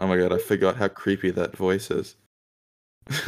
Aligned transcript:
Oh 0.00 0.06
my 0.06 0.16
god, 0.16 0.32
I 0.32 0.38
forgot 0.38 0.76
how 0.76 0.88
creepy 0.88 1.30
that 1.32 1.54
voice 1.54 1.90
is. 1.90 2.16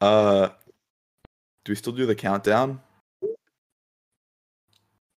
uh, 0.00 0.48
do 1.64 1.72
we 1.72 1.74
still 1.74 1.92
do 1.92 2.06
the 2.06 2.14
countdown? 2.14 2.80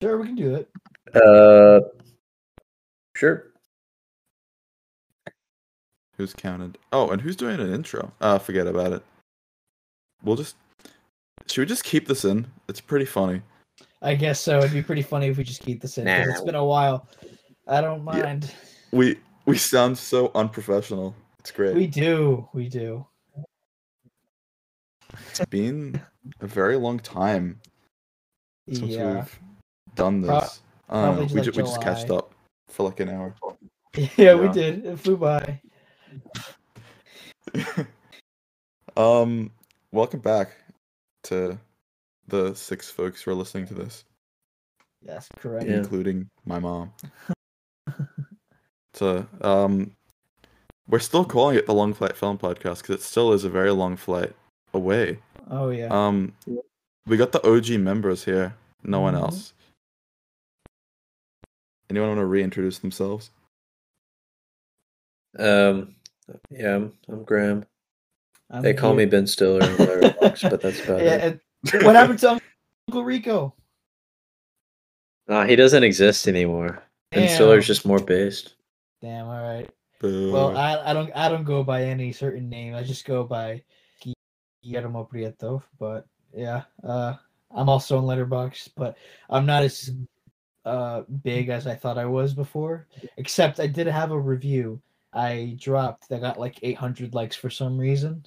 sure, 0.02 0.18
we 0.18 0.26
can 0.26 0.36
do 0.36 0.56
it. 0.56 0.68
Uh, 1.16 1.82
sure. 3.16 3.52
Who's 6.18 6.34
counted? 6.34 6.80
Oh, 6.92 7.12
and 7.12 7.22
who's 7.22 7.36
doing 7.36 7.60
an 7.60 7.72
intro? 7.72 8.14
Uh, 8.20 8.40
forget 8.40 8.66
about 8.66 8.94
it. 8.94 9.04
We'll 10.24 10.38
just. 10.38 10.56
Should 11.46 11.62
we 11.62 11.66
just 11.68 11.84
keep 11.84 12.08
this 12.08 12.26
in? 12.26 12.48
It's 12.68 12.82
pretty 12.82 13.06
funny. 13.06 13.44
I 14.02 14.16
guess 14.16 14.40
so. 14.40 14.60
It'd 14.60 14.74
be 14.74 14.84
pretty 14.84 15.02
funny 15.02 15.28
if 15.28 15.38
we 15.38 15.44
just 15.44 15.62
keep 15.62 15.82
this 15.82 15.98
in. 15.98 16.06
'cause 16.06 16.28
It's 16.28 16.42
been 16.42 16.56
a 16.56 16.64
while. 16.66 17.08
I 17.68 17.82
don't 17.82 18.04
mind. 18.04 18.54
We 18.92 19.20
we 19.46 19.58
sound 19.58 19.98
so 19.98 20.32
unprofessional. 20.36 21.16
It's 21.40 21.52
great. 21.52 21.76
We 21.76 21.88
do. 21.88 22.48
We 22.54 22.70
do. 22.70 23.06
It's 25.30 25.44
been 25.46 26.00
a 26.42 26.48
very 26.48 26.76
long 26.76 27.00
time 27.00 27.60
since 28.68 28.80
Yeah. 28.92 29.16
we've 29.16 29.40
done 29.96 30.22
this. 30.22 30.30
Know. 30.90 31.02
probably 31.04 31.26
We, 31.26 31.34
like 31.34 31.44
ju- 31.46 31.52
we 31.56 31.64
just 31.64 31.82
catched 31.82 32.10
up 32.12 32.34
for 32.68 32.84
like 32.84 33.00
an 33.00 33.10
hour. 33.10 33.36
Yeah, 34.16 34.36
we 34.36 34.48
did. 34.50 34.86
It 34.86 35.00
flew 35.00 35.18
by. 35.18 35.60
um, 38.98 39.50
welcome 39.92 40.20
back 40.20 40.56
to 41.24 41.58
the 42.28 42.54
six 42.56 42.90
folks 42.90 43.22
who 43.22 43.32
are 43.32 43.36
listening 43.36 43.66
to 43.68 43.74
this, 43.74 44.04
Yes, 45.02 45.28
correct. 45.38 45.68
Yeah. 45.68 45.78
including 45.78 46.30
my 46.46 46.60
mom. 46.60 46.92
so, 48.94 49.26
um, 49.42 49.96
we're 50.90 51.00
still 51.00 51.26
calling 51.26 51.58
it 51.58 51.66
the 51.66 51.74
Long 51.74 51.94
Flight 51.94 52.16
Film 52.16 52.38
Podcast 52.38 52.82
because 52.82 52.96
it 52.96 53.02
still 53.02 53.34
is 53.34 53.44
a 53.44 53.50
very 53.50 53.72
long 53.72 53.96
flight 53.98 54.34
away. 54.74 55.20
Oh 55.50 55.70
yeah. 55.70 55.88
Um, 55.90 56.34
we 57.06 57.16
got 57.18 57.32
the 57.32 57.46
OG 57.48 57.78
members 57.80 58.26
here. 58.26 58.56
No 58.84 59.00
one 59.02 59.14
Mhm. 59.14 59.22
else. 59.22 59.54
Anyone 61.90 62.10
want 62.10 62.20
to 62.20 62.26
reintroduce 62.26 62.80
themselves? 62.80 63.30
Um, 65.40 65.96
yeah, 66.50 66.76
I'm, 66.76 66.94
I'm 67.08 67.24
Graham. 67.24 67.66
I'm 68.50 68.62
They 68.64 68.74
call 68.74 68.94
me. 68.94 69.06
Ben 69.06 69.28
Stiller 69.28 69.62
in 69.62 69.76
Letterboxd, 69.78 70.50
but 70.50 70.62
that's 70.62 70.84
about 70.84 71.02
Yeah, 71.02 71.16
it. 71.16 71.42
And 71.74 71.84
what 71.86 71.96
happened 71.96 72.20
to 72.20 72.40
Uncle 72.88 73.04
Rico? 73.04 73.54
Nah, 75.28 75.46
he 75.46 75.56
doesn't 75.56 75.84
exist 75.84 76.28
anymore. 76.28 76.84
Ben 77.12 77.26
Damn. 77.26 77.36
Stiller's 77.36 77.68
just 77.68 77.86
more 77.86 78.00
based. 78.00 78.56
Damn. 79.02 79.28
All 79.28 79.44
right. 79.44 79.70
Boo. 80.00 80.32
Well, 80.32 80.56
I, 80.56 80.92
I 80.92 80.94
don't 80.94 81.12
I 81.16 81.28
don't 81.30 81.44
go 81.44 81.64
by 81.64 81.84
any 81.84 82.12
certain 82.12 82.50
name. 82.50 82.76
I 82.76 82.84
just 82.84 83.06
go 83.06 83.24
by 83.24 83.64
Guillermo 84.64 85.10
Prieto. 85.12 85.64
But 85.80 86.06
yeah, 86.34 86.64
uh, 86.84 87.16
I'm 87.52 87.70
also 87.70 87.98
on 87.98 88.06
Letterboxd, 88.06 88.70
but 88.76 88.98
I'm 89.30 89.46
not 89.46 89.64
as 89.64 89.92
uh 90.66 91.04
big 91.24 91.50
as 91.50 91.66
I 91.66 91.76
thought 91.76 91.98
I 91.98 92.06
was 92.06 92.34
before. 92.34 92.88
Except 93.18 93.60
I 93.60 93.68
did 93.68 93.88
have 93.88 94.12
a 94.12 94.20
review 94.20 94.82
I 95.14 95.56
dropped 95.60 96.10
that 96.10 96.22
got 96.22 96.40
like 96.40 96.60
800 96.62 97.16
likes 97.16 97.36
for 97.36 97.50
some 97.50 97.78
reason. 97.78 98.26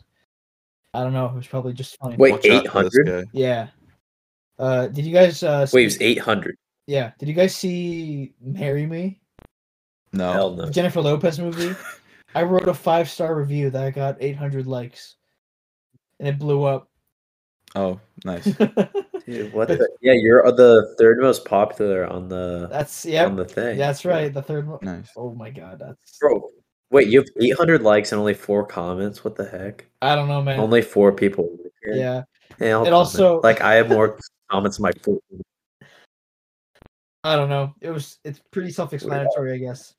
I 0.95 1.03
don't 1.03 1.13
know. 1.13 1.27
It 1.27 1.35
was 1.35 1.47
probably 1.47 1.73
just 1.73 1.97
funny. 1.99 2.17
Wait, 2.17 2.33
Watch 2.33 2.47
out 2.49 2.67
for 2.67 2.83
this 2.85 2.99
800? 2.99 3.29
Yeah. 3.33 3.69
Uh, 4.59 4.89
did 4.89 5.07
you 5.07 5.13
guys? 5.13 5.43
Uh, 5.43 5.67
Wait, 5.73 5.83
it 5.83 5.87
was 5.87 6.01
800. 6.03 6.57
yeah. 6.87 7.13
Did 7.19 7.29
you 7.29 7.35
guys 7.35 7.55
see 7.57 8.35
"Marry 8.43 8.87
Me"? 8.87 9.21
No. 10.13 10.33
Hell 10.33 10.57
no. 10.57 10.69
Jennifer 10.71 11.01
Lopez 11.01 11.39
movie. 11.39 11.75
I 12.35 12.43
wrote 12.43 12.69
a 12.69 12.75
five 12.75 13.09
star 13.09 13.35
review 13.37 13.71
that 13.71 13.83
I 13.83 13.91
got 13.91 14.17
800 14.21 14.67
likes, 14.67 15.17
and 16.19 16.29
it 16.29 16.39
blew 16.39 16.65
up. 16.65 16.89
Oh, 17.77 18.01
nice. 18.25 18.45
Dude, 19.27 19.53
what 19.53 19.69
the? 19.69 19.89
Yeah, 20.03 20.15
you're 20.15 20.43
the 20.53 20.95
third 20.99 21.21
most 21.21 21.45
popular 21.45 22.05
on 22.07 22.29
the 22.29 22.67
That's 22.71 23.07
yeah. 23.07 23.27
on 23.27 23.37
the 23.37 23.45
thing. 23.45 23.79
That's 23.79 24.05
right. 24.05 24.33
The 24.35 24.43
third 24.43 24.67
one. 24.69 24.81
nice. 24.83 25.09
Oh 25.17 25.33
my 25.35 25.51
god, 25.51 25.79
that's. 25.79 26.19
Bro, 26.19 26.51
wait, 26.91 27.09
you 27.09 27.19
have 27.21 27.29
800 27.41 27.83
likes 27.83 28.13
and 28.13 28.19
only 28.21 28.35
four 28.35 28.65
comments? 28.67 29.25
What 29.25 29.37
the 29.37 29.45
heck? 29.49 29.87
I 30.03 30.15
don't 30.15 30.29
know, 30.29 30.43
man. 30.43 30.59
Only 30.61 30.83
four 30.83 31.13
people. 31.13 31.57
yeah. 31.87 32.25
Yeah, 32.59 32.77
I'll 32.79 32.87
It 32.87 32.93
also- 32.93 33.41
like 33.43 33.61
I 33.61 33.75
have 33.75 33.89
more 33.89 34.19
comments 34.51 34.79
in 34.79 34.83
my 34.83 34.93
phone. 35.03 35.21
I 37.23 37.37
don't 37.37 37.49
know. 37.49 37.75
It 37.81 37.91
was. 37.91 38.19
It's 38.25 38.41
pretty 38.51 38.71
self 38.71 38.93
explanatory, 38.95 39.53
I 39.53 39.59
guess. 39.59 39.95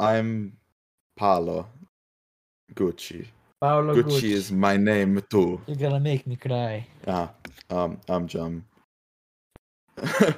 I'm 0.00 0.56
Paolo 1.16 1.68
Gucci. 2.74 3.26
Paolo 3.60 3.94
Gucci 3.94 4.02
Gucci 4.04 4.30
is 4.32 4.50
my 4.52 4.76
name 4.76 5.22
too. 5.30 5.60
You're 5.66 5.76
gonna 5.76 6.00
make 6.00 6.26
me 6.26 6.36
cry. 6.36 6.86
Ah, 7.06 7.30
um, 7.70 8.00
I'm 8.08 8.26
Jem. 8.26 8.64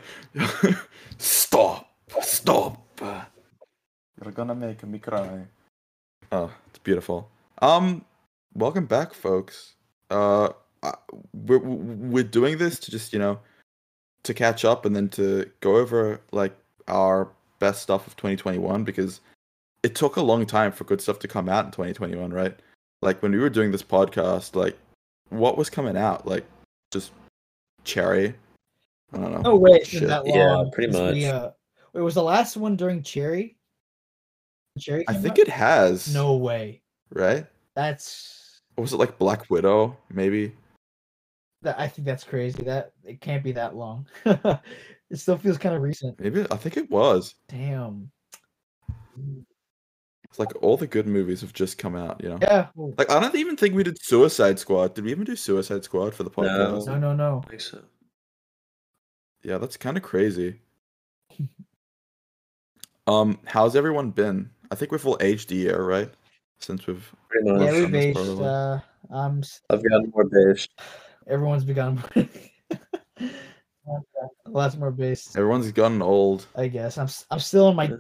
stop! 1.19 1.91
Stop! 2.21 3.01
You're 4.23 4.33
gonna 4.33 4.55
make 4.55 4.85
me 4.85 4.99
cry. 4.99 5.47
Oh, 6.33 6.51
it's 6.69 6.79
beautiful. 6.79 7.31
Um, 7.63 8.05
welcome 8.55 8.87
back, 8.87 9.15
folks. 9.15 9.75
Uh, 10.11 10.51
we're 11.35 11.59
we're 11.59 12.25
doing 12.25 12.59
this 12.59 12.79
to 12.81 12.91
just 12.91 13.13
you 13.13 13.19
know 13.19 13.39
to 14.25 14.35
catch 14.35 14.65
up 14.65 14.85
and 14.85 14.95
then 14.95 15.09
to 15.11 15.49
go 15.61 15.77
over 15.77 16.21
like 16.33 16.57
our 16.89 17.29
best 17.59 17.83
stuff 17.83 18.07
of 18.07 18.17
2021 18.17 18.85
because 18.85 19.21
it 19.83 19.95
took 19.95 20.17
a 20.17 20.21
long 20.23 20.47
time 20.47 20.73
for 20.73 20.85
good 20.85 21.01
stuff 21.01 21.19
to 21.21 21.29
come 21.29 21.49
out 21.49 21.65
in 21.67 21.71
2021, 21.71 22.33
right? 22.33 22.55
Like 23.03 23.23
when 23.23 23.33
we 23.33 23.39
were 23.39 23.51
doing 23.51 23.71
this 23.71 23.83
podcast, 23.83 24.57
like 24.57 24.77
what 25.31 25.57
was 25.57 25.71
coming 25.71 25.97
out? 25.97 26.27
Like 26.27 26.45
just 26.91 27.13
cherry. 27.85 28.35
I 29.13 29.19
don't 29.19 29.33
know. 29.33 29.43
Oh 29.45 29.57
wait, 29.57 29.83
it's 29.83 29.91
Shit. 29.91 30.01
been 30.01 30.09
that 30.11 30.27
Yeah, 30.27 30.55
long. 30.57 30.71
pretty 30.73 30.93
'cause 30.93 31.15
We, 31.15 31.23
much. 31.25 31.33
uh, 31.33 31.51
wait, 31.93 32.03
was 32.03 32.15
the 32.15 32.23
last 32.23 32.57
one 32.57 32.77
during 32.77 33.03
Cherry? 33.03 33.57
Cherry. 34.79 35.05
I 35.09 35.15
think 35.15 35.33
out? 35.33 35.39
it 35.39 35.49
has. 35.49 36.13
No 36.13 36.37
way. 36.37 36.83
Right? 37.11 37.47
That's. 37.75 38.61
Or 38.77 38.83
was 38.83 38.93
it 38.93 38.97
like 38.97 39.19
Black 39.19 39.51
Widow? 39.51 39.97
Maybe. 40.11 40.53
That 41.63 41.79
I 41.79 41.89
think 41.89 42.07
that's 42.07 42.25
crazy. 42.25 42.63
That 42.63 42.93
it 43.05 43.21
can't 43.21 43.43
be 43.43 43.53
that 43.53 43.75
long. 43.75 44.07
it 44.25 44.61
still 45.15 45.37
feels 45.37 45.59
kind 45.59 45.75
of 45.75 45.83
recent. 45.83 46.19
Maybe 46.21 46.47
I 46.51 46.57
think 46.57 46.77
it 46.77 46.91
was. 46.91 47.35
Damn. 47.49 48.11
It's 50.25 50.39
like 50.39 50.51
all 50.63 50.77
the 50.77 50.87
good 50.87 51.07
movies 51.07 51.41
have 51.41 51.53
just 51.53 51.79
come 51.79 51.97
out. 51.97 52.23
You 52.23 52.31
know. 52.31 52.39
Yeah. 52.41 52.69
well, 52.75 52.95
Like 52.97 53.11
I 53.11 53.19
don't 53.19 53.35
even 53.35 53.57
think 53.57 53.75
we 53.75 53.83
did 53.83 54.01
Suicide 54.01 54.59
Squad. 54.59 54.95
Did 54.95 55.05
we 55.05 55.11
even 55.11 55.25
do 55.25 55.35
Suicide 55.37 55.85
Squad 55.85 56.15
for 56.15 56.23
the 56.23 56.31
podcast? 56.31 56.87
No, 56.87 56.99
no, 56.99 57.15
no. 57.15 57.43
I 57.47 57.51
think 57.51 57.61
so. 57.63 57.83
Yeah, 59.43 59.59
that's 59.59 59.77
kind 59.77 59.97
of 59.97 60.03
crazy. 60.03 60.61
um, 63.07 63.39
how's 63.47 63.77
everyone 63.77 64.11
been? 64.11 64.51
I 64.71 64.75
think 64.75 64.93
we're 64.93 64.99
full 64.99 65.17
HD 65.19 65.53
year, 65.53 65.83
right? 65.83 66.11
Since 66.59 66.87
we've 66.87 67.11
Pretty 67.29 67.51
much. 67.51 67.63
Yeah, 67.63 67.73
we've 67.73 67.95
aged. 67.95 68.17
probably- 68.17 68.45
Uh, 68.47 68.79
s- 69.39 69.61
I've 69.71 69.83
gotten 69.89 70.11
more 70.15 70.25
based. 70.25 70.71
everyone's 71.27 71.65
begun. 71.65 72.03
Lots 74.47 74.77
more 74.77 74.91
based. 74.91 75.37
everyone's 75.37 75.71
gotten 75.73 76.03
old. 76.03 76.47
I 76.57 76.69
guess 76.69 76.99
I'm. 76.99 77.05
s- 77.05 77.27
I'm 77.31 77.39
still 77.39 77.69
in 77.71 77.77
my 77.77 77.85
Yeah. 77.85 77.97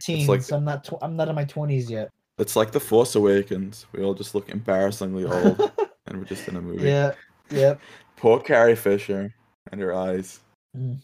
teens. 0.00 0.28
like- 0.28 0.50
I'm 0.52 0.64
not. 0.64 0.84
Tw- 0.84 1.02
I'm 1.02 1.16
not 1.16 1.28
in 1.28 1.34
my 1.34 1.44
twenties 1.44 1.90
yet. 1.90 2.10
It's 2.38 2.56
like 2.56 2.72
the 2.72 2.80
Force 2.80 3.14
Awakens. 3.14 3.86
We 3.92 4.02
all 4.02 4.14
just 4.14 4.34
look 4.34 4.48
embarrassingly 4.50 5.24
old, 5.26 5.60
and 6.06 6.18
we're 6.18 6.24
just 6.24 6.48
in 6.48 6.56
a 6.56 6.60
movie. 6.60 6.86
yeah. 6.88 7.12
Yep. 7.50 7.80
Poor 8.16 8.40
Carrie 8.40 8.76
Fisher 8.76 9.34
and 9.72 9.80
her 9.80 9.94
eyes. 9.94 10.40
Mm. 10.76 10.98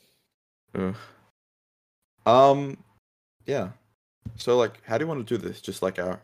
Ugh. 0.74 0.94
Um, 2.24 2.76
yeah. 3.46 3.70
So 4.36 4.56
like, 4.56 4.82
how 4.84 4.98
do 4.98 5.04
you 5.04 5.08
want 5.08 5.26
to 5.26 5.38
do 5.38 5.40
this? 5.42 5.60
Just 5.60 5.82
like 5.82 5.98
our, 5.98 6.20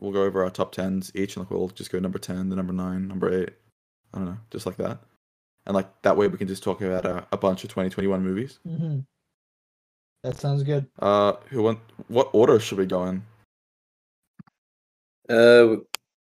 we'll 0.00 0.12
go 0.12 0.22
over 0.24 0.42
our 0.44 0.50
top 0.50 0.72
tens 0.72 1.12
each, 1.14 1.36
and 1.36 1.44
like 1.44 1.50
we'll 1.50 1.68
just 1.68 1.92
go 1.92 1.98
number 1.98 2.18
ten, 2.18 2.48
the 2.48 2.56
number 2.56 2.72
nine, 2.72 3.06
number 3.08 3.32
eight. 3.32 3.50
I 4.12 4.18
don't 4.18 4.26
know, 4.26 4.38
just 4.50 4.66
like 4.66 4.76
that. 4.76 5.00
And 5.66 5.74
like 5.74 6.02
that 6.02 6.16
way, 6.16 6.28
we 6.28 6.38
can 6.38 6.48
just 6.48 6.62
talk 6.62 6.82
about 6.82 7.06
a, 7.06 7.26
a 7.32 7.36
bunch 7.38 7.64
of 7.64 7.70
2021 7.70 8.22
movies. 8.22 8.58
hmm 8.66 8.98
That 10.22 10.36
sounds 10.36 10.62
good. 10.62 10.86
Uh, 10.98 11.34
who 11.50 11.62
want? 11.62 11.78
What 12.08 12.30
order 12.32 12.60
should 12.60 12.78
we 12.78 12.86
go 12.86 13.04
in? 13.06 13.22
Uh, 15.28 15.76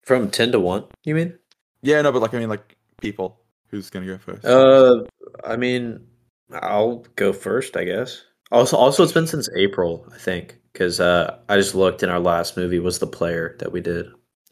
from 0.04 0.30
10 0.30 0.52
to 0.52 0.60
1, 0.60 0.84
you 1.06 1.16
mean? 1.16 1.38
Yeah, 1.82 2.02
no, 2.02 2.12
but 2.12 2.22
like 2.22 2.34
I 2.34 2.40
mean, 2.40 2.50
like 2.50 2.76
people. 3.00 3.40
Who's 3.70 3.90
gonna 3.90 4.08
go 4.08 4.18
first? 4.18 4.44
Uh, 4.46 5.04
I 5.46 5.56
mean, 5.56 6.06
I'll 6.52 7.06
go 7.16 7.32
first, 7.32 7.78
I 7.78 7.84
guess. 7.84 8.24
Also, 8.52 8.76
also, 8.76 9.04
it's 9.04 9.12
been 9.12 9.28
since 9.28 9.48
April, 9.56 10.08
I 10.12 10.18
think, 10.18 10.58
because 10.80 11.02
uh, 11.02 11.40
I 11.50 11.58
just 11.58 11.76
looked, 11.76 12.04
and 12.04 12.12
our 12.12 12.22
last 12.22 12.56
movie 12.56 12.80
was 12.80 13.00
The 13.00 13.08
Player 13.08 13.58
that 13.60 13.70
we 13.70 13.82
did. 13.82 14.08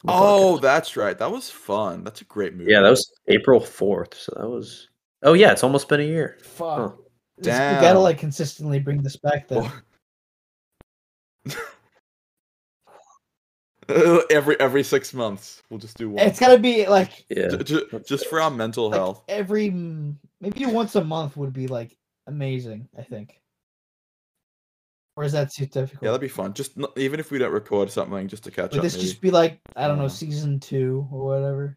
oh, 0.09 0.57
podcast. 0.57 0.61
that's 0.61 0.97
right. 0.97 1.17
That 1.17 1.31
was 1.31 1.49
fun. 1.49 2.03
That's 2.03 2.19
a 2.19 2.25
great 2.25 2.53
movie. 2.53 2.73
yeah, 2.73 2.81
that 2.81 2.89
was 2.89 3.09
April 3.29 3.61
fourth. 3.61 4.13
So 4.13 4.33
that 4.35 4.49
was. 4.49 4.89
Oh 5.23 5.31
yeah, 5.31 5.53
it's 5.53 5.63
almost 5.63 5.87
been 5.87 6.01
a 6.01 6.03
year. 6.03 6.37
Fuck. 6.43 6.77
Huh. 6.77 6.91
Damn. 7.41 7.75
We 7.77 7.81
gotta 7.81 7.99
like 7.99 8.17
consistently 8.17 8.79
bring 8.79 9.01
this 9.01 9.15
back 9.15 9.47
then. 9.47 9.71
every 14.29 14.59
every 14.59 14.83
six 14.83 15.13
months, 15.13 15.63
we'll 15.69 15.79
just 15.79 15.97
do 15.97 16.09
one. 16.09 16.27
It's 16.27 16.41
gotta 16.41 16.59
be 16.59 16.87
like 16.87 17.23
Yeah. 17.29 17.47
Ju- 17.47 17.63
ju- 17.63 18.01
just 18.05 18.27
for 18.27 18.41
our 18.41 18.51
mental 18.51 18.89
like 18.89 18.99
health. 18.99 19.23
every 19.29 19.69
maybe 20.41 20.65
once 20.65 20.95
a 20.95 21.03
month 21.03 21.37
would 21.37 21.53
be 21.53 21.67
like 21.67 21.95
amazing. 22.27 22.89
I 22.97 23.03
think. 23.03 23.39
Or 25.17 25.23
is 25.23 25.31
that 25.31 25.51
too 25.51 25.65
difficult? 25.65 26.03
Yeah, 26.03 26.11
that'd 26.11 26.21
be 26.21 26.27
fun. 26.27 26.53
Just 26.53 26.77
not, 26.77 26.95
even 26.95 27.19
if 27.19 27.31
we 27.31 27.39
don't 27.39 27.51
record 27.51 27.89
something, 27.89 28.27
just 28.27 28.43
to 28.43 28.51
catch 28.51 28.71
Would 28.71 28.77
up. 28.77 28.83
this 28.83 28.93
maybe. 28.95 29.07
just 29.07 29.19
be 29.19 29.31
like 29.31 29.59
I 29.75 29.87
don't 29.87 29.97
know 29.97 30.07
season 30.07 30.59
two 30.59 31.07
or 31.11 31.25
whatever 31.25 31.75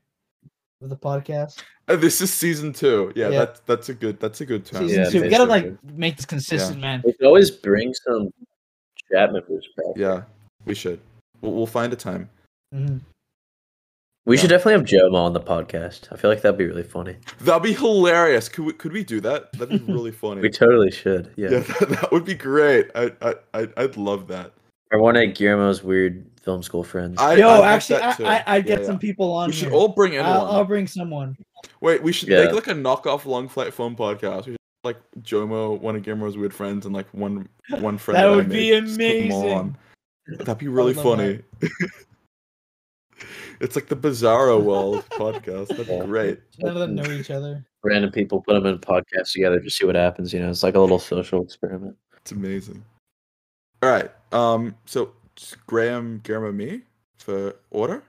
of 0.82 0.90
the 0.90 0.96
podcast? 0.96 1.62
Uh, 1.88 1.96
this 1.96 2.20
is 2.20 2.30
season 2.32 2.72
two. 2.74 3.12
Yeah, 3.16 3.30
Yeah. 3.30 3.38
that's 3.40 3.60
that's 3.60 3.88
a 3.88 3.94
good 3.94 4.20
that's 4.20 4.42
a 4.42 4.46
good 4.46 4.66
term. 4.66 4.86
Season 4.86 5.04
Yeah, 5.04 5.10
two. 5.10 5.22
We 5.22 5.28
gotta 5.30 5.44
like 5.44 5.64
basically. 5.64 5.92
make 5.94 6.16
this 6.16 6.26
consistent, 6.26 6.80
man. 6.80 7.02
We 7.02 7.14
can 7.14 7.26
always 7.26 7.50
bring 7.50 7.94
some 7.94 8.28
chat 9.10 9.32
members 9.32 9.66
back. 9.74 9.86
Yeah, 9.96 10.22
we 10.66 10.74
should. 10.74 11.00
We'll, 11.40 11.52
we'll 11.52 11.66
find 11.66 11.90
a 11.94 11.96
time. 11.96 12.28
Mhm. 12.74 13.00
We 14.26 14.36
should 14.36 14.50
definitely 14.50 14.74
have 14.74 14.84
Jomo 14.84 15.14
on 15.14 15.32
the 15.32 15.40
podcast. 15.40 16.12
I 16.12 16.16
feel 16.16 16.30
like 16.30 16.42
that'd 16.42 16.58
be 16.58 16.66
really 16.66 16.82
funny. 16.82 17.16
That'd 17.40 17.62
be 17.62 17.72
hilarious. 17.72 18.48
Could 18.48 18.64
we 18.66 18.72
could 18.74 18.92
we 18.92 19.02
do 19.02 19.20
that? 19.22 19.50
That'd 19.54 19.86
be 19.86 19.92
really 19.92 20.12
funny. 20.12 20.42
We 20.42 20.50
totally 20.50 20.90
should. 20.90 21.32
Yeah. 21.36 21.50
yeah, 21.50 21.58
that, 21.80 21.88
that 21.88 22.12
would 22.12 22.24
be 22.24 22.34
great. 22.34 22.90
I 22.94 23.12
I 23.22 23.34
I'd, 23.54 23.72
I'd 23.78 23.96
love 23.96 24.28
that. 24.28 24.52
Or 24.92 25.00
one 25.00 25.16
of 25.16 25.22
Guillermo's 25.22 25.82
weird 25.82 26.26
film 26.42 26.62
school 26.62 26.82
friends. 26.84 27.18
I, 27.20 27.34
Yo, 27.36 27.48
I'd 27.48 27.64
actually, 27.74 28.00
I, 28.02 28.10
I, 28.24 28.44
I'd 28.56 28.66
Yeah, 28.68 28.76
get 28.76 28.86
some 28.86 28.96
yeah. 28.96 29.00
people 29.00 29.32
on. 29.32 29.48
We 29.48 29.52
should 29.54 29.68
here. 29.68 29.76
all 29.76 29.88
bring 29.88 30.14
in 30.14 30.24
I'll. 30.24 30.46
I'll 30.46 30.64
bring 30.64 30.86
someone. 30.86 31.36
Wait, 31.80 32.02
we 32.02 32.12
should 32.12 32.28
Yeah. 32.28 32.44
make 32.44 32.52
like 32.54 32.66
a 32.66 32.74
knockoff 32.74 33.24
long 33.24 33.48
flight 33.48 33.72
phone 33.72 33.96
podcast. 33.96 34.46
We 34.46 34.52
should 34.52 34.58
like 34.84 34.96
Jomo, 35.22 35.80
one 35.80 35.96
of 35.96 36.02
Guillermo's 36.02 36.36
weird 36.36 36.52
friends, 36.52 36.86
and 36.86 36.94
like 36.94 37.06
one 37.12 37.48
one 37.78 37.98
friend. 37.98 38.18
That 38.18 38.26
I 38.26 38.30
would 38.36 38.48
be 38.48 38.78
made. 38.80 38.86
Just 38.86 38.98
put 38.98 39.22
them 39.22 39.32
all 39.32 39.42
amazing. 39.60 39.76
That'd 40.38 40.58
be 40.58 40.68
really 40.68 40.92
love 40.94 41.04
funny. 41.04 41.40
it's 43.60 43.76
like 43.76 43.86
the 43.88 43.96
Bizarro 43.96 44.62
World 44.62 45.04
podcast. 45.10 45.68
That'd 45.68 45.86
be 45.86 45.92
Yeah. 45.94 46.04
great. 46.04 46.40
None 46.58 46.72
of 46.76 46.78
them 46.80 46.94
know 46.94 47.10
each 47.10 47.30
other. 47.30 47.64
Random 47.82 48.10
people 48.12 48.42
put 48.42 48.54
them 48.54 48.66
in 48.66 48.78
podcasts 48.78 49.32
together 49.32 49.60
to 49.60 49.70
see 49.70 49.86
what 49.86 49.94
happens. 49.94 50.32
You 50.32 50.40
know, 50.40 50.50
it's 50.50 50.62
like 50.62 50.74
a 50.74 50.80
little 50.80 50.98
social 50.98 51.42
experiment. 51.42 51.96
It's 52.18 52.32
amazing. 52.32 52.84
All 53.82 53.90
right. 53.90 54.10
Um. 54.32 54.74
So 54.86 55.12
just 55.36 55.64
Graham, 55.66 56.20
Guillermo, 56.22 56.52
me 56.52 56.82
for 57.18 57.56
order 57.70 58.02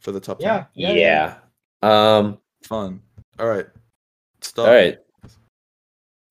for 0.00 0.12
the 0.12 0.20
top. 0.20 0.40
Yeah, 0.40 0.66
yeah, 0.74 0.92
yeah. 0.92 1.34
Yeah. 1.82 2.16
Um. 2.16 2.38
Fun. 2.64 3.00
All 3.38 3.48
right. 3.48 3.66
Start. 4.42 4.68
All 4.68 4.74
right. 4.74 4.98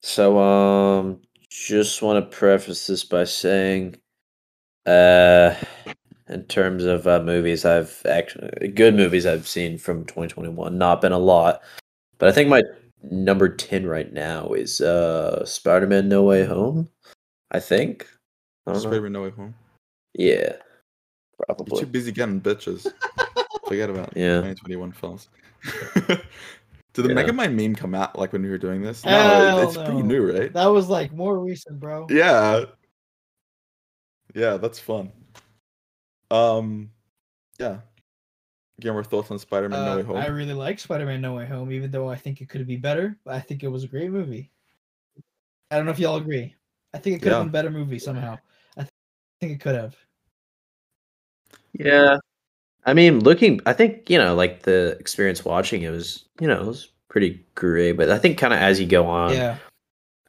So, 0.01 0.37
um, 0.39 1.19
just 1.49 2.01
want 2.01 2.23
to 2.23 2.37
preface 2.37 2.87
this 2.87 3.03
by 3.03 3.25
saying, 3.25 3.97
uh, 4.85 5.53
in 6.29 6.43
terms 6.45 6.85
of 6.85 7.07
uh, 7.07 7.21
movies, 7.21 7.65
I've 7.65 8.01
actually 8.07 8.67
good 8.69 8.95
movies 8.95 9.25
I've 9.25 9.47
seen 9.47 9.77
from 9.77 10.05
2021. 10.05 10.77
Not 10.77 11.01
been 11.01 11.11
a 11.11 11.17
lot, 11.19 11.61
but 12.17 12.29
I 12.29 12.31
think 12.31 12.49
my 12.49 12.61
number 13.03 13.47
10 13.49 13.85
right 13.85 14.11
now 14.11 14.49
is 14.53 14.81
uh 14.81 15.43
Spider-Man: 15.45 16.07
No 16.09 16.23
Way 16.23 16.45
Home. 16.45 16.89
I 17.51 17.59
think. 17.59 18.07
I 18.67 18.73
don't 18.73 18.83
know. 18.83 18.89
Spider-Man 18.89 19.11
No 19.13 19.23
Way 19.23 19.29
Home. 19.31 19.55
Yeah, 20.13 20.53
You're 20.53 21.45
probably. 21.47 21.79
too 21.81 21.85
busy 21.85 22.11
getting 22.11 22.41
bitches. 22.41 22.91
Forget 23.67 23.89
about 23.89 24.13
Yeah. 24.15 24.41
2021 24.41 24.91
films. 24.91 25.29
Did 26.07 27.05
the 27.05 27.09
Yeah. 27.09 27.23
Megamind 27.23 27.53
meme 27.53 27.75
come 27.75 27.93
out 27.93 28.17
like 28.17 28.33
when 28.33 28.41
we 28.41 28.49
were 28.49 28.57
doing 28.57 28.81
this? 28.81 29.05
No, 29.05 29.11
Hell 29.11 29.59
it- 29.59 29.63
it's 29.67 29.77
pretty 29.77 30.01
new, 30.01 30.31
right? 30.33 30.51
That 30.53 30.65
was 30.67 30.89
like 30.89 31.13
more 31.13 31.39
recent, 31.39 31.79
bro. 31.79 32.07
Yeah. 32.09 32.65
Yeah, 34.35 34.57
that's 34.57 34.79
fun. 34.79 35.11
Um, 36.31 36.91
yeah. 37.59 37.79
Again, 38.77 38.93
more 38.93 39.03
thoughts 39.03 39.29
on 39.31 39.39
Spider-Man 39.39 39.85
No 39.85 39.91
Uh, 39.91 39.95
Way 39.97 40.03
Home. 40.03 40.17
I 40.17 40.27
really 40.27 40.53
like 40.53 40.79
Spider-Man: 40.79 41.19
No 41.19 41.33
Way 41.33 41.45
Home, 41.45 41.71
even 41.71 41.91
though 41.91 42.09
I 42.09 42.15
think 42.15 42.39
it 42.39 42.47
could 42.47 42.65
be 42.65 42.77
better. 42.77 43.17
But 43.25 43.35
I 43.35 43.39
think 43.41 43.63
it 43.63 43.67
was 43.67 43.83
a 43.83 43.87
great 43.87 44.09
movie. 44.09 44.51
I 45.69 45.75
don't 45.75 45.85
know 45.85 45.91
if 45.91 45.99
y'all 45.99 46.15
agree. 46.15 46.55
I 46.93 46.97
think 46.97 47.17
it 47.17 47.19
could 47.19 47.31
Yeah. 47.31 47.39
have 47.39 47.43
been 47.43 47.49
a 47.49 47.51
better 47.51 47.69
movie 47.69 47.99
somehow. 47.99 48.37
I 48.77 48.81
th- 48.81 48.91
think 49.41 49.51
it 49.53 49.59
could 49.59 49.75
have. 49.75 49.95
Yeah. 51.73 52.17
I 52.85 52.93
mean, 52.93 53.19
looking, 53.19 53.59
I 53.65 53.73
think, 53.73 54.09
you 54.09 54.17
know, 54.17 54.33
like 54.33 54.63
the 54.63 54.97
experience 54.99 55.45
watching 55.45 55.81
it 55.83 55.89
was, 55.89 56.25
you 56.39 56.47
know, 56.47 56.59
it 56.61 56.65
was 56.65 56.91
pretty 57.09 57.45
great. 57.55 57.91
But 57.93 58.09
I 58.09 58.17
think 58.17 58.37
kind 58.37 58.53
of 58.53 58.59
as 58.59 58.79
you 58.79 58.87
go 58.87 59.05
on, 59.05 59.33
yeah, 59.33 59.57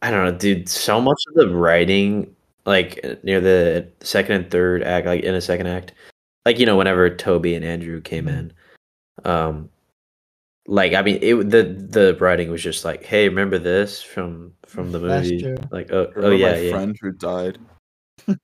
I 0.03 0.11
don't 0.11 0.25
know, 0.25 0.37
dude, 0.37 0.69
so 0.69 1.01
much 1.01 1.19
of 1.29 1.35
the 1.37 1.55
writing, 1.55 2.35
like 2.67 3.05
near 3.25 3.41
the 3.41 3.89
second 4.01 4.33
and 4.37 4.51
third 4.51 4.83
act, 4.83 5.07
like 5.07 5.23
in 5.23 5.35
a 5.35 5.41
second 5.41 5.67
act, 5.67 5.93
like, 6.45 6.59
you 6.59 6.67
know, 6.67 6.77
whenever 6.77 7.09
Toby 7.15 7.55
and 7.55 7.65
Andrew 7.65 8.01
came 8.01 8.27
Mhm. 8.27 8.39
in, 8.39 8.53
um, 9.25 9.71
like, 10.67 10.93
I 10.95 11.03
mean, 11.03 11.19
it, 11.23 11.35
the, 11.51 11.63
the 11.65 12.17
writing 12.21 12.51
was 12.51 12.63
just 12.63 12.85
like, 12.85 13.03
hey, 13.05 13.29
remember 13.29 13.59
this 13.59 14.03
from, 14.03 14.53
from 14.67 14.93
the 14.93 14.99
That's 14.99 15.29
movie? 15.29 15.43
true. 15.43 15.57
Like, 15.71 15.91
oh, 15.93 16.07
Remember 16.15 16.27
oh 16.27 16.31
yeah, 16.37 16.53
my 16.53 16.59
yeah. 16.59 16.71
friend 16.71 16.97
who 17.01 17.13
died. 17.13 17.59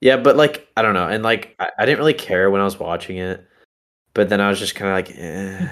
Yeah, 0.00 0.16
but 0.16 0.34
like 0.36 0.66
I 0.76 0.82
don't 0.82 0.94
know, 0.94 1.06
and 1.06 1.22
like 1.22 1.54
I, 1.60 1.70
I 1.78 1.86
didn't 1.86 1.98
really 1.98 2.12
care 2.12 2.50
when 2.50 2.60
I 2.60 2.64
was 2.64 2.76
watching 2.76 3.18
it, 3.18 3.46
but 4.14 4.28
then 4.28 4.40
I 4.40 4.48
was 4.48 4.58
just 4.58 4.74
kind 4.74 4.90
of 4.90 4.96
like, 4.96 5.16
eh. 5.16 5.68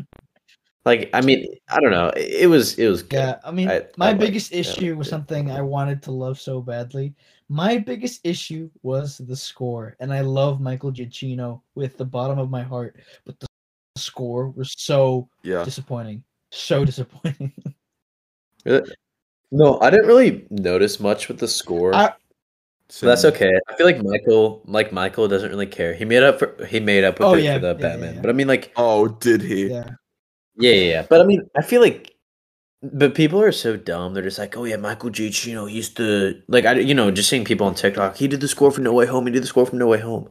like 0.84 1.10
I 1.14 1.20
mean, 1.20 1.46
I 1.68 1.80
don't 1.80 1.90
know, 1.90 2.08
it, 2.16 2.42
it 2.42 2.46
was 2.46 2.78
it 2.78 2.88
was 2.88 3.02
good. 3.02 3.16
yeah. 3.18 3.36
I 3.44 3.50
mean, 3.50 3.68
I- 3.68 3.78
I 3.78 3.86
my 3.96 4.08
like- 4.10 4.18
biggest 4.20 4.52
yeah, 4.52 4.60
issue 4.60 4.96
was 4.96 5.06
yeah. 5.06 5.10
something 5.10 5.50
I 5.50 5.60
wanted 5.62 6.02
to 6.04 6.10
love 6.12 6.38
so 6.40 6.60
badly. 6.60 7.14
My 7.48 7.76
biggest 7.78 8.20
issue 8.24 8.70
was 8.82 9.18
the 9.18 9.36
score, 9.36 9.96
and 10.00 10.12
I 10.12 10.22
love 10.22 10.60
Michael 10.60 10.90
Giacchino 10.92 11.60
with 11.74 11.96
the 11.98 12.04
bottom 12.04 12.38
of 12.38 12.48
my 12.50 12.62
heart, 12.62 12.96
but 13.26 13.38
the 13.38 13.46
score 13.96 14.48
was 14.50 14.74
so 14.78 15.28
Yeah. 15.42 15.62
disappointing. 15.64 16.24
So 16.52 16.84
disappointing. 16.84 17.52
No, 19.52 19.78
I 19.80 19.90
didn't 19.90 20.06
really 20.06 20.46
notice 20.50 20.98
much 20.98 21.28
with 21.28 21.38
the 21.38 21.46
score. 21.48 21.94
I- 21.94 22.14
but 23.00 23.06
that's 23.06 23.24
okay. 23.24 23.50
I 23.68 23.76
feel 23.76 23.86
like 23.86 24.02
Michael, 24.02 24.62
like 24.66 24.92
Michael, 24.92 25.26
doesn't 25.26 25.48
really 25.50 25.66
care. 25.66 25.94
He 25.94 26.04
made 26.04 26.22
up 26.22 26.38
for 26.38 26.64
he 26.66 26.80
made 26.80 27.02
up 27.04 27.18
with 27.18 27.28
Oh, 27.28 27.34
it 27.34 27.42
yeah, 27.42 27.54
for 27.54 27.60
the 27.60 27.66
yeah, 27.68 27.72
Batman. 27.74 28.08
yeah, 28.08 28.14
yeah. 28.16 28.20
But 28.20 28.30
I 28.30 28.32
mean, 28.34 28.46
like, 28.46 28.72
Oh, 28.76 29.08
did 29.08 29.40
he? 29.42 29.68
yeah. 29.68 29.90
Yeah, 30.58 30.72
yeah, 30.72 30.90
yeah. 30.90 31.06
But 31.08 31.20
I 31.20 31.24
mean, 31.24 31.42
I 31.56 31.62
feel 31.62 31.80
like, 31.80 32.12
but 32.82 33.14
people 33.14 33.40
are 33.40 33.52
so 33.52 33.76
dumb. 33.76 34.14
They're 34.14 34.22
just 34.22 34.38
like, 34.38 34.56
oh 34.56 34.64
yeah, 34.64 34.76
Michael 34.76 35.10
Giacchino. 35.10 35.70
used 35.70 35.96
to 35.96 36.40
like 36.48 36.64
I, 36.64 36.74
you 36.74 36.94
know, 36.94 37.10
just 37.10 37.28
seeing 37.30 37.44
people 37.44 37.66
on 37.66 37.74
TikTok. 37.74 38.16
He 38.16 38.28
did 38.28 38.40
the 38.40 38.48
score 38.48 38.70
for 38.70 38.80
No 38.80 38.92
Way 38.92 39.06
Home. 39.06 39.26
He 39.26 39.32
did 39.32 39.42
the 39.42 39.46
score 39.46 39.66
for 39.66 39.76
No 39.76 39.86
Way 39.86 40.00
Home. 40.00 40.28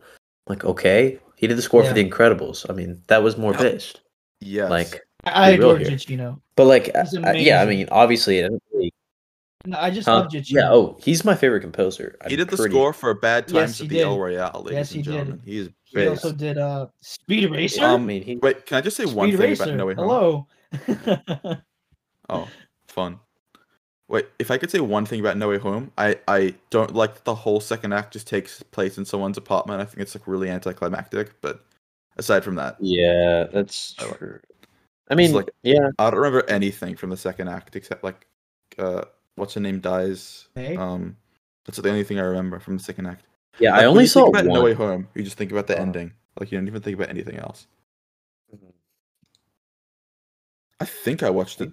Like, 0.47 0.63
okay, 0.65 1.19
he 1.37 1.47
did 1.47 1.57
the 1.57 1.61
score 1.61 1.83
Yeah. 1.83 1.89
for 1.89 1.95
The 1.95 2.09
Incredibles. 2.09 2.69
I 2.69 2.73
mean, 2.73 3.01
that 3.07 3.23
was 3.23 3.37
more 3.37 3.53
based. 3.53 4.01
Yeah, 4.41 4.67
Like, 4.67 4.99
I, 5.23 5.51
I 5.51 5.51
Be 5.53 5.59
real 5.59 5.71
adore 5.71 5.79
here. 5.79 5.91
Giacchino. 5.97 6.41
but 6.57 6.65
like, 6.65 6.93
I- 6.95 7.33
yeah, 7.35 7.61
I 7.61 7.65
mean, 7.65 7.87
obviously, 7.91 8.39
it 8.39 8.51
really. 8.73 8.91
No, 9.65 9.77
I 9.79 9.89
just 9.89 10.05
Huh? 10.05 10.15
love 10.15 10.27
Giacchino. 10.27 10.51
Yeah. 10.51 10.69
Oh, 10.69 10.97
he's 11.01 11.23
my 11.23 11.33
favorite 11.35 11.61
composer. 11.61 12.17
he 12.27 12.33
I'm 12.33 12.37
did 12.37 12.49
the 12.49 12.57
pretty- 12.57 12.73
score 12.73 12.91
for 12.91 13.13
Bad 13.13 13.45
Yes, 13.49 13.53
Times 13.53 13.77
he 13.77 13.83
at 13.85 13.89
the 13.89 13.95
did. 13.99 14.03
El 14.03 14.19
Royale, 14.19 14.61
ladies 14.65 14.73
Yes, 14.77 14.89
he 14.91 14.95
and 14.97 15.05
did. 15.05 15.11
gentlemen. 15.13 15.41
He 15.45 15.57
is 15.59 15.69
He 15.93 15.99
based. 15.99 16.25
also 16.25 16.35
did 16.35 16.57
uh 16.57 16.87
Speed 17.01 17.51
Racer. 17.51 17.83
I 17.83 17.93
Um, 17.93 18.05
mean, 18.05 18.23
he. 18.23 18.35
Wait, 18.37 18.65
can 18.65 18.77
I 18.77 18.81
just 18.81 18.97
say 18.97 19.05
one 19.05 19.29
thing 19.31 19.39
Racer. 19.39 19.63
about 19.63 19.75
No 19.75 19.85
Way 19.85 19.93
Home? 19.93 20.45
Hello. 20.95 21.57
Oh, 22.29 22.47
fun. 22.87 23.19
Wait, 24.09 24.27
if 24.37 24.51
I 24.51 24.57
could 24.57 24.69
say 24.69 24.79
one 24.79 25.05
thing 25.05 25.19
about 25.19 25.37
No 25.37 25.49
Way 25.49 25.57
Home, 25.59 25.91
I, 25.97 26.17
I 26.27 26.53
don't 26.69 26.93
like 26.93 27.15
that 27.15 27.25
the 27.25 27.35
whole 27.35 27.59
second 27.59 27.93
act 27.93 28.13
just 28.13 28.27
takes 28.27 28.61
place 28.63 28.97
in 28.97 29.05
someone's 29.05 29.37
apartment. 29.37 29.81
I 29.81 29.85
think 29.85 29.99
it's 29.99 30.13
like 30.15 30.27
really 30.27 30.49
anticlimactic. 30.49 31.39
But 31.41 31.63
aside 32.17 32.43
from 32.43 32.55
that, 32.55 32.75
Yeah, 32.79 33.45
that's 33.51 33.95
I 33.99 34.05
like- 34.05 34.17
true. 34.17 34.39
I 35.09 35.15
mean, 35.15 35.31
like- 35.33 35.49
yeah, 35.63 35.89
I 35.99 36.09
don't 36.09 36.19
remember 36.19 36.43
anything 36.49 36.95
from 36.95 37.09
the 37.11 37.17
second 37.17 37.47
act 37.49 37.75
except 37.75 38.03
like, 38.03 38.25
uh, 38.79 39.03
what's 39.35 39.53
her 39.53 39.59
name 39.61 39.79
dies. 39.79 40.47
Hey? 40.55 40.75
Um, 40.75 41.17
that's 41.65 41.77
the 41.77 41.89
only 41.89 42.03
thing 42.03 42.19
I 42.19 42.23
remember 42.23 42.59
from 42.59 42.77
the 42.77 42.83
second 42.83 43.05
act. 43.07 43.25
Yeah. 43.59 43.71
Like, 43.71 43.81
I 43.81 43.85
only 43.85 44.05
saw 44.07 44.25
think 44.25 44.35
about 44.37 44.45
one. 44.47 44.59
No 44.59 44.63
Way 44.65 44.73
Home. 44.73 45.07
You 45.15 45.23
just 45.23 45.37
think 45.37 45.51
about 45.51 45.67
the 45.67 45.77
Oh. 45.77 45.81
ending. 45.81 46.13
Like 46.39 46.51
you 46.51 46.57
don't 46.57 46.67
even 46.67 46.81
think 46.81 46.95
about 46.95 47.09
anything 47.09 47.37
else. 47.37 47.67
I 50.79 50.85
think 50.85 51.23
I 51.23 51.29
watched 51.29 51.61
it. 51.61 51.71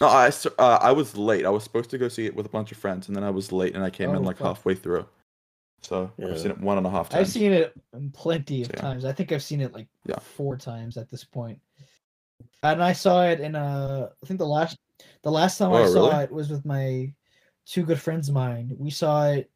No, 0.00 0.08
I 0.08 0.28
s- 0.28 0.46
uh, 0.58 0.78
I 0.80 0.92
was 0.92 1.16
late. 1.16 1.44
I 1.46 1.50
was 1.50 1.62
supposed 1.64 1.90
to 1.90 1.98
go 1.98 2.08
see 2.08 2.26
it 2.26 2.34
with 2.34 2.46
a 2.46 2.48
bunch 2.48 2.72
of 2.72 2.78
friends, 2.78 3.08
and 3.08 3.16
then 3.16 3.22
I 3.24 3.30
was 3.30 3.52
late, 3.52 3.74
and 3.74 3.84
I 3.84 3.90
came 3.90 4.10
in 4.10 4.16
Oh, 4.16 4.20
like 4.20 4.38
fuck. 4.38 4.48
halfway 4.48 4.74
through. 4.74 5.06
So 5.82 6.10
Yeah. 6.16 6.28
I've 6.28 6.40
seen 6.40 6.50
it 6.50 6.58
one 6.60 6.78
and 6.78 6.86
a 6.86 6.90
half 6.90 7.10
times. 7.10 7.28
I've 7.28 7.32
seen 7.32 7.52
it 7.52 7.74
plenty 8.14 8.62
of 8.62 8.70
Yeah. 8.70 8.80
times. 8.80 9.04
I 9.04 9.12
think 9.12 9.32
I've 9.32 9.42
seen 9.42 9.60
it 9.60 9.72
like 9.72 9.86
Yeah. 10.06 10.18
four 10.18 10.56
times 10.56 10.96
at 10.96 11.10
this 11.10 11.24
point. 11.24 11.60
And 12.62 12.82
I 12.82 12.92
saw 12.94 13.24
it 13.24 13.40
in 13.40 13.54
uh 13.54 14.08
I 14.22 14.26
think 14.26 14.38
the 14.38 14.46
last 14.46 14.78
the 15.22 15.30
last 15.30 15.58
time 15.58 15.72
I 15.72 15.82
Oh, 15.82 15.92
saw 15.92 16.08
really? 16.10 16.24
it 16.24 16.32
was 16.32 16.50
with 16.50 16.64
my 16.64 17.12
two 17.66 17.84
good 17.84 18.00
friends 18.00 18.28
of 18.28 18.34
mine. 18.34 18.74
We 18.78 18.90
saw 18.90 19.26
it 19.26 19.50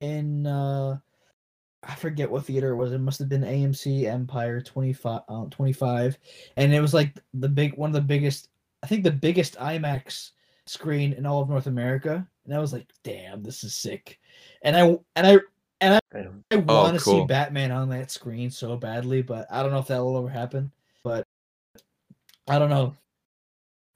in 0.00 0.46
uh 0.46 0.98
I 1.82 1.94
forget 1.94 2.30
what 2.30 2.44
theater 2.44 2.72
it 2.72 2.76
was. 2.76 2.92
It 2.92 2.98
must 2.98 3.18
have 3.20 3.30
been 3.30 3.40
AMC 3.42 4.04
Empire 4.04 4.60
25 4.60 5.22
uh, 5.28 5.44
25 5.50 6.18
and 6.56 6.74
it 6.74 6.80
was 6.80 6.92
like 6.92 7.14
the 7.34 7.48
big 7.48 7.74
one 7.76 7.90
of 7.90 7.94
the 7.94 8.00
biggest 8.00 8.50
I 8.82 8.86
think 8.86 9.04
the 9.04 9.10
biggest 9.10 9.56
IMAX 9.56 10.30
screen 10.66 11.12
in 11.12 11.26
all 11.26 11.42
of 11.42 11.48
North 11.48 11.66
America, 11.66 12.26
and 12.44 12.54
I 12.54 12.58
was 12.58 12.72
like, 12.72 12.88
"Damn, 13.02 13.42
this 13.42 13.64
is 13.64 13.76
sick." 13.76 14.18
And 14.62 14.76
I 14.76 14.98
and 15.16 15.26
I 15.26 15.38
and 15.80 15.94
I, 15.94 16.00
I 16.50 16.56
want 16.56 16.98
to 16.98 17.04
cool. 17.04 17.22
see 17.22 17.26
Batman 17.26 17.72
on 17.72 17.88
that 17.90 18.10
screen 18.10 18.50
so 18.50 18.76
badly, 18.76 19.22
but 19.22 19.46
I 19.50 19.62
don't 19.62 19.72
know 19.72 19.78
if 19.78 19.88
that 19.88 19.98
will 19.98 20.18
ever 20.18 20.28
happen. 20.28 20.70
But 21.02 21.26
I 22.48 22.58
don't 22.58 22.70
know. 22.70 22.94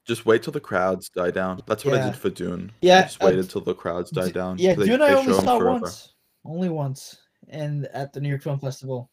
Just 0.05 0.25
wait 0.25 0.43
till 0.43 0.53
the 0.53 0.59
crowds 0.59 1.09
die 1.09 1.31
down. 1.31 1.61
That's 1.65 1.83
what 1.83 1.95
I 1.95 2.03
did 2.05 2.15
for 2.15 2.29
Dune. 2.29 2.71
I 2.71 2.77
Yeah, 2.81 3.01
just 3.03 3.21
uh, 3.21 3.25
waited 3.25 3.49
till 3.49 3.61
the 3.61 3.73
crowds 3.73 4.11
die 4.11 4.27
D- 4.27 4.33
down. 4.33 4.57
Yeah, 4.59 4.75
They- 4.75 4.85
Dune 4.85 4.99
they 4.99 5.05
I 5.07 5.13
only 5.15 5.33
saw 5.33 5.41
forever. 5.41 5.63
once, 5.71 6.13
only 6.45 6.69
once, 6.69 7.17
and 7.49 7.85
at 7.87 8.13
the 8.13 8.21
New 8.21 8.29
York 8.29 8.43
Film 8.43 8.59
Festival. 8.59 9.09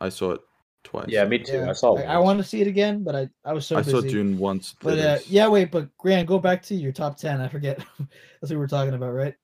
I 0.00 0.10
saw 0.10 0.32
it 0.32 0.40
twice. 0.82 1.06
Yeah, 1.08 1.24
me 1.24 1.38
too. 1.38 1.60
Yeah, 1.60 1.70
I 1.70 1.72
saw. 1.72 1.96
I, 1.96 2.02
I 2.02 2.18
want 2.18 2.38
to 2.40 2.44
see 2.44 2.60
it 2.60 2.66
again, 2.66 3.02
but 3.02 3.16
I 3.16 3.28
I 3.44 3.54
was 3.54 3.66
so 3.66 3.76
I 3.76 3.80
busy. 3.80 3.90
saw 3.92 4.00
Dune 4.02 4.36
once. 4.38 4.74
But 4.82 4.98
uh, 4.98 5.18
yeah, 5.26 5.48
wait, 5.48 5.70
but 5.70 5.88
Grant, 5.96 6.28
go 6.28 6.38
back 6.38 6.62
to 6.64 6.74
your 6.74 6.92
top 6.92 7.16
ten. 7.16 7.40
I 7.40 7.48
forget. 7.48 7.78
That's 7.98 7.98
what 8.42 8.50
we 8.50 8.56
were 8.56 8.68
talking 8.68 8.92
about, 8.94 9.12
right? 9.14 9.34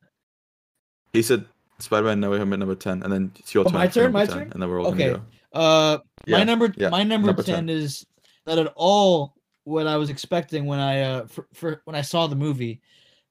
He 1.14 1.23
said 1.23 1.47
Spider-Man 1.78 2.21
No 2.21 2.30
Way 2.30 2.38
Home 2.38 2.52
at 2.52 2.59
number 2.59 2.75
ten, 2.75 3.02
and 3.02 3.11
then 3.11 3.33
it's 3.38 3.54
your 3.54 3.62
Oh, 3.66 3.71
turn. 3.71 3.78
my 3.78 3.87
turn, 3.87 4.12
my 4.12 4.26
10, 4.26 4.35
turn? 4.35 4.52
and 4.52 4.61
then 4.62 4.69
we're 4.69 4.80
all 4.83 4.88
Okay. 4.88 5.12
gonna 5.12 5.25
go. 5.54 5.59
Uh, 5.59 5.99
my 6.28 6.45
number, 6.45 6.73
yeah, 6.76 6.90
my 6.90 7.02
number, 7.04 7.28
number 7.28 7.42
10, 7.42 7.66
10. 7.66 7.69
is 7.71 8.04
that 8.45 8.59
at 8.59 8.73
all 8.76 9.35
what 9.71 9.87
I 9.87 9.97
was 9.97 10.11
expecting 10.11 10.67
when 10.67 10.79
I 10.81 11.00
uh 11.03 11.27
for, 11.27 11.47
for 11.55 11.81
when 11.85 11.95
I 11.97 12.03
saw 12.03 12.27
the 12.27 12.37
movie, 12.37 12.83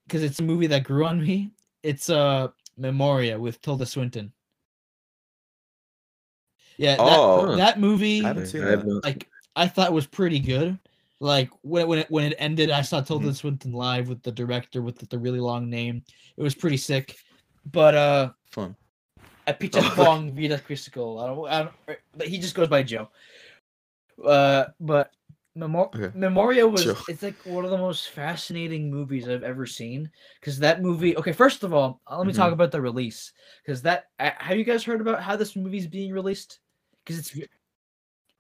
because 0.08 0.24
it's 0.24 0.40
a 0.40 0.44
movie 0.44 0.68
that 0.68 0.84
grew 0.84 1.06
on 1.06 1.22
me. 1.22 1.52
It's 1.84 2.10
uh 2.10 2.48
Memoria 2.78 3.38
with 3.40 3.62
Tilda 3.62 3.86
Swinton. 3.86 4.32
Yeah, 6.78 6.96
that, 6.96 7.20
Oh. 7.20 7.56
that 7.58 7.80
movie, 7.80 8.24
I 8.24 8.28
haven't 8.30 8.48
seen 8.48 8.64
I 8.64 8.76
that. 8.76 9.02
like 9.04 9.28
I 9.56 9.68
thought 9.68 9.92
was 9.92 10.08
pretty 10.08 10.40
good. 10.40 10.80
Like 11.20 11.50
when 11.62 11.88
when 11.88 12.00
it 12.00 12.10
when 12.10 12.32
it 12.32 12.36
ended, 12.40 12.72
I 12.72 12.82
saw 12.82 13.02
Tilda 13.02 13.28
Mhm. 13.30 13.36
Swinton 13.36 13.74
live 13.74 14.08
with 14.08 14.24
the 14.24 14.32
director 14.32 14.82
with 14.82 14.98
the, 14.98 15.06
the 15.08 15.20
really 15.20 15.42
long 15.42 15.70
name. 15.70 16.04
It 16.38 16.44
was 16.44 16.56
pretty 16.56 16.78
sick. 16.78 17.18
But 17.70 17.96
uh 17.96 18.32
Fun. 18.52 18.76
at 19.46 19.60
Pichapong 19.60 20.32
Vida 20.36 20.58
Crisical. 20.60 21.20
I 21.20 21.28
don't, 21.28 21.48
I 21.50 21.60
don't, 21.64 22.00
but 22.16 22.28
he 22.28 22.38
just 22.40 22.56
goes 22.56 22.70
by 22.70 22.84
Joe. 22.84 23.10
Uh, 24.24 24.66
but 24.80 25.12
Memor- 25.56 25.90
Okay. 25.96 26.12
Memoria 26.18 26.68
was 26.68 26.86
Joe. 26.86 26.96
it's 27.10 27.24
like 27.24 27.36
one 27.46 27.66
of 27.66 27.72
the 27.72 27.78
most 27.78 28.10
fascinating 28.10 28.90
movies 28.90 29.28
I've 29.28 29.44
ever 29.44 29.66
seen 29.66 30.10
because 30.40 30.60
that 30.60 30.82
movie. 30.82 31.18
Okay, 31.18 31.32
first 31.34 31.64
of 31.64 31.74
all, 31.74 32.02
let 32.10 32.26
me 32.26 32.32
Mm-hmm. 32.32 32.42
talk 32.42 32.54
about 32.54 32.72
the 32.72 32.82
release 32.82 33.34
because 33.66 33.82
that 33.82 34.06
have 34.20 34.58
you 34.58 34.64
guys 34.64 34.84
heard 34.84 35.02
about 35.02 35.22
how 35.24 35.36
this 35.36 35.56
movie's 35.56 35.88
being 35.88 36.14
released? 36.14 36.60
Because 37.04 37.18
it's 37.20 37.36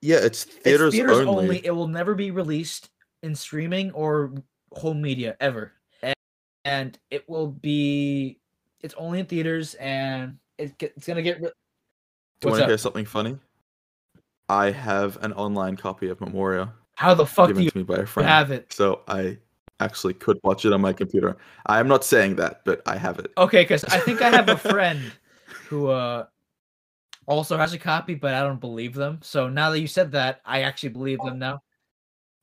Yeah, 0.02 0.18
it's 0.18 0.46
it's 0.46 0.56
theaters, 0.64 0.94
theaters 0.94 1.18
only. 1.18 1.44
only. 1.46 1.66
It 1.66 1.72
will 1.72 1.88
never 1.88 2.14
be 2.16 2.32
released 2.32 2.90
in 3.24 3.36
streaming 3.36 3.92
or 3.92 4.34
home 4.74 5.02
media 5.02 5.36
ever, 5.42 5.74
and, 6.04 6.16
and 6.64 7.00
it 7.10 7.28
will 7.28 7.48
be. 7.52 8.40
It's 8.82 8.94
only 8.94 9.20
in 9.20 9.26
theaters, 9.26 9.74
and 9.76 10.38
it, 10.58 10.74
it's 10.82 11.08
gonna 11.08 11.22
get. 11.24 11.42
Re- 11.42 11.50
Do 12.40 12.48
you 12.48 12.52
want 12.52 12.62
to 12.62 12.68
hear 12.68 12.78
something 12.78 13.06
funny? 13.06 13.38
I 14.48 14.72
have 14.72 15.18
an 15.24 15.34
online 15.34 15.76
copy 15.76 16.08
of 16.08 16.22
Memoria 16.22 16.72
How 17.00 17.14
the 17.14 17.26
fuck 17.26 17.54
do 17.54 17.62
you 17.64 17.70
to 17.70 17.78
me 17.78 17.84
by 17.84 17.96
a 17.96 18.06
friend, 18.06 18.28
have 18.28 18.52
it? 18.52 18.74
so 18.74 19.04
I 19.08 19.38
actually 19.80 20.16
could 20.16 20.38
watch 20.44 20.66
it 20.66 20.74
on 20.74 20.82
my 20.82 20.92
computer. 20.92 21.38
I 21.66 21.80
am 21.80 21.88
not 21.88 22.04
saying 22.04 22.36
that, 22.36 22.60
but 22.66 22.82
I 22.86 22.98
have 22.98 23.20
it. 23.20 23.32
Okay, 23.38 23.64
because 23.64 23.86
I 23.86 24.00
think 24.00 24.22
I 24.22 24.30
have 24.30 24.50
a 24.50 24.58
friend 24.74 25.10
who 25.70 25.88
uh 25.88 26.26
also 27.26 27.58
has 27.58 27.72
a 27.72 27.78
copy, 27.78 28.16
but 28.16 28.34
I 28.34 28.42
don't 28.42 28.60
believe 28.60 28.96
them. 28.96 29.20
So 29.22 29.48
now 29.48 29.70
that 29.70 29.80
you 29.80 29.88
said 29.88 30.12
that, 30.12 30.42
I 30.44 30.64
actually 30.64 30.90
believe 30.90 31.20
them 31.20 31.40
now. 31.40 31.62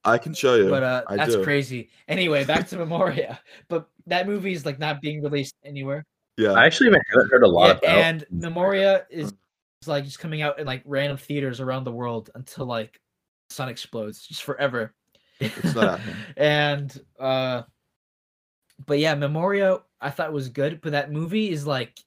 I 0.06 0.16
can 0.16 0.32
show 0.32 0.54
you. 0.54 0.70
But 0.70 0.82
uh, 0.82 1.02
that's 1.10 1.34
do. 1.34 1.44
crazy. 1.44 1.90
Anyway, 2.08 2.46
back 2.46 2.66
to 2.68 2.78
Memoria. 2.78 3.38
But 3.68 3.90
that 4.06 4.26
movie 4.26 4.54
is 4.54 4.64
like 4.64 4.78
not 4.78 5.02
being 5.02 5.22
released 5.22 5.54
anywhere. 5.66 6.02
Yeah, 6.38 6.52
I 6.52 6.64
actually 6.64 6.86
haven't 6.86 7.30
heard 7.30 7.42
a 7.42 7.46
lot 7.46 7.78
Yeah, 7.82 7.90
about. 7.90 8.04
and 8.04 8.26
Memoria 8.30 9.04
is 9.10 9.34
is, 9.82 9.88
like 9.88 10.04
just 10.04 10.18
coming 10.18 10.40
out 10.40 10.58
in 10.58 10.66
like 10.66 10.80
random 10.86 11.18
theaters 11.18 11.60
around 11.60 11.84
the 11.84 11.92
world 11.92 12.30
until 12.34 12.64
like 12.64 12.98
the 12.98 13.05
sun 13.50 13.68
explodes, 13.68 14.26
just 14.26 14.42
forever. 14.42 14.94
It's 15.40 15.74
not 15.74 16.00
and 16.36 16.98
uh 17.18 17.62
but 18.86 18.98
yeah, 18.98 19.14
Memoria 19.14 19.78
I 20.00 20.10
thought 20.10 20.32
was 20.32 20.48
good, 20.48 20.80
but 20.80 20.92
that 20.92 21.12
movie 21.12 21.50
is 21.50 21.66
like 21.66 21.98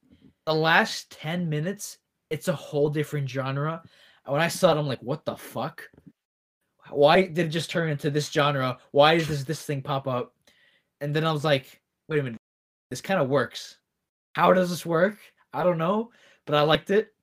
the 0.45 0.53
last 0.53 1.11
10 1.11 1.49
minutes, 1.49 1.97
it's 2.29 2.47
a 2.47 2.53
whole 2.53 2.89
different 2.89 3.29
genre. 3.29 3.81
When 4.25 4.41
I 4.41 4.47
saw 4.47 4.71
it, 4.71 4.77
I'm 4.79 4.87
like, 4.87 5.01
what 5.01 5.25
the 5.25 5.35
fuck? 5.35 5.89
Why 6.89 7.21
did 7.21 7.47
it 7.47 7.49
just 7.49 7.69
turn 7.69 7.89
into 7.89 8.09
this 8.09 8.31
genre? 8.31 8.77
Why 8.91 9.17
does 9.17 9.45
this 9.45 9.63
thing 9.63 9.81
pop 9.81 10.07
up? 10.07 10.33
And 11.01 11.15
then 11.15 11.23
I 11.23 11.31
was 11.31 11.43
like, 11.43 11.81
wait 12.07 12.19
a 12.19 12.23
minute, 12.23 12.39
this 12.89 13.01
kind 13.01 13.19
of 13.19 13.29
works. 13.29 13.77
How 14.33 14.53
does 14.53 14.69
this 14.69 14.85
work? 14.85 15.17
I 15.53 15.63
don't 15.63 15.77
know, 15.77 16.11
but 16.45 16.55
I 16.55 16.61
liked 16.61 16.89
it. 16.89 17.13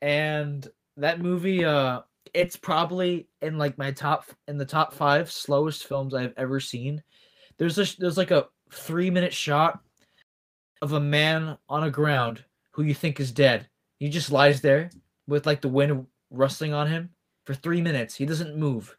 And 0.00 0.66
that 0.96 1.20
movie, 1.20 1.64
uh, 1.64 2.02
it's 2.34 2.56
probably 2.56 3.28
in 3.42 3.58
like 3.58 3.78
my 3.78 3.90
top 3.90 4.24
in 4.48 4.56
the 4.58 4.64
top 4.64 4.92
five 4.92 5.30
slowest 5.30 5.86
films 5.86 6.14
I've 6.14 6.34
ever 6.36 6.60
seen. 6.60 7.02
There's 7.58 7.78
a 7.78 7.86
there's 7.98 8.16
like 8.18 8.30
a 8.30 8.46
three 8.70 9.10
minute 9.10 9.32
shot 9.32 9.80
of 10.82 10.92
a 10.92 11.00
man 11.00 11.56
on 11.68 11.84
a 11.84 11.90
ground 11.90 12.44
who 12.72 12.82
you 12.82 12.94
think 12.94 13.20
is 13.20 13.32
dead. 13.32 13.68
He 13.98 14.08
just 14.08 14.30
lies 14.30 14.60
there 14.60 14.90
with 15.26 15.46
like 15.46 15.60
the 15.60 15.68
wind 15.68 16.06
rustling 16.30 16.74
on 16.74 16.86
him 16.86 17.10
for 17.44 17.54
three 17.54 17.80
minutes. 17.80 18.14
He 18.14 18.26
doesn't 18.26 18.56
move. 18.56 18.96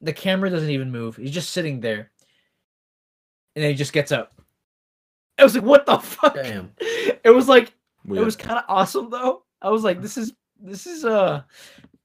The 0.00 0.12
camera 0.12 0.50
doesn't 0.50 0.70
even 0.70 0.90
move. 0.92 1.16
He's 1.16 1.30
just 1.32 1.50
sitting 1.50 1.80
there. 1.80 2.10
And 3.56 3.62
then 3.62 3.70
he 3.70 3.76
just 3.76 3.92
gets 3.92 4.12
up. 4.12 4.32
I 5.38 5.42
was 5.44 5.54
like, 5.54 5.64
what 5.64 5.86
the 5.86 5.98
fuck? 5.98 6.34
Damn. 6.34 6.72
It 7.24 7.30
was 7.30 7.48
like 7.48 7.72
Weird. 8.04 8.20
it 8.20 8.24
was 8.24 8.36
kind 8.36 8.58
of 8.58 8.64
awesome 8.68 9.08
though. 9.08 9.44
I 9.62 9.70
was 9.70 9.82
like, 9.82 10.02
this 10.02 10.18
is 10.18 10.34
this 10.60 10.86
is 10.86 11.06
uh 11.06 11.42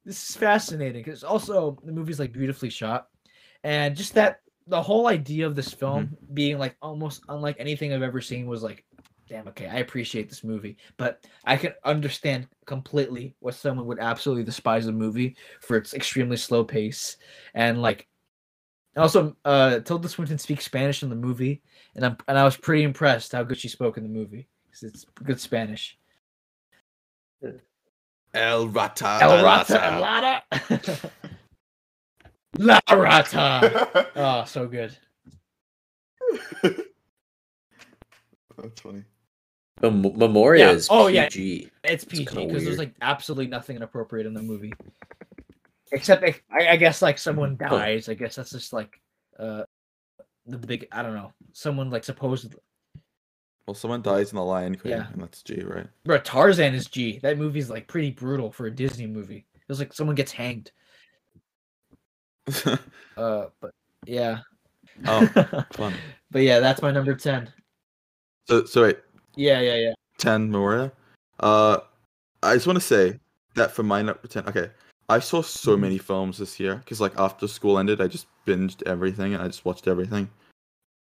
this 0.09 0.27
is 0.27 0.35
fascinating 0.35 1.03
because 1.03 1.23
also 1.23 1.77
the 1.83 1.91
movie's 1.91 2.19
like 2.19 2.33
beautifully 2.33 2.71
shot, 2.71 3.09
and 3.63 3.95
just 3.95 4.15
that 4.15 4.41
the 4.65 4.81
whole 4.81 5.07
idea 5.07 5.45
of 5.45 5.55
this 5.55 5.71
film 5.71 6.17
being 6.33 6.57
like 6.57 6.75
almost 6.81 7.21
unlike 7.29 7.55
anything 7.59 7.93
I've 7.93 8.01
ever 8.01 8.19
seen 8.19 8.47
was 8.47 8.63
like, 8.63 8.83
damn, 9.27 9.47
okay, 9.49 9.67
I 9.67 9.77
appreciate 9.77 10.27
this 10.27 10.43
movie, 10.43 10.77
but 10.97 11.27
I 11.45 11.57
can 11.57 11.73
understand 11.85 12.47
completely 12.65 13.35
what 13.39 13.53
someone 13.53 13.85
would 13.85 13.99
absolutely 13.99 14.43
despise 14.43 14.87
a 14.87 14.91
movie 14.91 15.35
for 15.61 15.77
its 15.77 15.93
extremely 15.93 16.37
slow 16.37 16.63
pace 16.63 17.17
and 17.53 17.79
like. 17.79 18.07
Also, 18.97 19.37
uh, 19.45 19.79
Tilda 19.81 20.09
Swinton 20.09 20.39
speaks 20.39 20.65
Spanish 20.65 21.03
in 21.03 21.09
the 21.09 21.15
movie, 21.15 21.61
and 21.95 22.03
I'm 22.03 22.17
and 22.27 22.35
I 22.35 22.43
was 22.43 22.57
pretty 22.57 22.81
impressed 22.81 23.31
how 23.33 23.43
good 23.43 23.59
she 23.59 23.67
spoke 23.67 23.97
in 23.97 24.03
the 24.03 24.09
movie 24.09 24.47
because 24.65 24.81
it's 24.81 25.05
good 25.23 25.39
Spanish. 25.39 25.99
El 28.33 28.67
Rata. 28.69 29.19
El 29.21 29.43
Rata, 29.43 29.83
El 29.85 30.01
Rata. 30.01 31.11
La 32.57 32.79
Rata. 32.91 34.07
Oh, 34.15 34.43
so 34.45 34.67
good. 34.67 34.95
That's 38.57 38.81
funny. 38.81 39.03
Mem- 39.81 40.17
Memoria 40.17 40.65
Yeah. 40.67 40.71
is 40.73 40.87
Oh, 40.91 41.07
yeah. 41.07 41.25
PG. 41.29 41.69
It's 41.85 42.03
PG 42.03 42.25
because 42.47 42.65
there's 42.65 42.77
like 42.77 42.93
absolutely 43.01 43.47
nothing 43.47 43.77
inappropriate 43.77 44.27
in 44.27 44.33
the 44.33 44.41
movie, 44.41 44.73
except 45.93 46.21
like, 46.21 46.43
I, 46.51 46.69
I 46.69 46.75
guess 46.75 47.01
like 47.01 47.17
someone 47.17 47.57
Huh. 47.61 47.69
dies. 47.69 48.09
I 48.09 48.13
guess 48.15 48.35
that's 48.35 48.51
just 48.51 48.73
like 48.73 48.99
uh 49.39 49.63
the 50.45 50.57
big. 50.57 50.87
I 50.91 51.01
don't 51.01 51.15
know. 51.15 51.31
Someone 51.53 51.89
like 51.89 52.03
supposedly. 52.03 52.59
Well, 53.69 53.75
someone 53.75 54.01
dies 54.01 54.31
in 54.31 54.35
the 54.37 54.43
Lion 54.43 54.73
King, 54.73 54.93
Yeah. 54.93 55.05
and 55.13 55.21
that's 55.21 55.43
G, 55.43 55.61
right? 55.61 55.85
Bro, 56.03 56.17
Tarzan 56.21 56.73
is 56.73 56.87
G. 56.87 57.19
That 57.19 57.37
movie's 57.37 57.69
like 57.69 57.87
pretty 57.87 58.09
brutal 58.09 58.51
for 58.51 58.65
a 58.65 58.71
Disney 58.71 59.05
movie. 59.05 59.45
It 59.53 59.61
was 59.67 59.77
like 59.77 59.93
someone 59.93 60.15
gets 60.15 60.31
hanged. 60.31 60.71
Uh, 63.15 63.47
but 63.61 63.71
yeah. 64.07 64.39
oh, 65.05 65.27
fun. 65.73 65.93
but 66.31 66.41
yeah, 66.41 66.59
that's 66.59 66.81
my 66.81 66.89
number 66.89 67.13
ten. 67.13 67.51
So, 68.47 68.65
so 68.65 68.81
wait, 68.83 68.97
Yeah, 69.35 69.59
yeah, 69.59 69.75
yeah. 69.75 69.93
10 70.17 70.49
Memoria. 70.49 70.91
Uh, 71.39 71.79
I 72.41 72.55
just 72.55 72.65
want 72.65 72.77
to 72.77 72.81
say 72.85 73.19
that 73.53 73.71
for 73.71 73.83
my 73.83 74.01
number 74.01 74.25
10, 74.27 74.47
okay, 74.47 74.71
I 75.09 75.19
saw 75.19 75.41
so 75.43 75.75
Mhm. 75.77 75.81
many 75.81 75.97
films 75.99 76.39
this 76.39 76.59
year 76.59 76.77
because, 76.77 76.99
like, 77.01 77.13
after 77.19 77.47
school 77.47 77.77
ended, 77.77 78.01
I 78.01 78.07
just 78.07 78.25
binged 78.47 78.81
everything 78.87 79.33
and 79.35 79.43
I 79.43 79.47
just 79.47 79.65
watched 79.65 79.87
everything. 79.87 80.29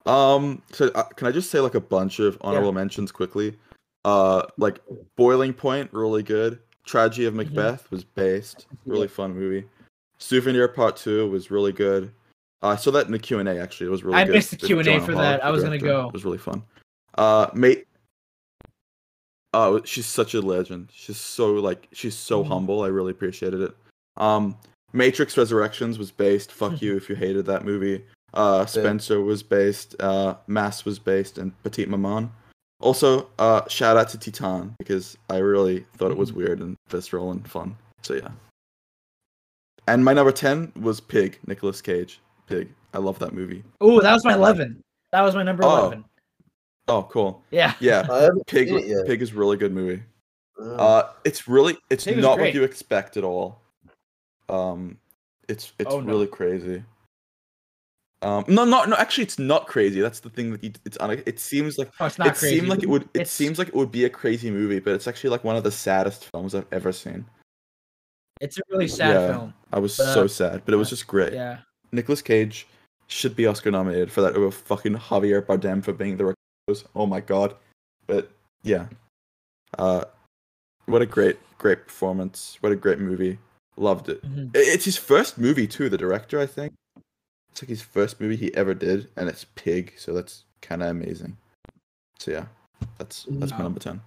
Um, 0.09 0.63
so 0.73 0.87
uh, 0.95 1.03
can 1.05 1.27
I 1.27 1.33
just 1.33 1.51
say, 1.51 1.61
like, 1.61 1.75
a 1.75 1.81
bunch 1.81 2.19
of 2.19 2.39
honorable 2.41 2.73
mentions 2.73 3.13
quickly? 3.13 3.57
Uh, 4.05 4.43
like, 4.57 4.81
Boiling 5.17 5.53
Point, 5.53 5.93
really 5.93 6.23
good. 6.23 6.59
Tragedy 6.87 7.27
of 7.27 7.35
Mhm. 7.35 7.39
Macbeth 7.39 7.91
was 7.91 8.03
based, 8.05 8.67
really 8.87 9.09
fun 9.09 9.35
movie. 9.35 9.69
Souvenir 10.19 10.67
Part 10.69 10.97
2 10.97 11.29
was 11.31 11.51
really 11.51 11.73
good. 11.73 12.11
Uh, 12.63 12.69
I 12.69 12.77
saw 12.77 12.91
that 12.93 13.07
in 13.07 13.13
the 13.13 13.19
Q 13.19 13.39
and 13.39 13.49
A. 13.49 13.59
Actually, 13.61 13.89
it 13.89 13.91
was 13.91 14.03
really. 14.03 14.17
I 14.17 14.25
good. 14.25 14.33
missed 14.35 14.51
the 14.51 14.57
Q&A 14.57 14.83
for 15.01 15.13
Hogg, 15.13 15.17
that. 15.17 15.45
I 15.45 15.51
was 15.51 15.63
gonna 15.63 15.79
go. 15.79 16.09
It 16.09 16.13
was 16.15 16.25
really 16.25 16.39
fun. 16.39 16.63
Uh, 17.17 17.49
mate. 17.55 17.87
Oh, 19.55 19.81
she's 19.85 20.07
such 20.07 20.35
a 20.35 20.41
legend. 20.41 20.89
She's 20.93 21.19
so 21.19 21.53
like 21.55 21.87
she's 21.93 22.17
so 22.17 22.43
Mhm. 22.43 22.49
humble. 22.49 22.83
I 22.83 22.89
really 22.89 23.13
appreciated 23.13 23.61
it. 23.61 23.77
Um, 24.17 24.57
Matrix 24.93 25.37
Resurrections 25.37 25.99
was 25.99 26.11
based. 26.11 26.51
Fuck 26.51 26.83
you 26.83 26.97
if 26.97 27.09
you 27.09 27.15
hated 27.15 27.47
that 27.47 27.65
movie. 27.65 28.05
Uh, 28.39 28.65
Spencer 28.67 29.21
was 29.21 29.43
based. 29.43 29.97
Uh, 30.01 30.37
Mass 30.47 30.85
was 30.85 30.99
based, 30.99 31.39
and 31.39 31.53
Petite 31.63 31.89
Maman. 31.89 32.31
Also, 32.81 33.29
uh, 33.41 33.67
shout 33.69 33.97
out 33.97 34.09
to 34.11 34.19
Titan 34.19 34.75
because 34.79 35.17
I 35.29 35.39
really 35.39 35.85
thought 35.97 36.13
it 36.13 36.17
was 36.17 36.31
Mm-hmm. 36.31 36.39
weird 36.39 36.61
and 36.61 36.77
visceral 36.89 37.33
and 37.33 37.49
fun. 37.51 37.77
So 38.03 38.15
yeah. 38.15 38.29
And 39.89 40.05
my 40.05 40.13
number 40.13 40.31
ten 40.33 40.73
was 40.81 41.01
Pig, 41.01 41.39
Nicolas 41.47 41.81
Cage. 41.83 42.21
Pig. 42.47 42.69
I 42.95 42.99
love 42.99 43.19
that 43.19 43.33
movie. 43.35 43.65
Oh, 43.81 44.01
that 44.01 44.13
was 44.13 44.25
my 44.25 44.35
eleven. 44.35 44.81
That 45.13 45.23
was 45.23 45.35
my 45.35 45.43
number 45.43 45.65
Oh. 45.65 45.79
eleven. 45.87 46.05
Oh, 46.87 47.03
cool. 47.03 47.43
Yeah. 47.51 47.75
Yeah, 47.81 48.07
Pig. 48.47 48.69
seen 48.69 48.79
it 48.79 48.87
yet. 48.87 49.07
Pig 49.07 49.21
is 49.21 49.33
a 49.33 49.35
really 49.35 49.57
good 49.57 49.73
movie. 49.73 50.03
Uh, 50.61 51.03
it's 51.25 51.47
really, 51.49 51.77
it's 51.91 52.05
Pig 52.05 52.19
not 52.19 52.39
what 52.39 52.55
you 52.55 52.63
expect 52.65 53.17
at 53.17 53.25
all. 53.25 53.61
Um, 54.49 54.97
it's 55.49 55.73
it's 55.79 55.93
Oh, 55.93 56.01
no. 56.01 56.07
really 56.07 56.27
crazy. 56.27 56.83
Um, 58.23 58.45
no, 58.49 58.65
no, 58.65 58.85
no. 58.85 58.97
Actually, 58.97 59.25
it's 59.25 59.39
not 59.39 59.67
crazy. 59.69 60.01
That's 60.01 60.21
the 60.21 60.31
thing 60.31 60.51
that 60.53 60.65
you, 60.65 60.73
it's 60.85 60.97
on. 60.97 61.11
It 61.13 61.39
seems 61.39 61.79
like 61.79 61.91
Oh, 62.01 62.07
it's 62.07 62.19
not 62.19 62.29
it 62.29 62.35
crazy. 62.35 62.57
seemed 62.57 62.69
like 62.69 62.83
it 62.83 62.89
would. 62.89 63.03
It 63.03 63.11
It's- 63.15 63.31
seems 63.31 63.59
like 63.59 63.69
it 63.69 63.75
would 63.75 63.93
be 63.93 64.05
a 64.05 64.11
crazy 64.11 64.51
movie, 64.51 64.81
but 64.81 64.95
it's 64.95 65.07
actually 65.07 65.31
like 65.31 65.45
one 65.45 65.55
of 65.57 65.63
the 65.63 65.71
saddest 65.71 66.25
films 66.33 66.55
I've 66.55 66.67
ever 66.73 66.91
seen. 66.93 67.27
It's 68.41 68.59
a 68.59 68.63
really 68.71 68.89
sad 68.89 69.15
Yeah. 69.15 69.27
film. 69.29 69.55
I 69.73 69.79
was 69.79 69.97
But, 69.97 70.15
so 70.15 70.27
sad, 70.27 70.63
but 70.65 70.75
it 70.75 70.77
was 70.77 70.91
just 70.91 71.07
great. 71.07 71.33
Yeah. 71.33 71.59
Nicolas 71.93 72.23
Cage 72.23 72.67
should 73.07 73.35
be 73.37 73.47
Oscar 73.47 73.71
nominated 73.71 74.11
for 74.13 74.21
that 74.23 74.35
over 74.37 74.51
fucking 74.51 74.95
Javier 74.95 75.41
Bardem 75.45 75.83
for 75.83 75.93
being 75.93 76.17
the 76.17 76.25
Ricardos. 76.67 76.85
Oh 76.95 77.07
my 77.07 77.21
god. 77.21 77.55
But 78.07 78.31
yeah. 78.63 78.87
Uh 79.79 80.05
what 80.87 81.03
a 81.03 81.07
great 81.07 81.39
great 81.59 81.87
performance. 81.87 82.57
What 82.61 82.73
a 82.73 82.77
great 82.77 82.99
movie. 82.99 83.39
Loved 83.77 84.09
it. 84.09 84.23
Mhm. 84.23 84.57
I- 84.57 84.61
It's 84.61 84.85
his 84.85 84.97
first 84.97 85.39
movie 85.39 85.67
too, 85.67 85.89
the 85.89 85.99
director, 85.99 86.39
I 86.41 86.47
think. 86.47 86.75
It's 87.51 87.63
like 87.63 87.69
his 87.69 87.83
first 87.83 88.21
movie 88.21 88.37
he 88.37 88.55
ever 88.55 88.75
did 88.75 89.09
and 89.17 89.29
it's 89.29 89.45
Pig, 89.55 89.95
so 89.97 90.13
that's 90.13 90.45
kind 90.63 90.83
of 90.83 90.89
amazing. 90.91 91.37
So 92.19 92.31
yeah. 92.33 92.47
That's 92.97 93.27
that's 93.29 93.53
my 93.53 93.59
number 93.59 93.81
10. 93.81 94.01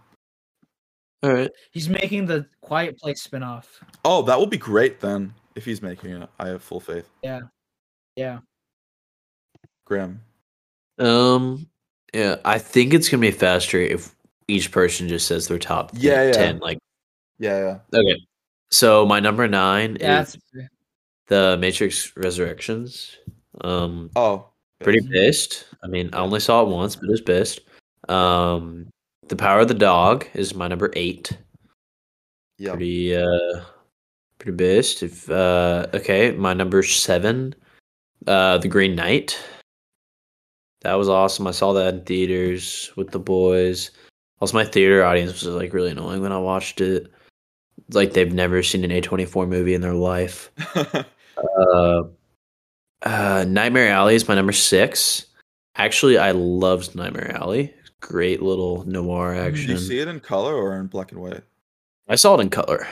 All 1.24 1.34
right. 1.34 1.52
He's 1.72 1.90
making 1.90 2.26
the 2.26 2.46
Quiet 2.62 2.98
Place 2.98 3.22
spin-off. 3.22 3.68
Oh, 4.06 4.22
that 4.24 4.40
will 4.40 4.48
be 4.48 4.58
great 4.58 5.00
then 5.02 5.34
if 5.56 5.66
he's 5.66 5.82
making 5.82 6.12
it. 6.12 6.30
I 6.40 6.48
have 6.48 6.64
full 6.64 6.80
faith. 6.80 7.10
Yeah. 7.22 7.42
Yeah. 8.16 8.40
Graham. 9.86 10.22
Um. 11.00 11.68
Yeah, 12.14 12.38
I 12.44 12.60
think 12.60 12.94
it's 12.94 13.08
gonna 13.10 13.22
be 13.22 13.32
faster 13.32 13.78
if 13.80 14.16
each 14.48 14.72
person 14.72 15.08
just 15.08 15.28
says 15.28 15.48
their 15.48 15.60
top 15.60 15.92
Yeah, 15.94 16.24
yeah. 16.26 16.32
ten. 16.32 16.60
Like, 16.60 16.78
Yeah, 17.40 17.80
yeah. 17.94 18.00
okay. 18.00 18.18
So 18.70 19.06
my 19.06 19.20
number 19.20 19.48
nine 19.48 19.98
Yeah. 20.00 20.22
is 20.22 20.38
That's, 20.54 20.68
the 21.32 21.58
Matrix 21.58 22.12
Resurrections. 22.18 23.18
Um, 23.62 24.10
Oh. 24.18 24.50
pretty 24.84 25.00
pissed. 25.08 25.64
I 25.82 25.88
mean, 25.88 26.10
I 26.12 26.20
only 26.20 26.42
saw 26.42 26.62
it 26.62 26.68
once, 26.68 26.98
but 26.98 27.06
it 27.06 27.12
was 27.12 27.22
pissed. 27.22 27.62
Um, 28.10 28.88
The 29.30 29.38
Power 29.38 29.62
of 29.62 29.70
the 29.70 29.74
Dog 29.74 30.28
is 30.34 30.54
my 30.54 30.68
number 30.68 30.92
eight. 30.94 31.32
Yeah. 32.58 32.72
Pretty 32.72 33.16
uh, 33.16 33.62
pretty 34.40 34.58
pissed. 34.58 35.04
If 35.04 35.30
uh, 35.32 35.88
okay, 35.94 36.32
my 36.32 36.54
number 36.54 36.84
seven, 36.84 37.56
uh, 38.28 38.58
The 38.58 38.68
Green 38.68 38.94
Knight. 38.96 39.40
That 40.82 40.96
was 40.96 41.08
awesome. 41.08 41.48
I 41.48 41.52
saw 41.52 41.72
that 41.74 41.94
in 41.94 42.02
theaters 42.04 42.92
with 42.98 43.12
the 43.12 43.20
boys. 43.20 43.92
Also, 44.42 44.58
my 44.58 44.66
theater 44.66 45.06
audience 45.06 45.32
was 45.32 45.46
like 45.56 45.72
really 45.74 45.92
annoying 45.92 46.22
when 46.22 46.32
I 46.34 46.40
watched 46.40 46.82
it. 46.82 47.10
Like 47.94 48.12
they've 48.14 48.34
never 48.34 48.64
seen 48.64 48.84
an 48.84 48.92
A24 48.92 49.48
movie 49.48 49.76
in 49.76 49.82
their 49.82 49.94
life. 49.94 50.52
Uh, 51.38 52.04
uh, 53.04 53.46
Nightmare 53.48 53.90
Alley 53.90 54.16
is 54.16 54.28
my 54.28 54.36
number 54.36 54.52
six. 54.52 55.26
Actually, 55.76 56.18
I 56.18 56.32
loved 56.32 56.96
Nightmare 56.96 57.32
Alley. 57.36 57.74
Great 58.00 58.42
little 58.42 58.84
noir 58.86 59.34
Did 59.36 59.44
action. 59.46 59.70
you 59.72 59.78
see 59.78 60.00
it 60.00 60.08
in 60.08 60.20
color 60.20 60.56
or 60.56 60.78
in 60.80 60.88
black 60.88 61.12
and 61.12 61.22
white? 61.22 61.44
I 62.10 62.16
saw 62.16 62.36
it 62.38 62.42
in 62.42 62.50
color. 62.50 62.88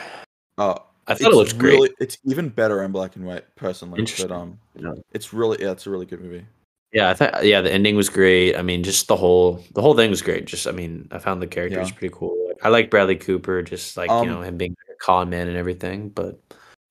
Oh, 0.58 0.76
I 1.06 1.14
thought 1.14 1.32
it 1.32 1.34
looked 1.36 1.58
great. 1.58 1.72
really, 1.74 1.90
It's 2.00 2.18
even 2.24 2.48
better 2.48 2.82
in 2.84 2.92
black 2.92 3.16
and 3.16 3.24
white, 3.26 3.44
personally. 3.56 4.04
But 4.18 4.30
um, 4.30 4.58
Yeah. 4.76 4.92
it's 5.12 5.32
really 5.32 5.58
yeah, 5.60 5.72
it's 5.72 5.86
a 5.86 5.90
really 5.90 6.06
good 6.06 6.20
movie. 6.20 6.46
Yeah, 6.92 7.08
I 7.10 7.14
thought 7.14 7.44
yeah, 7.44 7.60
the 7.60 7.72
ending 7.72 7.96
was 7.96 8.08
great. 8.08 8.56
I 8.56 8.62
mean, 8.62 8.82
just 8.82 9.08
the 9.08 9.16
whole 9.16 9.64
the 9.74 9.82
whole 9.82 9.94
thing 9.94 10.10
was 10.10 10.22
great. 10.22 10.46
Just 10.46 10.66
I 10.66 10.72
mean, 10.72 11.08
I 11.10 11.18
found 11.18 11.42
the 11.42 11.46
characters 11.46 11.88
Yeah. 11.90 11.94
pretty 11.96 12.14
cool. 12.16 12.36
I 12.62 12.68
like 12.68 12.90
Bradley 12.90 13.16
Cooper, 13.16 13.62
just 13.62 13.96
like 13.96 14.10
Um, 14.10 14.26
you 14.26 14.32
know 14.34 14.42
him 14.42 14.56
being 14.56 14.76
a 14.90 14.94
con 15.04 15.28
man 15.30 15.48
and 15.48 15.56
everything. 15.56 16.08
But 16.08 16.40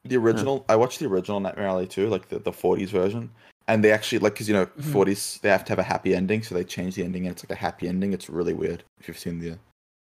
The 0.05 0.15
original, 0.17 0.65
I 0.69 0.75
watched 0.75 0.99
the 0.99 1.07
original 1.07 1.39
Nightmare 1.39 1.67
Alley 1.67 1.87
too, 1.87 2.07
like 2.09 2.29
the 2.29 2.39
the 2.39 2.51
'40s 2.51 2.89
version, 2.89 3.29
and 3.67 3.83
they 3.83 3.91
actually 3.91 4.19
like 4.19 4.33
because 4.33 4.47
you 4.47 4.53
know 4.55 4.65
Mhm. 4.65 4.91
'40s 4.93 5.39
they 5.41 5.49
have 5.49 5.65
to 5.65 5.71
have 5.71 5.79
a 5.79 5.83
happy 5.83 6.15
ending, 6.15 6.41
so 6.41 6.55
they 6.55 6.63
change 6.63 6.95
the 6.95 7.03
ending 7.03 7.25
and 7.25 7.33
it's 7.33 7.43
like 7.43 7.51
a 7.51 7.59
happy 7.61 7.87
ending. 7.87 8.13
It's 8.13 8.29
really 8.29 8.53
weird 8.53 8.83
if 8.99 9.07
you've 9.07 9.19
seen 9.19 9.39
the 9.39 9.57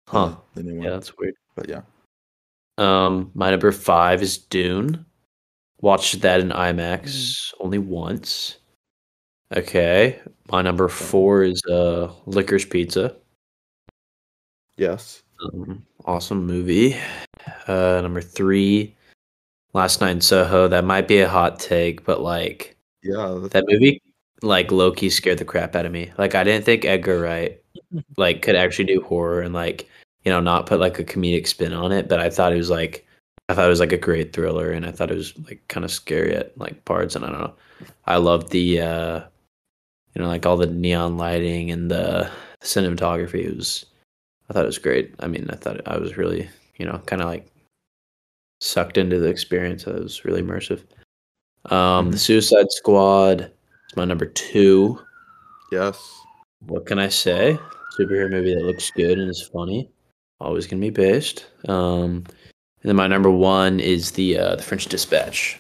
huh, 0.10 0.26
uh, 0.26 0.36
the 0.56 0.64
new 0.64 0.76
one. 0.76 0.86
yeah, 0.86 0.90
that's 0.92 1.16
weird. 1.18 1.36
But 1.56 1.70
yeah, 1.70 1.82
Um, 2.78 3.32
my 3.36 3.52
number 3.52 3.72
five 3.72 4.22
is 4.22 4.38
Dune. 4.38 5.06
Watched 5.82 6.22
that 6.22 6.40
in 6.40 6.50
IMAX 6.50 7.04
Mm. 7.04 7.54
only 7.60 7.78
once. 7.78 8.58
Okay, 9.56 10.20
my 10.52 10.64
number 10.64 10.90
four 10.90 11.44
is 11.44 11.62
uh 11.70 12.12
Licorice 12.26 12.66
Pizza. 12.70 13.16
yes, 14.78 15.22
Um, 15.40 15.86
awesome 16.06 16.46
movie. 16.48 16.98
Uh, 17.68 18.00
number 18.02 18.22
three, 18.22 18.95
Last 19.76 20.00
Night 20.00 20.12
in 20.12 20.22
Soho. 20.22 20.70
That 20.70 20.86
might 20.86 21.06
be 21.06 21.20
a 21.20 21.28
hot 21.28 21.60
take, 21.60 22.06
but 22.06 22.22
like 22.22 22.78
yeah, 23.04 23.38
that 23.52 23.66
movie, 23.68 24.02
like 24.42 24.72
Loki 24.72 25.10
scared 25.10 25.38
the 25.38 25.46
crap 25.46 25.76
out 25.76 25.86
of 25.86 25.92
me. 25.92 26.14
Like 26.18 26.34
I 26.34 26.46
didn't 26.46 26.64
think 26.64 26.86
Edgar 26.86 27.20
Wright 27.20 27.62
like 28.18 28.42
could 28.42 28.56
actually 28.56 28.86
do 28.86 29.02
horror 29.02 29.42
and 29.42 29.54
like 29.54 29.90
you 30.24 30.32
know 30.32 30.40
not 30.40 30.66
put 30.66 30.80
like 30.80 30.98
a 30.98 31.04
comedic 31.04 31.46
spin 31.46 31.74
on 31.74 31.92
it. 31.92 32.08
But 32.08 32.22
I 32.22 32.30
thought 32.30 32.54
it 32.54 32.58
was 32.58 32.70
like 32.70 33.06
I 33.50 33.54
thought 33.54 33.66
it 33.66 33.70
was 33.70 33.82
like 33.82 33.92
a 33.92 33.98
great 33.98 34.32
thriller, 34.32 34.72
and 34.72 34.86
I 34.86 34.92
thought 34.92 35.12
it 35.12 35.18
was 35.18 35.38
like 35.40 35.62
kind 35.68 35.84
of 35.84 35.92
scary 35.92 36.34
at 36.34 36.58
like 36.58 36.86
parts. 36.86 37.18
And 37.18 37.26
I 37.26 37.30
don't 37.30 37.42
know. 37.42 37.54
I 38.06 38.16
loved 38.16 38.52
the 38.52 38.80
uh, 38.80 39.22
you 40.14 40.22
know 40.22 40.30
like 40.30 40.46
all 40.46 40.56
the 40.56 40.68
neon 40.68 41.18
lighting 41.18 41.70
and 41.70 41.92
the 41.92 42.32
cinematography. 42.62 43.44
It 43.44 43.58
was 43.58 43.86
I 44.50 44.54
thought 44.54 44.64
it 44.64 44.68
was 44.68 44.78
great. 44.78 45.14
I 45.20 45.28
mean, 45.28 45.50
I 45.50 45.58
thought 45.58 45.86
I 45.86 45.98
was 45.98 46.16
really 46.16 46.50
you 46.78 46.86
know 46.86 47.00
kind 47.08 47.22
of 47.22 47.28
like 47.28 47.52
sucked 48.62 48.98
into 48.98 49.20
the 49.20 49.28
experience. 49.28 49.86
It 49.88 49.94
was 49.96 50.26
really 50.26 50.42
immersive. 50.42 50.84
Um, 51.72 52.12
The 52.12 52.18
Suicide 52.18 52.72
Squad 52.72 53.42
is 53.90 53.96
my 53.96 54.06
number 54.06 54.26
two. 54.26 55.00
yes. 55.72 56.22
What 56.68 56.86
can 56.86 56.98
I 57.00 57.10
say? 57.10 57.60
Superhero 58.00 58.30
movie 58.32 58.56
that 58.56 58.64
looks 58.64 58.90
good 58.92 59.20
and 59.20 59.30
is 59.30 59.42
funny. 59.54 59.90
Always 60.40 60.66
gonna 60.68 60.82
be 60.82 60.90
based. 60.90 61.46
Um, 61.68 62.24
and 62.82 62.90
then 62.90 62.96
my 62.96 63.08
number 63.08 63.30
one 63.30 63.80
is 63.80 64.12
the 64.12 64.38
uh, 64.38 64.56
the 64.56 64.64
French 64.64 64.86
Dispatch. 64.88 65.60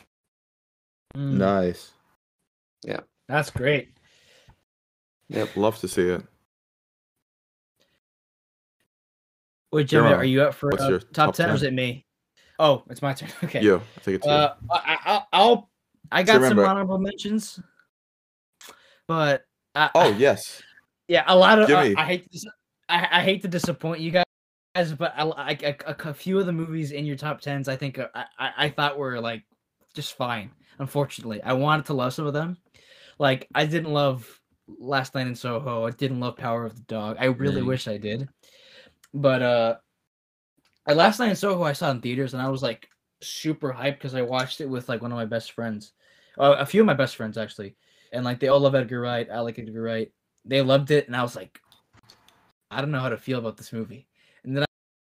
Mm, 1.15 1.34
Nice. 1.38 1.91
Yeah. 2.84 3.01
That's 3.27 3.49
great. 3.51 3.89
Yep, 5.29 5.55
love 5.58 5.79
to 5.79 5.88
see 5.88 6.10
it. 6.10 6.23
Wait, 9.71 9.88
Jimmy, 9.88 10.10
Jerome, 10.10 10.19
are 10.21 10.25
you 10.25 10.41
up 10.43 10.53
for 10.53 10.69
what's 10.69 10.84
uh, 10.84 10.89
your 10.89 10.99
top, 10.99 11.27
top 11.27 11.36
10, 11.36 11.49
or 11.49 11.53
is 11.55 11.62
10? 11.62 11.69
it 11.69 11.73
me? 11.73 12.05
Oh, 12.59 12.83
it's 12.89 13.01
my 13.01 13.13
turn. 13.13 13.29
Okay. 13.43 13.61
Yeah, 13.61 13.75
I 13.97 13.99
think 14.01 14.15
it's 14.17 14.25
you. 14.25 14.31
Uh, 14.31 14.55
I, 14.71 14.97
I, 15.05 15.21
I'll. 15.33 15.69
I 16.11 16.23
got 16.23 16.41
some 16.43 16.59
honorable 16.59 16.99
mentions, 16.99 17.59
but 19.07 19.45
I, 19.73 19.89
oh 19.95 20.11
yes, 20.13 20.61
yeah, 21.07 21.23
a 21.27 21.35
lot 21.35 21.59
of. 21.59 21.67
Jimmy. 21.67 21.95
I, 21.97 22.03
I 22.03 22.05
hate. 22.05 22.31
To, 22.31 22.51
I, 22.87 23.07
I 23.11 23.21
hate 23.23 23.41
to 23.41 23.47
disappoint 23.47 23.99
you 24.01 24.11
guys, 24.11 24.93
but 24.93 25.13
I, 25.17 25.23
I, 25.23 25.49
I- 25.49 25.75
a, 25.87 25.95
a 26.09 26.13
few 26.13 26.39
of 26.39 26.45
the 26.45 26.53
movies 26.53 26.91
in 26.91 27.05
your 27.05 27.15
top 27.15 27.41
tens, 27.41 27.67
I 27.67 27.75
think 27.75 27.97
uh, 27.99 28.07
I, 28.13 28.25
I, 28.37 28.51
I 28.57 28.69
thought 28.69 28.97
were 28.97 29.19
like 29.19 29.43
just 29.93 30.15
fine. 30.15 30.51
Unfortunately, 30.79 31.41
I 31.41 31.53
wanted 31.53 31.85
to 31.87 31.93
love 31.93 32.13
some 32.13 32.27
of 32.27 32.33
them. 32.33 32.57
Like 33.17 33.47
I 33.55 33.65
didn't 33.65 33.91
love 33.91 34.29
Last 34.79 35.15
Night 35.15 35.27
in 35.27 35.35
Soho. 35.35 35.85
I 35.85 35.91
didn't 35.91 36.19
love 36.19 36.37
Power 36.37 36.65
of 36.65 36.75
the 36.75 36.81
Dog. 36.83 37.17
I 37.19 37.25
really 37.25 37.61
Mm. 37.61 37.67
wish 37.67 37.87
I 37.87 37.97
did, 37.97 38.27
but 39.13 39.41
uh, 39.41 39.75
I 40.87 40.93
Last 40.93 41.19
Night 41.19 41.29
in 41.29 41.35
Soho 41.35 41.63
I 41.63 41.73
saw 41.73 41.91
in 41.91 42.01
theaters, 42.01 42.33
and 42.33 42.41
I 42.41 42.49
was 42.49 42.61
like 42.61 42.89
super 43.21 43.73
hyped 43.73 43.95
because 43.95 44.15
I 44.15 44.21
watched 44.21 44.61
it 44.61 44.69
with 44.69 44.87
like 44.89 45.01
one 45.01 45.11
of 45.11 45.17
my 45.17 45.25
best 45.25 45.51
friends, 45.53 45.93
uh, 46.37 46.55
a 46.59 46.65
few 46.65 46.81
of 46.81 46.87
my 46.87 46.93
best 46.93 47.15
friends 47.15 47.37
actually, 47.37 47.75
and 48.11 48.23
like 48.23 48.39
they 48.39 48.47
all 48.47 48.59
love 48.59 48.75
Edgar 48.75 49.01
Wright. 49.01 49.27
I 49.31 49.39
like 49.39 49.59
Edgar 49.59 49.81
Wright. 49.81 50.11
They 50.45 50.61
loved 50.61 50.91
it, 50.91 51.07
and 51.07 51.15
I 51.15 51.23
was 51.23 51.35
like, 51.35 51.59
I 52.69 52.81
don't 52.81 52.91
know 52.91 52.99
how 52.99 53.09
to 53.09 53.17
feel 53.17 53.39
about 53.39 53.57
this 53.57 53.73
movie. 53.73 54.07
And 54.43 54.55
then 54.55 54.63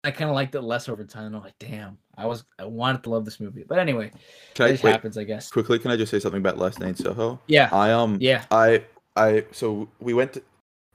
I, 0.05 0.09
I 0.09 0.11
kind 0.11 0.31
of 0.31 0.37
liked 0.37 0.55
it 0.55 0.61
less 0.61 0.89
over 0.89 1.05
time. 1.05 1.27
And 1.27 1.37
I'm 1.37 1.43
like, 1.43 1.59
damn, 1.59 1.99
I 2.17 2.27
was 2.27 2.45
I 2.59 2.65
wanted 2.65 3.03
to 3.05 3.11
love 3.11 3.25
this 3.25 3.41
movie, 3.41 3.65
but 3.67 3.79
anyway, 3.79 4.13
can 4.55 4.67
it 4.67 4.69
I 4.69 4.73
just 4.73 4.85
wait 4.85 4.93
happens, 4.93 5.19
I 5.19 5.25
guess. 5.25 5.51
quickly? 5.51 5.79
Can 5.79 5.91
I 5.91 5.97
just 5.97 6.11
say 6.11 6.21
something 6.21 6.41
about 6.41 6.59
Last 6.59 6.79
Night 6.79 6.91
in 6.91 6.97
Soho? 6.97 7.41
Yeah, 7.49 7.69
I 7.73 7.91
um 7.91 8.19
yeah. 8.21 8.45
I 8.51 8.85
I 9.17 9.45
so 9.51 9.89
we 10.01 10.15
went 10.15 10.35
to 10.35 10.43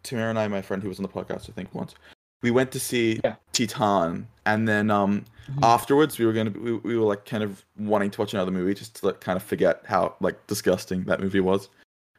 Tamara 0.03 0.29
and 0.29 0.39
I, 0.39 0.47
my 0.47 0.61
friend 0.61 0.81
who 0.81 0.89
was 0.89 0.99
on 0.99 1.03
the 1.03 1.09
podcast, 1.09 1.49
I 1.49 1.53
think 1.53 1.73
once. 1.75 1.95
We 2.41 2.51
went 2.51 2.71
to 2.71 2.79
see 2.79 3.19
Yeah. 3.23 3.35
Titan, 3.53 4.27
and 4.45 4.67
then 4.67 4.89
um 4.91 5.25
Mhm. 5.49 5.63
afterwards 5.63 6.17
we 6.19 6.25
were 6.25 6.33
gonna 6.33 6.51
we, 6.51 6.73
we 6.73 6.97
were 6.97 7.05
like 7.05 7.25
kind 7.25 7.43
of 7.43 7.63
wanting 7.77 8.11
to 8.11 8.21
watch 8.21 8.33
another 8.33 8.51
movie 8.51 8.73
just 8.73 8.95
to 8.97 9.07
like 9.07 9.19
kind 9.19 9.35
of 9.35 9.43
forget 9.43 9.83
how 9.85 10.15
like 10.21 10.45
disgusting 10.47 11.03
that 11.05 11.19
movie 11.19 11.39
was. 11.39 11.69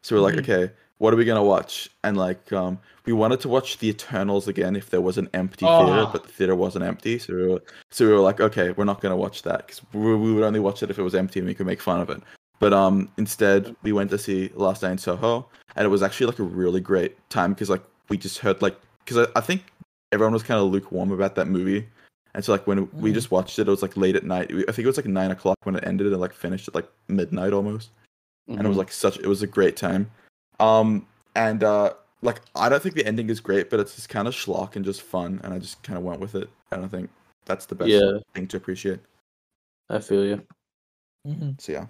So 0.03 0.17
we're 0.17 0.23
like, 0.23 0.35
Mhm. 0.35 0.41
okay, 0.41 0.73
what 0.99 1.15
are 1.15 1.17
we 1.17 1.25
gonna 1.25 1.43
watch? 1.43 1.89
And 2.05 2.17
like, 2.17 2.53
um, 2.53 2.79
we 3.07 3.13
wanted 3.15 3.41
to 3.41 3.49
watch 3.49 3.79
The 3.79 3.89
Eternals 3.89 4.49
again 4.49 4.77
if 4.77 4.91
there 4.91 5.01
was 5.01 5.17
an 5.17 5.29
empty 5.33 5.65
theater, 5.65 6.01
Oh. 6.07 6.11
but 6.13 6.25
the 6.25 6.29
theater 6.33 6.55
wasn't 6.55 6.85
empty. 6.85 7.19
So 7.19 7.35
we 7.35 7.47
were, 7.47 7.63
so 7.91 8.07
we 8.07 8.13
were 8.13 8.21
like, 8.21 8.41
okay, 8.41 8.73
we're 8.73 8.85
not 8.85 9.01
gonna 9.01 9.17
watch 9.17 9.43
that 9.43 9.67
because 9.67 9.81
we, 9.95 10.15
we 10.17 10.33
would 10.35 10.45
only 10.45 10.61
watch 10.61 10.83
it 10.83 10.91
if 10.91 10.99
it 10.99 11.03
was 11.03 11.15
empty 11.15 11.41
and 11.41 11.49
we 11.49 11.55
could 11.55 11.67
make 11.67 11.81
fun 11.81 12.01
of 12.01 12.11
it. 12.11 12.21
But 12.59 12.75
um, 12.75 13.09
instead 13.17 13.75
we 13.83 13.93
went 13.93 14.11
to 14.11 14.19
see 14.19 14.51
Last 14.55 14.83
Night 14.83 14.93
in 14.93 14.99
Soho, 14.99 15.47
and 15.77 15.87
it 15.87 15.89
was 15.89 16.03
actually 16.03 16.27
like 16.27 16.39
a 16.41 16.43
really 16.43 16.81
great 16.81 17.17
time 17.31 17.53
because 17.55 17.71
like 17.71 17.83
we 18.11 18.19
just 18.19 18.39
heard 18.39 18.61
like 18.61 18.77
because 19.05 19.19
I, 19.19 19.27
I 19.39 19.41
think 19.41 19.63
everyone 20.13 20.33
was 20.33 20.43
kind 20.43 20.61
of 20.61 20.71
lukewarm 20.71 21.13
about 21.13 21.35
that 21.37 21.47
movie. 21.47 21.87
And 22.35 22.45
so 22.45 22.53
like 22.53 22.67
when 22.67 22.89
we 22.93 23.11
Mhm. 23.11 23.15
just 23.15 23.31
watched 23.31 23.59
it, 23.59 23.67
it 23.67 23.71
was 23.71 23.83
like 23.83 23.97
late 23.97 24.17
at 24.17 24.25
night. 24.25 24.51
I 24.53 24.73
think 24.73 24.79
it 24.81 24.87
was 24.87 24.97
like 24.97 25.07
nine 25.07 25.31
o'clock 25.31 25.57
when 25.65 25.75
it 25.77 25.85
ended, 25.87 26.07
and 26.09 26.21
like 26.21 26.33
finished 26.33 26.69
at 26.69 26.75
like 26.75 26.89
midnight 27.09 27.53
almost 27.53 27.91
and 28.49 28.57
it 28.57 28.61
Mm-hmm. 28.63 28.69
was 28.69 28.77
like 28.79 28.91
such 28.91 29.19
it 29.19 29.27
was 29.27 29.43
a 29.43 29.47
great 29.47 29.77
time 29.77 30.11
um 30.59 31.07
and 31.37 31.63
uh 31.63 31.93
like 32.23 32.41
i 32.57 32.69
don't 32.69 32.83
think 32.83 32.97
the 32.97 33.07
ending 33.07 33.31
is 33.31 33.39
great 33.39 33.71
but 33.71 33.79
it's 33.79 33.95
just 33.95 34.09
kind 34.09 34.27
of 34.27 34.35
schlock 34.35 34.75
and 34.75 34.85
just 34.85 35.03
fun 35.03 35.41
and 35.45 35.55
i 35.55 35.59
just 35.59 35.81
kind 35.85 35.97
of 35.97 36.03
went 36.03 36.19
with 36.21 36.35
it 36.35 36.49
and 36.73 36.85
i 36.85 36.89
think 36.89 37.09
that's 37.45 37.67
the 37.67 37.77
best 37.77 37.91
Yeah. 37.91 38.19
thing 38.35 38.49
to 38.49 38.57
appreciate 38.57 38.99
I 39.89 40.01
feel 40.01 40.25
you. 40.25 40.43
Mm-hmm. 41.29 41.51
so 41.59 41.73
yeah 41.73 41.87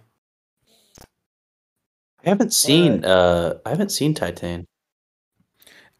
I 2.24 2.28
haven't 2.28 2.52
seen 2.52 3.04
uh 3.04 3.54
I 3.64 3.70
haven't 3.70 3.90
seen 3.90 4.12
Titan. 4.12 4.66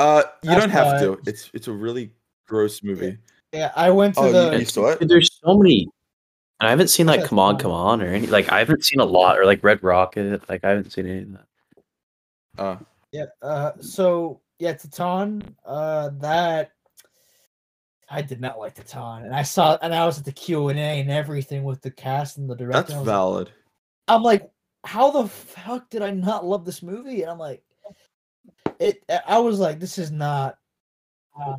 Uh 0.01 0.23
you 0.43 0.49
That's 0.51 0.61
don't 0.63 0.71
have 0.71 0.87
why- 0.95 1.01
to 1.01 1.21
it's 1.27 1.51
it's 1.53 1.69
a 1.69 1.73
really 1.73 2.11
gross 2.49 2.83
movie 2.83 3.19
Yeah, 3.53 3.71
I 3.77 3.91
went 3.91 4.15
to 4.17 4.21
oh 4.23 4.33
the. 4.33 4.53
you, 4.53 4.59
you 4.61 4.65
saw 4.65 4.89
it 4.91 5.09
there's 5.09 5.31
so 5.45 5.57
many. 5.59 5.89
And 6.61 6.67
I 6.69 6.71
haven't 6.71 6.89
seen 6.89 7.07
like 7.07 7.25
Come 7.25 7.39
On. 7.39 7.57
Come 7.59 7.71
On 7.73 8.03
or 8.03 8.07
any 8.09 8.27
like 8.27 8.53
I 8.53 8.59
haven't 8.59 8.85
seen 8.85 9.01
a 9.01 9.05
lot 9.05 9.39
or 9.39 9.45
like 9.47 9.65
Red 9.65 9.83
Rocket. 9.83 10.47
Like 10.49 10.63
I 10.63 10.69
haven't 10.71 10.91
seen 10.93 11.07
any 11.07 11.23
of 11.23 11.33
that. 11.33 11.47
uh 12.63 12.77
Yeah. 13.13 13.25
Uh. 13.41 13.73
So 13.81 14.41
yeah, 14.59 14.75
Titan. 14.75 15.57
Uh. 15.65 16.11
That. 16.21 16.73
I 18.11 18.21
did 18.23 18.41
not 18.41 18.59
like 18.59 18.75
Titan, 18.75 19.25
and 19.25 19.35
I 19.35 19.43
saw, 19.43 19.79
and 19.83 19.95
I 19.95 20.05
was 20.05 20.19
at 20.19 20.25
the 20.27 20.33
Q 20.33 20.69
and 20.69 20.79
A 20.79 21.01
and 21.01 21.11
everything 21.11 21.63
with 21.65 21.81
the 21.81 21.91
cast 21.93 22.39
and 22.39 22.51
the 22.51 22.57
director. 22.57 22.77
that's 22.77 22.91
and 22.91 22.97
I 22.99 23.01
was 23.01 23.07
like- 23.07 23.15
valid 23.15 23.51
I'm 24.09 24.23
like, 24.25 24.51
how 24.85 25.11
the 25.13 25.29
fuck 25.29 25.89
did 25.91 26.03
I 26.03 26.11
not 26.11 26.45
love 26.45 26.65
this 26.67 26.83
movie? 26.83 27.23
And 27.23 27.31
I'm 27.31 27.39
like, 27.39 27.63
it. 28.81 29.05
I 29.27 29.38
was 29.38 29.59
like, 29.61 29.79
this 29.79 29.99
is 29.99 30.11
not. 30.11 30.59
Uh, 31.40 31.57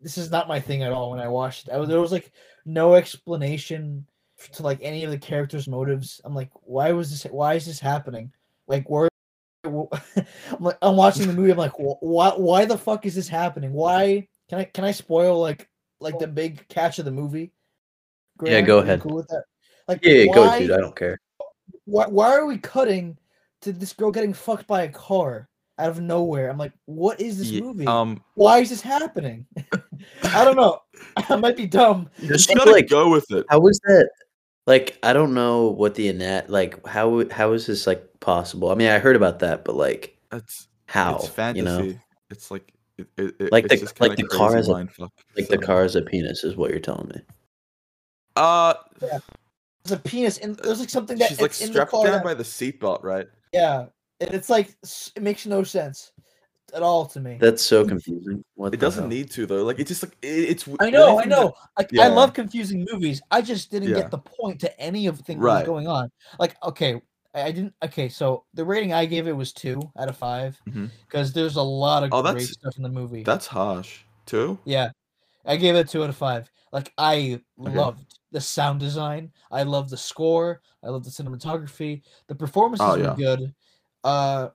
this 0.00 0.16
is 0.16 0.30
not 0.30 0.48
my 0.48 0.60
thing 0.60 0.82
at 0.82 0.92
all. 0.92 1.10
When 1.10 1.20
I 1.20 1.28
watched 1.28 1.68
it, 1.68 1.72
I 1.72 1.76
was, 1.78 1.88
there 1.88 2.00
was 2.00 2.12
like 2.12 2.30
no 2.64 2.94
explanation 2.94 4.06
to 4.52 4.62
like 4.62 4.78
any 4.80 5.04
of 5.04 5.10
the 5.10 5.18
characters' 5.18 5.68
motives. 5.68 6.20
I'm 6.24 6.34
like, 6.34 6.50
why 6.62 6.92
was 6.92 7.10
this? 7.10 7.24
Why 7.30 7.54
is 7.54 7.66
this 7.66 7.80
happening? 7.80 8.32
Like, 8.66 8.88
where? 8.88 9.08
I'm 9.64 9.88
like, 10.60 10.78
I'm 10.80 10.96
watching 10.96 11.26
the 11.26 11.34
movie. 11.34 11.50
I'm 11.50 11.58
like, 11.58 11.72
wh- 11.72 12.02
why? 12.02 12.30
Why 12.30 12.64
the 12.64 12.78
fuck 12.78 13.04
is 13.04 13.14
this 13.14 13.28
happening? 13.28 13.72
Why? 13.72 14.26
Can 14.48 14.58
I? 14.60 14.64
Can 14.64 14.84
I 14.84 14.92
spoil 14.92 15.38
like 15.40 15.68
like 16.00 16.18
the 16.18 16.26
big 16.28 16.66
catch 16.68 16.98
of 16.98 17.04
the 17.04 17.10
movie? 17.10 17.52
Yeah, 18.42 18.62
go 18.62 18.78
ahead. 18.78 19.00
Cool 19.00 19.16
with 19.16 19.28
that? 19.28 19.44
Like, 19.86 20.00
Yeah, 20.02 20.12
yeah, 20.12 20.32
go 20.32 20.46
why- 20.46 20.58
dude. 20.60 20.70
I 20.70 20.78
don't 20.78 20.96
care. 20.96 21.18
why, 21.84 22.06
why 22.06 22.32
are 22.32 22.46
we 22.46 22.56
cutting 22.56 23.18
to 23.60 23.72
this 23.72 23.92
girl 23.92 24.10
getting 24.10 24.32
fucked 24.32 24.66
by 24.66 24.84
a 24.84 24.88
car 24.88 25.49
out 25.80 25.90
of 25.90 26.00
nowhere? 26.00 26.50
I'm 26.50 26.58
like, 26.58 26.72
what 26.86 27.20
is 27.20 27.38
this 27.38 27.48
Ye- 27.48 27.60
movie? 27.60 27.86
um 27.86 28.22
why 28.34 28.58
is 28.58 28.70
this 28.70 28.80
happening? 28.80 29.46
I 30.24 30.44
don't 30.44 30.56
know. 30.56 30.80
I 31.16 31.36
might 31.36 31.56
be 31.56 31.66
dumb. 31.66 32.08
you 32.18 32.28
Just 32.28 32.48
just 32.48 32.58
gotta 32.58 32.70
like- 32.72 32.88
go 32.88 33.10
with 33.10 33.30
it 33.30 33.44
How 33.48 33.58
was 33.60 33.78
that? 33.84 34.08
Like 34.66 34.98
I 35.02 35.12
don't 35.12 35.34
know 35.34 35.68
what 35.68 35.94
the 35.96 36.12
net 36.12 36.48
like 36.50 36.86
how 36.86 37.28
how 37.30 37.52
is 37.52 37.66
this 37.66 37.86
like 37.86 38.20
possible? 38.20 38.70
I 38.70 38.74
mean, 38.74 38.88
I 38.90 38.98
heard 38.98 39.16
about 39.16 39.38
that, 39.40 39.64
but 39.64 39.74
like 39.74 40.16
it's 40.32 40.68
how? 40.86 41.16
it's 41.16 41.28
fantasy 41.28 41.58
You 41.58 41.64
know, 41.64 41.98
it's 42.30 42.50
like 42.50 42.72
it, 42.98 43.06
it, 43.16 43.34
it- 43.40 43.52
Like 43.52 43.64
it's 43.64 43.74
the- 43.74 43.80
just 43.80 44.00
like 44.00 44.16
the 44.16 44.24
car 44.28 44.56
is 44.56 44.68
a- 44.68 44.72
mindfuck, 44.72 45.08
like 45.36 45.48
the 45.48 45.58
car 45.58 45.84
is 45.84 45.96
a 45.96 46.02
penis, 46.02 46.44
is 46.44 46.56
what 46.56 46.70
you're 46.70 46.78
telling 46.80 47.08
me. 47.08 47.20
uh 48.36 48.74
There's 49.00 49.22
a 49.92 49.96
penis, 49.98 50.38
and 50.38 50.56
there's 50.56 50.78
like 50.80 50.90
something 50.90 51.18
that 51.18 51.28
she's 51.30 51.40
like 51.40 51.50
it's 51.52 51.60
in 51.62 51.68
the 51.68 51.72
strapped 51.72 51.90
car. 51.90 52.04
down 52.04 52.12
that- 52.14 52.24
by 52.24 52.34
the 52.34 52.44
seatbelt 52.44 53.02
right 53.02 53.26
yeah, 53.52 53.86
and 54.20 54.34
it's 54.34 54.50
like 54.50 54.74
it 55.16 55.22
makes 55.22 55.46
no 55.46 55.62
sense 55.62 56.12
at 56.74 56.82
all 56.82 57.06
to 57.06 57.20
me. 57.20 57.38
That's 57.40 57.62
so 57.62 57.84
confusing. 57.84 58.44
What 58.54 58.74
It 58.74 58.80
doesn't 58.80 59.02
hell? 59.04 59.08
need 59.08 59.30
to 59.32 59.46
though. 59.46 59.64
Like 59.64 59.78
it's 59.78 59.88
just 59.88 60.02
like 60.02 60.16
it, 60.22 60.26
it's. 60.50 60.68
I 60.80 60.90
know, 60.90 61.18
I 61.18 61.24
know. 61.24 61.54
Like 61.78 61.90
yeah. 61.92 62.02
I 62.02 62.08
love 62.08 62.32
confusing 62.32 62.86
movies. 62.90 63.20
I 63.30 63.42
just 63.42 63.70
didn't 63.70 63.88
Yeah. 63.90 63.96
get 63.96 64.10
the 64.10 64.18
point 64.18 64.60
to 64.60 64.80
any 64.80 65.06
of 65.06 65.16
the 65.18 65.24
things 65.24 65.40
Right. 65.40 65.66
going 65.66 65.88
on. 65.88 66.10
Like, 66.38 66.56
okay, 66.62 67.00
I 67.34 67.42
I 67.42 67.52
didn't. 67.52 67.74
Okay, 67.82 68.08
so 68.08 68.44
the 68.54 68.64
rating 68.64 68.92
I 68.92 69.06
gave 69.06 69.26
it 69.26 69.32
was 69.36 69.52
two 69.52 69.80
out 69.98 70.08
of 70.08 70.16
five 70.16 70.60
mm-hmm. 70.68 70.86
because 71.06 71.32
there's 71.32 71.56
a 71.56 71.62
lot 71.62 72.04
of 72.04 72.10
Oh, 72.12 72.22
great 72.22 72.48
stuff 72.48 72.76
in 72.76 72.82
the 72.82 72.88
movie. 72.88 73.22
That's 73.24 73.46
harsh 73.46 74.00
Two. 74.26 74.58
Yeah, 74.64 74.90
I 75.44 75.56
gave 75.56 75.74
it 75.74 75.88
two 75.88 76.04
out 76.04 76.10
of 76.10 76.16
five. 76.16 76.50
Like 76.72 76.92
I 76.98 77.40
Okay. 77.60 77.74
loved 77.74 78.04
the 78.30 78.40
sound 78.40 78.78
design. 78.78 79.32
I 79.50 79.64
loved 79.64 79.90
the 79.90 79.96
score. 79.96 80.60
I 80.84 80.88
loved 80.88 81.04
the 81.04 81.10
cinematography. 81.10 82.02
The 82.28 82.34
performances 82.34 82.86
Oh, 82.86 82.98
were 82.98 83.16
good. 83.16 83.52
Uh, 84.04 84.48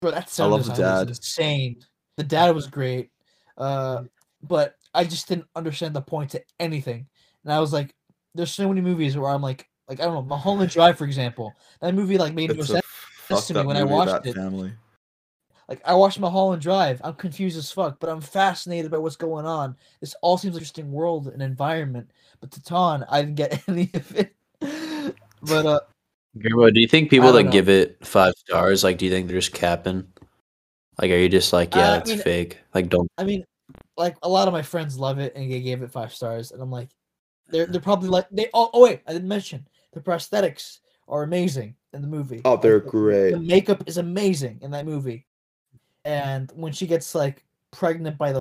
bro, 0.00 0.10
that 0.10 0.30
sound 0.30 0.52
love 0.52 0.64
the 0.64 0.70
design 0.70 0.90
was 0.90 1.00
dad. 1.00 1.08
insane. 1.08 1.76
The 2.16 2.24
dad 2.24 2.54
was 2.54 2.66
great. 2.66 3.10
Uh, 3.56 4.04
but 4.42 4.76
I 4.94 5.04
just 5.04 5.28
didn't 5.28 5.46
understand 5.54 5.94
the 5.94 6.02
point 6.02 6.30
to 6.32 6.42
anything. 6.60 7.06
And 7.44 7.52
I 7.52 7.60
was 7.60 7.72
like, 7.72 7.94
there's 8.34 8.52
so 8.52 8.68
many 8.68 8.80
movies 8.80 9.16
where 9.16 9.30
I'm 9.30 9.42
like, 9.42 9.68
like 9.88 10.00
I 10.00 10.04
don't 10.04 10.14
know, 10.14 10.22
Mulholland 10.22 10.70
Drive, 10.70 10.98
for 10.98 11.04
example. 11.04 11.52
That 11.80 11.94
movie 11.94 12.18
like 12.18 12.34
made 12.34 12.50
no 12.50 12.60
It's 12.60 12.68
sense. 12.68 13.46
to 13.48 13.54
me 13.54 13.62
when 13.64 13.76
I 13.76 13.84
watched 13.84 14.26
it. 14.26 14.34
family. 14.36 14.72
Like 15.68 15.80
I 15.84 15.94
watched 15.94 16.18
Mulholland 16.18 16.60
Drive. 16.62 17.00
I'm 17.04 17.14
confused 17.14 17.56
as 17.56 17.70
fuck, 17.70 17.98
but 18.00 18.10
I'm 18.10 18.20
fascinated 18.20 18.90
by 18.90 18.98
what's 18.98 19.16
going 19.16 19.46
on. 19.46 19.76
This 20.00 20.14
all 20.22 20.36
seems 20.36 20.54
like 20.54 20.60
an 20.60 20.64
interesting 20.64 20.92
world 20.92 21.28
and 21.28 21.40
environment. 21.42 22.10
But 22.40 22.50
Titan, 22.50 23.06
I 23.08 23.22
didn't 23.22 23.36
get 23.36 23.62
any 23.68 23.90
of 23.94 24.16
it. 24.16 24.34
but 25.42 25.66
uh, 25.66 25.80
Gerbo, 26.38 26.72
do 26.72 26.80
you 26.80 26.88
think 26.88 27.10
people 27.10 27.32
that 27.32 27.44
know. 27.44 27.50
give 27.52 27.68
it 27.68 28.04
five 28.04 28.34
stars, 28.38 28.82
like, 28.82 28.98
do 28.98 29.04
you 29.04 29.10
think 29.10 29.28
they're 29.28 29.38
just 29.38 29.52
capping? 29.52 30.06
Like, 31.00 31.10
are 31.10 31.16
you 31.16 31.28
just 31.28 31.52
like, 31.52 31.74
yeah, 31.74 31.92
Uh, 31.92 32.00
I 32.04 32.08
mean- 32.08 32.18
fake? 32.18 32.58
Like, 32.74 32.88
don't. 32.88 33.10
I 33.18 33.24
mean, 33.24 33.44
like 33.96 34.16
a 34.22 34.28
lot 34.28 34.48
of 34.48 34.54
my 34.54 34.62
friends 34.62 34.98
love 34.98 35.18
it 35.18 35.34
and 35.34 35.50
they 35.50 35.60
gave 35.60 35.82
it 35.82 35.90
five 35.90 36.12
stars, 36.12 36.52
and 36.52 36.62
I'm 36.62 36.70
like, 36.70 36.88
they're 37.48 37.66
they're 37.66 37.80
probably 37.80 38.08
like 38.08 38.26
they. 38.30 38.48
Oh, 38.54 38.70
oh 38.72 38.82
wait, 38.82 39.00
I 39.06 39.12
didn't 39.12 39.28
mention 39.28 39.66
the 39.92 40.00
prosthetics 40.00 40.78
are 41.08 41.22
amazing 41.22 41.74
in 41.92 42.00
the 42.00 42.08
movie. 42.08 42.40
Oh, 42.46 42.56
they're 42.56 42.76
Like, 42.76 42.84
the- 42.84 42.90
great. 42.90 43.30
The 43.32 43.40
makeup 43.40 43.82
is 43.86 43.98
amazing 43.98 44.58
in 44.62 44.70
that 44.70 44.86
movie, 44.86 45.26
and 46.04 46.50
when 46.54 46.72
she 46.72 46.86
gets 46.86 47.14
like 47.14 47.44
pregnant 47.72 48.16
by 48.16 48.32
the, 48.32 48.40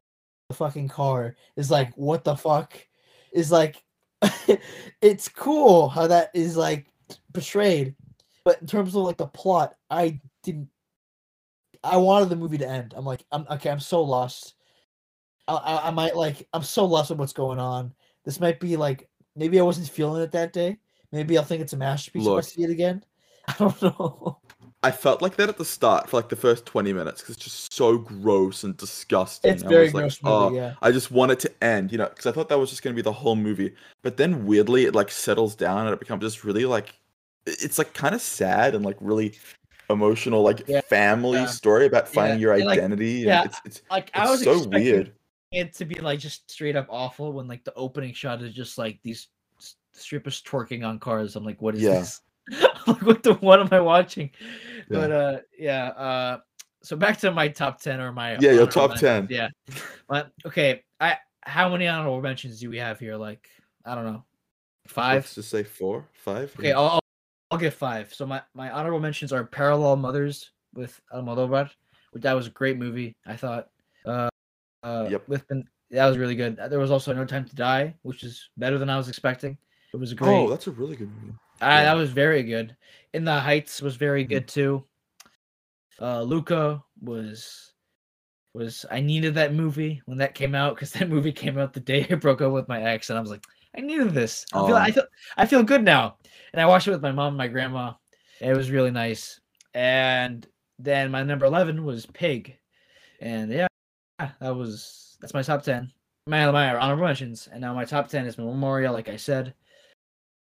the 0.50 0.56
fucking 0.56 0.88
car, 0.88 1.36
is 1.58 1.70
like 1.72 1.94
what 1.96 2.24
the 2.24 2.36
fuck, 2.36 2.74
is 3.34 3.52
like, 3.52 3.84
it's 5.02 5.28
cool 5.28 5.90
how 5.90 6.08
that 6.08 6.32
is 6.34 6.56
like 6.56 6.88
portrayed, 7.34 7.96
but 8.44 8.62
in 8.62 8.68
terms 8.68 8.90
of 8.90 9.04
like 9.04 9.18
the 9.18 9.28
plot, 9.28 9.76
I 9.90 10.20
didn't. 10.44 10.70
I 11.84 11.98
wanted 11.98 12.30
the 12.30 12.36
movie 12.36 12.60
to 12.60 12.68
end. 12.68 12.94
I'm 12.96 13.06
like, 13.06 13.26
I'm 13.32 13.46
okay. 13.52 13.70
I'm 13.70 13.80
so 13.80 14.04
lost. 14.04 14.56
I, 15.48 15.56
I, 15.56 15.88
I 15.88 15.92
might 15.92 16.16
like. 16.16 16.48
I'm 16.54 16.64
so 16.64 16.86
lost 16.86 17.10
with 17.10 17.20
what's 17.20 17.34
going 17.34 17.60
on. 17.60 17.94
This 18.24 18.40
might 18.40 18.60
be 18.60 18.78
like 18.78 19.10
maybe 19.36 19.60
I 19.60 19.64
wasn't 19.64 19.90
feeling 19.90 20.22
it 20.22 20.32
that 20.32 20.54
day. 20.54 20.78
Maybe 21.12 21.38
I'll 21.38 21.44
think 21.44 21.62
it's 21.62 21.74
a 21.74 21.78
masterpiece 21.78 22.26
if 22.26 22.38
I 22.38 22.42
see 22.42 22.64
it 22.64 22.70
again. 22.70 23.04
I 23.48 23.54
don't 23.58 23.82
know. 23.82 24.38
I 24.84 24.90
felt 24.90 25.22
like 25.22 25.36
that 25.36 25.48
at 25.48 25.58
the 25.58 25.66
start 25.66 26.10
for 26.10 26.18
like 26.18 26.30
the 26.30 26.36
first 26.36 26.66
twenty 26.66 26.92
minutes 26.92 27.22
because 27.22 27.36
it's 27.36 27.44
just 27.44 27.74
so 27.74 28.00
gross 28.00 28.64
and 28.64 28.76
disgusting. 28.78 29.52
It's 29.52 29.62
very 29.62 29.86
was 29.86 29.94
like, 29.94 30.02
gross 30.04 30.24
movie. 30.24 30.36
"Oh, 30.36 30.54
yeah. 30.54 30.74
I 30.82 30.92
just 30.92 31.12
want 31.12 31.32
it 31.32 31.40
to 31.42 31.64
end, 31.64 31.92
you 31.92 32.00
know, 32.00 32.08
because 32.08 32.26
I 32.26 32.32
thought 32.32 32.50
that 32.50 32.58
was 32.58 32.72
just 32.72 32.82
gonna 32.82 32.96
be 32.96 33.04
the 33.04 33.12
whole 33.12 33.36
movie. 33.36 33.76
But 34.02 34.18
then 34.18 34.46
weirdly, 34.46 34.86
it 34.86 34.96
like 34.96 35.12
settles 35.12 35.56
down 35.56 35.86
and 35.86 35.94
it 35.94 36.00
becomes 36.00 36.24
just 36.24 36.44
really 36.44 36.66
like, 36.66 36.96
it's 37.46 37.78
like 37.78 37.94
kind 37.94 38.16
of 38.16 38.22
sad 38.22 38.76
and 38.76 38.86
like 38.86 38.98
really 39.00 39.34
emotional, 39.90 40.44
like 40.44 40.64
Yeah, 40.68 40.82
family 40.82 41.40
yeah. 41.40 41.46
story 41.46 41.86
about 41.86 42.08
finding 42.08 42.40
Yeah, 42.40 42.42
your 42.42 42.54
and, 42.54 42.66
like, 42.66 42.80
identity. 42.80 43.22
and 43.24 43.28
yeah, 43.28 43.44
it's 43.44 43.62
it's 43.66 43.82
Like 43.90 44.10
I 44.14 44.22
it's 44.22 44.32
was 44.32 44.44
so 44.44 44.68
weird. 44.70 45.14
it 45.52 45.74
to 45.76 45.86
be 45.86 45.96
like 45.96 46.20
just 46.20 46.50
straight 46.50 46.76
up 46.76 46.88
awful 46.90 47.34
when 47.34 47.48
like 47.48 47.64
the 47.64 47.74
opening 47.76 48.14
shot 48.14 48.42
is 48.42 48.54
just 48.54 48.78
like 48.78 49.00
these 49.04 49.28
strippers 49.94 50.42
twerking 50.42 50.86
on 50.88 51.00
cars. 51.00 51.36
I'm 51.36 51.46
like, 51.46 51.62
what 51.62 51.76
is 51.76 51.84
this? 51.84 52.22
Like, 52.88 53.04
what 53.04 53.22
the 53.22 53.36
what 53.36 53.60
am 53.60 53.70
I 53.72 53.80
watching? 53.80 54.32
But 54.90 55.12
uh, 55.12 55.40
yeah. 55.58 55.90
Uh, 55.90 56.40
so 56.82 56.96
back 56.98 57.18
to 57.20 57.32
my 57.32 57.48
top 57.48 57.80
ten 57.80 58.00
or 58.00 58.12
my 58.12 58.38
Yeah, 58.40 58.52
your 58.54 58.66
top 58.66 58.90
mentions, 58.90 59.28
10. 59.28 59.28
Yeah. 59.30 59.50
But 60.10 60.32
okay, 60.48 60.84
I 61.00 61.18
how 61.44 61.70
many 61.70 61.88
honorable 61.88 62.22
mentions 62.22 62.60
do 62.60 62.70
we 62.72 62.78
have 62.78 63.00
here? 63.00 63.16
Like 63.16 63.48
I 63.86 63.94
don't 63.94 64.06
know, 64.06 64.24
five. 64.88 65.18
Let's 65.24 65.36
just 65.36 65.50
say 65.50 65.64
four, 65.64 66.08
five. 66.14 66.54
Okay, 66.58 66.72
I'll, 66.72 67.01
I'll 67.52 67.58
get 67.58 67.74
five. 67.74 68.14
So 68.14 68.26
my 68.26 68.42
my 68.54 68.72
honorable 68.72 69.00
mentions 69.00 69.34
are 69.34 69.44
Parallel 69.44 69.98
Mothers 69.98 70.52
with 70.74 71.00
Almodovar, 71.14 71.70
which 72.12 72.24
that 72.24 72.34
was 72.34 72.48
a 72.48 72.52
great 72.52 72.78
movie. 72.78 73.16
I 73.26 73.36
thought. 73.36 73.70
Uh, 74.06 74.30
uh, 74.84 75.08
Yep. 75.12 75.28
With 75.28 75.48
Ben, 75.48 75.64
that 75.92 76.08
was 76.08 76.18
really 76.18 76.36
good. 76.36 76.56
There 76.56 76.80
was 76.80 76.92
also 76.92 77.14
No 77.14 77.26
Time 77.26 77.46
to 77.46 77.56
Die, 77.56 77.94
which 78.04 78.24
is 78.24 78.50
better 78.58 78.78
than 78.80 78.90
I 78.90 78.98
was 78.98 79.10
expecting. 79.10 79.58
It 79.94 79.98
was 79.98 80.14
great. 80.14 80.34
Oh, 80.34 80.50
that's 80.50 80.68
a 80.68 80.72
really 80.72 80.96
good 80.96 81.12
movie. 81.22 81.36
Ah, 81.62 81.78
yeah. 81.80 81.84
That 81.84 81.98
was 81.98 82.12
very 82.12 82.42
good. 82.44 82.76
In 83.14 83.26
the 83.26 83.40
Heights 83.40 83.82
was 83.82 83.98
very 83.98 84.26
Mhm. 84.26 84.30
good 84.30 84.48
too. 84.48 84.86
Uh, 86.00 86.22
Luca 86.24 86.84
was 87.02 87.68
was 88.54 88.86
I 88.92 89.00
needed 89.00 89.36
that 89.36 89.54
movie 89.54 90.02
when 90.06 90.18
that 90.18 90.36
came 90.36 90.56
out 90.56 90.76
because 90.76 90.92
that 90.94 91.10
movie 91.10 91.32
came 91.32 91.58
out 91.58 91.74
the 91.74 91.80
day 91.80 92.08
I 92.10 92.16
broke 92.16 92.42
up 92.42 92.54
with 92.54 92.68
my 92.70 92.82
ex, 92.82 93.10
and 93.10 93.18
I 93.18 93.22
was 93.22 93.30
like, 93.30 93.46
I 93.76 93.82
needed 93.82 94.14
this. 94.14 94.46
I 94.54 94.66
feel, 94.68 94.76
I 94.76 94.90
Oh. 94.90 94.92
feel 94.92 95.04
I 95.38 95.46
feel 95.46 95.64
good 95.64 95.84
now. 95.84 96.18
And 96.54 96.62
I 96.62 96.66
watched 96.66 96.88
it 96.88 96.92
with 96.92 97.02
my 97.02 97.12
mom 97.12 97.30
and 97.30 97.38
my 97.38 97.48
grandma. 97.48 97.94
It 98.40 98.56
was 98.56 98.72
really 98.72 98.92
nice. 98.92 99.40
And 99.74 100.46
then 100.80 101.12
my 101.12 101.24
number 101.24 101.46
eleven 101.46 101.86
was 101.86 102.06
Pig, 102.08 102.58
and 103.22 103.52
yeah, 103.52 103.68
that 104.20 104.56
was 104.56 105.18
that's 105.22 105.34
my 105.34 105.42
top 105.42 105.64
ten. 105.64 105.92
My 106.28 106.50
my 106.52 106.76
honorable 106.76 107.06
mentions, 107.06 107.48
and 107.52 107.62
now 107.62 107.74
my 107.74 107.86
top 107.86 108.10
ten 108.10 108.26
is 108.26 108.38
Memoria. 108.38 108.92
Like 108.92 109.08
I 109.08 109.16
said, 109.16 109.54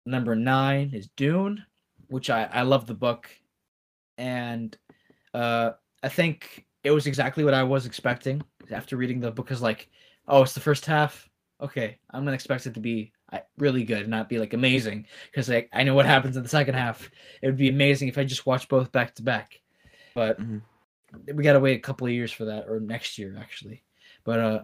number 0.07 0.35
nine 0.35 0.91
is 0.93 1.09
Dune, 1.17 1.65
which 2.09 2.31
I 2.31 2.45
I 2.45 2.63
love 2.63 2.87
the 2.87 2.95
book, 2.95 3.31
and 4.19 4.77
uh 5.35 5.73
I 6.03 6.09
think 6.09 6.67
it 6.83 6.91
was 6.91 7.07
exactly 7.07 7.45
what 7.45 7.55
I 7.55 7.63
was 7.63 7.87
expecting 7.87 8.43
after 8.71 8.97
reading 8.97 9.21
the 9.21 9.31
book. 9.31 9.47
Because 9.47 9.63
like, 9.63 9.89
oh, 10.27 10.43
it's 10.43 10.55
the 10.55 10.61
first 10.61 10.87
half. 10.87 11.29
Okay, 11.61 11.99
I'm 12.11 12.25
gonna 12.25 12.35
expect 12.35 12.67
it 12.67 12.75
to 12.75 12.81
be 12.81 13.13
really 13.59 13.85
good, 13.85 14.09
not 14.09 14.29
be 14.29 14.39
like 14.39 14.55
amazing. 14.55 15.07
Because 15.31 15.49
like 15.49 15.69
I 15.73 15.83
know 15.85 15.95
what 15.95 16.07
happens 16.07 16.37
in 16.37 16.43
the 16.43 16.49
second 16.49 16.75
half. 16.75 17.11
It 17.43 17.47
would 17.47 17.57
be 17.57 17.69
amazing 17.69 18.09
if 18.09 18.19
I 18.19 18.25
just 18.25 18.47
watched 18.47 18.69
both 18.69 18.91
back 18.93 19.15
to 19.17 19.23
back. 19.23 19.61
But 20.15 20.41
Mhm. 20.41 20.63
we 21.35 21.45
gotta 21.45 21.61
wait 21.61 21.77
a 21.77 21.81
couple 21.81 22.07
of 22.07 22.13
years 22.13 22.33
for 22.33 22.45
that, 22.47 22.67
or 22.69 22.81
next 22.81 23.19
year 23.19 23.37
actually. 23.39 23.83
But 24.25 24.41
uh, 24.41 24.63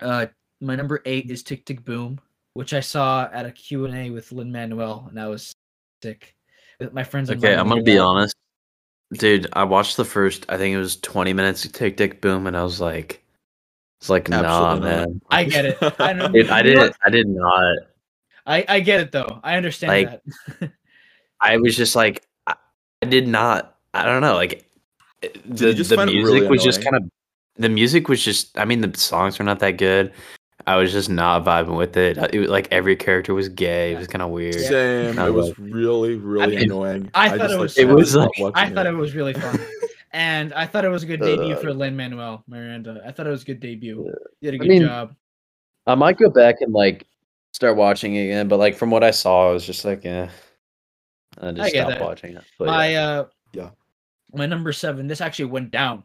uh, 0.00 0.26
my 0.60 0.76
number 0.76 1.00
eight 1.04 1.30
is 1.30 1.42
Tick 1.42 1.64
Tick 1.64 1.84
Boom, 1.84 2.20
which 2.54 2.74
I 2.74 2.80
saw 2.80 3.28
at 3.32 3.46
a 3.46 3.50
Q 3.50 3.86
and 3.86 3.94
A 3.94 4.10
with 4.10 4.32
Lin 4.32 4.52
Manuel, 4.52 5.06
and 5.08 5.18
I 5.18 5.26
was 5.28 5.54
sick. 6.02 6.36
With 6.78 6.92
my 6.92 7.04
friends. 7.04 7.30
Okay, 7.30 7.54
I'm 7.54 7.68
gonna 7.68 7.80
to 7.80 7.84
be 7.84 7.94
that. 7.94 8.02
honest, 8.02 8.34
dude. 9.12 9.46
I 9.52 9.64
watched 9.64 9.96
the 9.96 10.04
first. 10.04 10.46
I 10.48 10.56
think 10.56 10.74
it 10.74 10.78
was 10.78 10.96
20 11.00 11.32
minutes 11.32 11.64
of 11.64 11.72
Tick 11.72 11.96
Tick 11.96 12.20
Boom, 12.20 12.46
and 12.46 12.56
I 12.56 12.62
was 12.62 12.80
like, 12.80 13.22
it's 14.00 14.08
like, 14.08 14.28
nah, 14.28 14.40
not. 14.40 14.80
man. 14.80 15.20
I 15.30 15.44
get 15.44 15.66
it. 15.66 15.78
I 15.98 16.12
know. 16.14 16.28
Dude, 16.28 16.48
I 16.48 16.62
didn't. 16.62 16.96
I 17.04 17.10
did 17.10 17.28
not. 17.28 17.76
I 18.46 18.64
I 18.66 18.80
get 18.80 19.00
it 19.00 19.12
though. 19.12 19.40
I 19.44 19.56
understand 19.56 19.92
Like, 19.92 20.22
that. 20.60 20.72
I 21.40 21.58
was 21.58 21.76
just 21.76 21.94
like, 21.94 22.26
I, 22.46 22.54
I 23.02 23.06
did 23.06 23.28
not. 23.28 23.76
I 23.92 24.04
don't 24.04 24.22
know. 24.22 24.34
Like, 24.34 24.66
the 25.20 25.72
the 25.72 26.06
music 26.06 26.34
really 26.34 26.48
was 26.48 26.62
just 26.64 26.82
kind 26.82 26.96
of. 26.96 27.02
The 27.56 27.68
music 27.68 28.08
was 28.08 28.24
just. 28.24 28.58
I 28.58 28.64
mean, 28.64 28.80
the 28.80 28.98
songs 28.98 29.38
were 29.38 29.44
not 29.44 29.58
that 29.58 29.72
good. 29.72 30.12
I 30.66 30.76
was 30.76 30.92
just 30.92 31.10
not 31.10 31.44
vibing 31.44 31.76
with 31.76 31.96
it. 31.96 32.16
Uh, 32.18 32.28
it 32.32 32.38
was 32.38 32.48
like 32.48 32.68
every 32.70 32.94
character 32.96 33.34
was 33.34 33.48
gay. 33.48 33.92
It 33.92 33.98
was 33.98 34.06
kind 34.06 34.22
of 34.22 34.30
weird. 34.30 34.54
Same. 34.60 35.18
It 35.18 35.30
was 35.30 35.48
like- 35.48 35.56
really, 35.58 36.16
really 36.16 36.56
mean, 36.56 36.64
annoying. 36.66 37.10
I 37.14 37.30
thought 37.30 37.38
just, 37.50 37.52
it 37.52 37.56
like, 37.56 37.60
was 37.60 37.78
It 37.78 37.88
was 37.88 38.14
like- 38.14 38.56
I 38.56 38.70
thought 38.70 38.86
it 38.86 38.94
was 38.94 39.14
really 39.14 39.32
fun. 39.34 39.58
And 40.12 40.52
I 40.54 40.66
thought 40.66 40.84
it 40.84 40.88
was 40.88 41.02
a 41.02 41.06
good 41.06 41.22
Uh, 41.22 41.26
debut 41.26 41.56
for 41.56 41.72
Lin 41.72 41.96
Manuel 41.96 42.42
Miranda. 42.48 43.02
I 43.06 43.12
thought 43.12 43.26
it 43.26 43.30
was 43.30 43.42
a 43.42 43.46
good 43.46 43.60
debut. 43.60 44.04
You 44.40 44.50
did 44.50 44.54
a 44.54 44.56
I 44.56 44.58
good 44.58 44.68
mean, 44.68 44.82
job. 44.82 45.14
I 45.86 45.94
might 45.94 46.18
go 46.18 46.28
back 46.30 46.56
and 46.60 46.72
like 46.72 47.06
start 47.52 47.76
watching 47.76 48.14
it 48.16 48.24
again, 48.24 48.48
but 48.48 48.58
like 48.58 48.76
from 48.76 48.90
what 48.90 49.04
I 49.04 49.12
saw, 49.12 49.48
I 49.50 49.52
was 49.52 49.64
just 49.64 49.84
like, 49.84 50.04
eh. 50.04 50.28
I 51.40 51.52
just 51.52 51.66
I 51.66 51.68
stopped 51.78 51.90
that. 51.90 52.00
watching 52.00 52.36
it. 52.36 52.44
But 52.58 52.66
my 52.66 52.92
yeah. 52.92 53.08
uh 53.08 53.26
Yeah. 53.52 53.70
my 54.34 54.46
number 54.46 54.72
seven 54.72 55.06
this 55.06 55.20
actually 55.20 55.46
went 55.46 55.70
down 55.70 56.02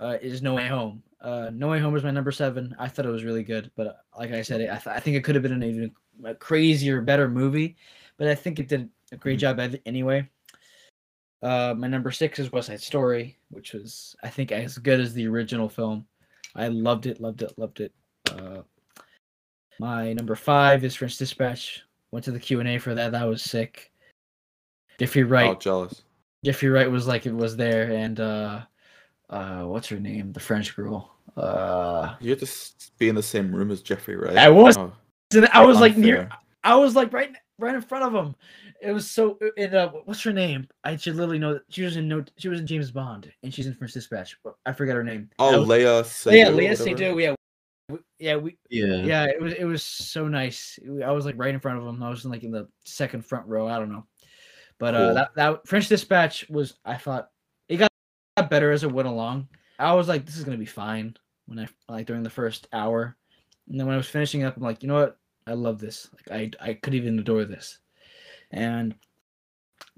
uh 0.00 0.18
is 0.22 0.40
no 0.42 0.54
way 0.54 0.66
home 0.68 1.02
uh 1.20 1.50
no 1.52 1.68
way 1.68 1.80
home 1.80 1.96
is 1.96 2.02
my 2.04 2.10
number 2.12 2.30
seven 2.30 2.74
i 2.78 2.86
thought 2.88 3.06
it 3.06 3.10
was 3.10 3.24
really 3.24 3.42
good 3.42 3.70
but 3.76 3.86
uh, 3.88 3.92
like 4.18 4.30
i 4.32 4.42
said 4.42 4.60
i, 4.62 4.74
th- 4.78 4.86
I 4.96 5.00
think 5.00 5.16
it 5.16 5.24
could 5.24 5.34
have 5.34 5.42
been 5.42 5.52
an 5.52 5.62
even 5.64 5.92
crazier 6.38 7.00
better 7.02 7.28
movie 7.28 7.76
but 8.16 8.28
i 8.28 8.34
think 8.34 8.58
it 8.60 8.68
did 8.68 8.88
a 9.12 9.16
great 9.16 9.38
Mhm. 9.38 9.40
job 9.40 9.80
anyway 9.86 10.28
uh 11.42 11.74
my 11.76 11.86
number 11.86 12.10
six 12.10 12.38
is 12.38 12.50
west 12.52 12.66
side 12.68 12.80
story 12.80 13.36
which 13.50 13.72
was 13.72 14.16
i 14.24 14.28
think 14.28 14.50
as 14.52 14.76
good 14.78 14.98
as 15.00 15.12
the 15.14 15.26
original 15.26 15.68
film 15.68 16.04
i 16.56 16.66
loved 16.68 17.06
it 17.06 17.20
loved 17.20 17.42
it 17.42 17.52
loved 17.58 17.80
it 17.80 17.92
uh 18.32 18.62
my 19.80 20.12
number 20.12 20.34
five 20.34 20.84
is 20.84 20.94
french 20.94 21.16
dispatch 21.16 21.82
went 22.10 22.24
to 22.24 22.32
the 22.32 22.40
q&a 22.40 22.78
for 22.78 22.94
that 22.94 23.12
that 23.12 23.24
was 23.24 23.42
sick 23.42 23.92
jeffrey 24.98 25.22
wright 25.22 25.50
Oh, 25.50 25.54
jealous. 25.54 26.02
Jeffrey 26.44 26.68
Wright 26.68 26.88
was 26.88 27.08
like 27.08 27.26
it 27.26 27.34
was 27.34 27.56
there, 27.56 27.90
and 27.90 28.20
uh, 28.20 28.60
uh, 29.28 29.62
what's 29.62 29.88
her 29.88 29.98
name? 29.98 30.32
The 30.32 30.38
French 30.38 30.76
girl. 30.76 31.16
Uh, 31.36 32.14
You 32.20 32.30
have 32.30 32.38
to 32.38 32.48
be 32.96 33.08
in 33.08 33.16
the 33.16 33.22
same 33.24 33.52
room 33.52 33.72
as 33.72 33.82
Jeffrey, 33.82 34.14
Wright. 34.14 34.36
I 34.36 34.48
was- 34.48 34.76
Oh, 34.78 34.92
I 35.52 35.64
was 35.66 35.80
like 35.80 35.96
near. 35.96 36.28
I 36.62 36.76
was 36.76 36.94
like 36.94 37.12
right, 37.12 37.32
right 37.58 37.74
in 37.74 37.80
front 37.82 38.04
of 38.04 38.14
him. 38.26 38.34
It 38.80 38.92
was 38.92 39.10
so. 39.10 39.38
And 39.56 39.74
uh, 39.74 39.90
what's 40.04 40.22
her 40.22 40.32
name? 40.32 40.68
I 40.84 40.96
should 40.96 41.16
literally 41.16 41.38
know. 41.38 41.60
She 41.68 41.82
was 41.82 41.96
in 41.96 42.08
no. 42.08 42.24
She 42.38 42.48
was 42.48 42.60
in 42.60 42.66
James 42.66 42.90
Bond, 42.90 43.30
and 43.42 43.52
she's 43.52 43.66
in 43.66 43.74
French 43.74 43.92
Dispatch. 43.92 44.36
But 44.44 44.54
I 44.66 44.72
forgot 44.72 44.94
her 44.96 45.04
name. 45.04 45.30
Oh, 45.38 45.60
was- 45.60 45.68
Leia 45.68 46.02
Seydoux. 46.04 46.36
yeah, 46.36 46.48
or 46.48 46.52
Leah 46.52 46.70
whatever. 46.70 46.90
Seydoux. 46.90 47.22
Yeah, 47.22 47.34
We- 47.90 47.98
yeah, 48.18 48.36
we. 48.36 48.56
yeah. 48.70 48.96
Yeah, 49.02 49.24
it 49.24 49.40
was. 49.40 49.52
It 49.54 49.64
was 49.64 49.82
so 49.82 50.28
nice. 50.28 50.78
I 51.04 51.10
was 51.10 51.24
like 51.24 51.34
right 51.38 51.54
in 51.54 51.60
front 51.60 51.78
of 51.78 51.86
him. 51.86 52.02
I 52.02 52.10
was 52.10 52.24
in 52.24 52.30
like 52.30 52.44
in 52.44 52.50
the 52.52 52.68
second 52.84 53.24
front 53.26 53.46
row. 53.46 53.68
I 53.68 53.78
don't 53.78 53.90
know, 53.92 54.06
but 54.78 54.94
uh, 54.94 55.12
that 55.14 55.34
that 55.36 55.66
French 55.66 55.88
Dispatch 55.88 56.48
was. 56.48 56.74
I 56.84 56.96
thought 56.96 57.28
it 57.68 57.76
got, 57.78 57.90
got 58.36 58.50
better 58.50 58.70
as 58.72 58.84
it 58.84 58.92
went 58.92 59.08
along. 59.08 59.48
I 59.78 59.92
was 59.92 60.08
like, 60.08 60.24
this 60.26 60.36
is 60.36 60.44
gonna 60.44 60.56
be 60.56 60.66
fine 60.66 61.16
when 61.46 61.58
I 61.60 61.68
like 61.92 62.06
during 62.06 62.22
the 62.22 62.30
first 62.30 62.66
hour, 62.72 63.16
and 63.68 63.78
then 63.78 63.86
when 63.86 63.94
I 63.94 63.98
was 63.98 64.08
finishing 64.08 64.42
up, 64.44 64.56
I'm 64.56 64.62
like, 64.62 64.82
you 64.82 64.88
know 64.88 64.94
what? 65.00 65.17
I 65.48 65.54
love 65.54 65.78
this. 65.78 66.08
Like 66.30 66.52
I 66.62 66.70
I 66.70 66.74
could 66.74 66.94
even 66.94 67.18
adore 67.18 67.44
this, 67.44 67.78
and 68.50 68.94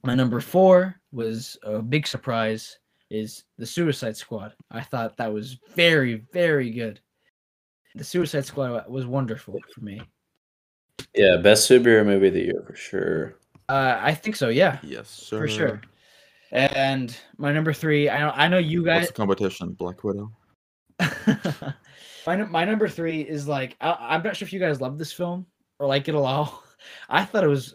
my 0.03 0.15
number 0.15 0.41
four 0.41 1.01
was 1.13 1.59
a 1.63 1.81
big 1.83 2.07
surprise. 2.07 2.79
Is 3.11 3.45
the 3.59 3.67
Suicide 3.67 4.17
Squad? 4.17 4.55
I 4.71 4.83
thought 4.83 5.17
that 5.17 5.33
was 5.33 5.59
very 5.75 6.25
very 6.33 6.71
good. 6.71 7.01
The 7.97 8.05
Suicide 8.05 8.45
Squad 8.47 8.89
was 8.89 9.05
wonderful 9.07 9.59
for 9.75 9.81
me. 9.81 10.01
Yeah, 11.15 11.39
best 11.39 11.69
superhero 11.69 12.07
movie 12.07 12.29
of 12.29 12.35
the 12.35 12.45
year 12.45 12.63
for 12.67 12.77
sure. 12.77 13.37
Uh, 13.69 13.99
I 14.01 14.15
think 14.15 14.37
so. 14.37 14.49
Yeah, 14.49 14.79
Yes, 14.83 15.09
sir. 15.09 15.39
for 15.39 15.49
sure. 15.49 15.81
And 16.53 17.17
my 17.39 17.53
number 17.53 17.73
three, 17.73 18.09
I 18.09 18.21
know 18.21 18.33
I 18.35 18.49
know 18.49 18.59
you 18.59 18.85
guys. 18.85 19.01
What's 19.01 19.01
guys. 19.01 19.09
the 19.09 19.15
competition? 19.15 19.71
Black 19.73 20.05
Widow. 20.05 20.31
my 22.27 22.37
my 22.45 22.65
number 22.65 22.89
three 22.89 23.21
is 23.23 23.47
like 23.49 23.77
I, 23.81 23.97
I'm 24.01 24.23
not 24.23 24.37
sure 24.37 24.47
if 24.47 24.53
you 24.53 24.61
guys 24.61 24.81
love 24.81 24.99
this 24.99 25.13
film 25.13 25.47
or 25.79 25.87
like 25.87 26.09
it 26.09 26.15
at 26.15 26.15
all. 26.17 26.63
I 27.09 27.25
thought 27.25 27.45
it 27.45 27.49
was 27.49 27.75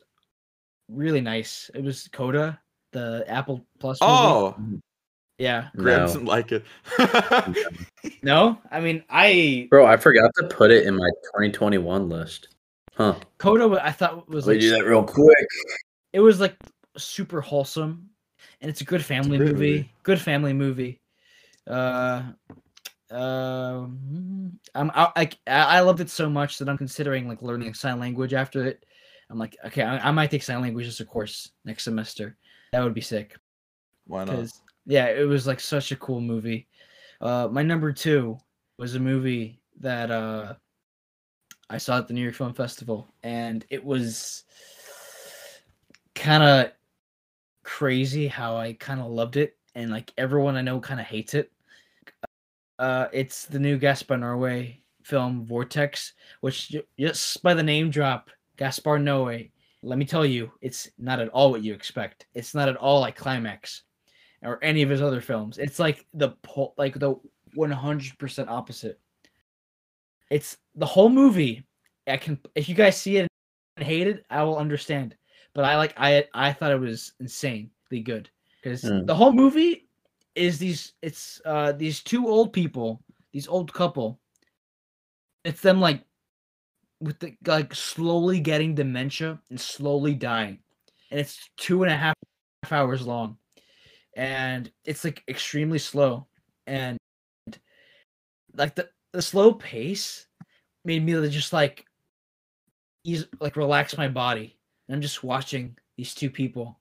really 0.90 1.22
nice. 1.22 1.70
It 1.74 1.84
was 1.84 2.08
Coda, 2.12 2.60
the 2.92 3.24
Apple 3.28 3.66
Plus. 3.80 4.00
Movie. 4.02 4.12
Oh, 4.14 4.56
yeah. 5.38 5.68
Graham 5.76 6.00
No. 6.00 6.06
doesn't 6.06 6.26
like 6.26 6.52
it. 6.52 6.64
No, 8.22 8.60
I 8.72 8.80
mean 8.80 9.04
I 9.10 9.68
Bro, 9.70 9.86
I 9.86 9.98
forgot 9.98 10.32
to 10.38 10.48
put 10.48 10.72
it 10.72 10.86
in 10.86 10.96
my 10.96 11.10
2021 11.36 12.10
list. 12.10 12.50
Huh. 12.96 13.16
Coda. 13.38 13.68
wa- 13.68 13.80
I 13.82 13.92
thought 13.92 14.28
was 14.30 14.48
Let 14.48 14.54
like 14.54 14.62
do 14.62 14.70
that 14.72 14.86
real 14.86 15.04
quick. 15.04 15.48
it 16.14 16.20
was 16.20 16.40
like 16.40 16.56
super 16.98 17.42
wholesome 17.42 18.10
and 18.62 18.70
it's 18.70 18.82
a 18.82 18.86
good 18.86 19.04
family 19.04 19.38
great 19.38 19.52
movie. 19.52 19.72
movie. 19.72 19.92
good 20.04 20.20
family 20.22 20.54
movie 20.54 21.02
uh 21.68 22.24
um 23.12 24.58
i'm 24.74 24.90
I, 24.96 25.12
I, 25.16 25.30
I 25.48 25.80
loved 25.82 26.00
it 26.00 26.10
so 26.10 26.28
much 26.28 26.58
that 26.58 26.68
i'm 26.68 26.78
considering 26.78 27.28
like 27.28 27.44
learning 27.44 27.74
sign 27.76 28.00
language 28.00 28.34
after 28.34 28.66
it. 28.66 28.84
I'm 29.30 29.38
like 29.38 29.56
okay 29.66 29.84
i, 29.84 30.08
I 30.08 30.12
might 30.12 30.32
take 30.32 30.44
sign 30.44 30.62
language 30.62 30.88
as 30.88 31.00
a 31.00 31.06
course 31.06 31.52
next 31.66 31.84
semester. 31.84 32.36
That 32.72 32.84
would 32.84 32.94
be 32.94 33.02
sick. 33.02 33.36
Why 34.08 34.24
not? 34.24 34.32
because 34.32 34.62
yeah 34.86 35.06
it 35.08 35.28
was 35.28 35.46
like 35.48 35.60
such 35.60 35.92
a 35.92 35.96
cool 35.96 36.22
movie. 36.22 36.68
Uh 37.22 37.48
my 37.52 37.62
number 37.62 37.92
two 37.94 38.38
was 38.78 38.96
a 38.96 39.00
movie 39.00 39.60
that 39.80 40.12
uh 40.12 40.54
i 41.70 41.78
saw 41.78 41.98
at 41.98 42.08
the 42.08 42.14
new 42.14 42.22
york 42.22 42.36
film 42.36 42.54
festival 42.54 43.08
and 43.24 43.66
it 43.70 43.84
was 43.84 44.44
kind 46.14 46.44
of 46.44 46.72
crazy 47.64 48.28
how 48.28 48.56
i 48.56 48.74
kind 48.74 49.00
of 49.02 49.08
loved 49.08 49.38
it 49.38 49.58
and 49.76 49.92
like 49.92 50.14
everyone 50.18 50.56
i 50.56 50.62
know 50.62 50.80
kind 50.80 51.00
of 51.00 51.06
hates 51.06 51.34
it 51.34 51.52
uh 52.80 53.08
it's 53.14 53.46
the 53.46 53.60
new 53.60 53.78
gaspar 53.78 54.18
noé 54.18 54.78
film 55.04 55.46
vortex 55.46 56.14
which 56.42 56.76
just 57.00 57.42
by 57.44 57.54
the 57.54 57.64
name 57.64 57.90
drop 57.90 58.30
gaspar 58.58 58.98
noé 59.00 59.52
let 59.84 59.98
me 60.00 60.06
tell 60.06 60.26
you 60.26 60.52
it's 60.62 60.90
not 60.98 61.20
at 61.20 61.30
all 61.30 61.52
what 61.52 61.64
you 61.64 61.74
expect 61.74 62.26
it's 62.34 62.56
not 62.56 62.68
at 62.68 62.76
all 62.78 63.00
like 63.02 63.16
climax 63.16 63.84
or 64.42 64.64
any 64.64 64.84
of 64.84 64.90
his 64.90 65.02
other 65.02 65.22
films. 65.22 65.58
It's 65.58 65.80
like 65.80 66.06
the 66.14 66.30
po- 66.44 66.74
like 66.78 67.00
the 67.00 67.16
100% 67.58 68.48
opposite. 68.48 69.00
It's 70.30 70.58
the 70.76 70.86
whole 70.86 71.10
movie. 71.10 71.66
I 72.08 72.18
can 72.18 72.40
if 72.54 72.70
you 72.70 72.76
guys 72.76 73.00
see 73.00 73.18
it 73.18 73.28
and 73.78 73.86
hate 73.86 74.08
it, 74.08 74.26
I 74.30 74.44
will 74.44 74.58
understand. 74.58 75.16
But 75.54 75.66
I 75.66 75.78
like 75.78 75.94
I 75.98 76.26
I 76.34 76.54
thought 76.54 76.72
it 76.72 76.80
was 76.80 77.14
insanely 77.20 77.70
good 78.04 78.30
because 78.62 78.82
Hmm. 78.82 79.06
the 79.06 79.16
whole 79.16 79.34
movie 79.34 79.85
is 80.36 80.60
these 80.60 80.94
it's 81.02 81.42
uh 81.46 81.72
these 81.72 82.04
two 82.04 82.28
old 82.28 82.54
people, 82.54 83.02
these 83.34 83.48
old 83.48 83.74
couple. 83.74 84.20
It's 85.44 85.62
them 85.62 85.80
like 85.80 86.04
with 87.00 87.20
the 87.20 87.36
like 87.46 87.74
slowly 87.74 88.40
getting 88.40 88.76
dementia 88.76 89.40
and 89.50 89.60
slowly 89.60 90.14
dying, 90.14 90.60
and 91.12 91.20
it's 91.20 91.50
two 91.58 91.84
and 91.84 91.92
a 91.92 91.98
half 91.98 92.16
hours 92.72 93.06
long 93.06 93.38
and 94.16 94.72
it's 94.86 95.04
like 95.04 95.24
extremely 95.28 95.78
slow 95.78 96.26
and 96.68 96.98
like 98.56 98.74
the 98.76 98.90
the 99.12 99.22
slow 99.22 99.54
pace 99.54 100.28
made 100.84 101.04
me 101.04 101.30
just 101.30 101.54
like 101.54 101.86
ease 103.04 103.26
like 103.40 103.56
relax 103.56 103.98
my 103.98 104.08
body. 104.08 104.58
And 104.88 104.96
I'm 104.96 105.02
just 105.02 105.24
watching 105.24 105.78
these 105.98 106.14
two 106.14 106.30
people. 106.30 106.80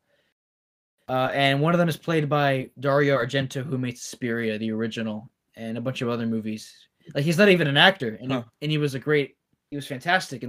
Uh, 1.09 1.31
and 1.33 1.61
one 1.61 1.75
of 1.75 1.79
them 1.79 1.89
is 1.89 1.97
played 1.97 2.29
by 2.29 2.71
Dario 2.81 3.17
Argento, 3.17 3.65
who 3.65 3.77
made 3.77 3.99
Suspiria, 3.99 4.59
the 4.59 4.71
original, 4.73 5.31
and 5.57 5.77
a 5.77 5.81
bunch 5.81 6.01
of 6.03 6.09
other 6.09 6.27
movies. 6.27 6.73
Like 7.15 7.25
he's 7.25 7.37
not 7.39 7.51
even 7.51 7.67
an 7.67 7.77
actor, 7.77 8.19
and 8.21 8.33
huh. 8.33 8.43
he, 8.61 8.65
and 8.65 8.73
he 8.73 8.79
was 8.79 8.95
a 8.95 8.99
great, 8.99 9.37
he 9.71 9.77
was 9.77 9.87
fantastic 9.87 10.43
in 10.43 10.49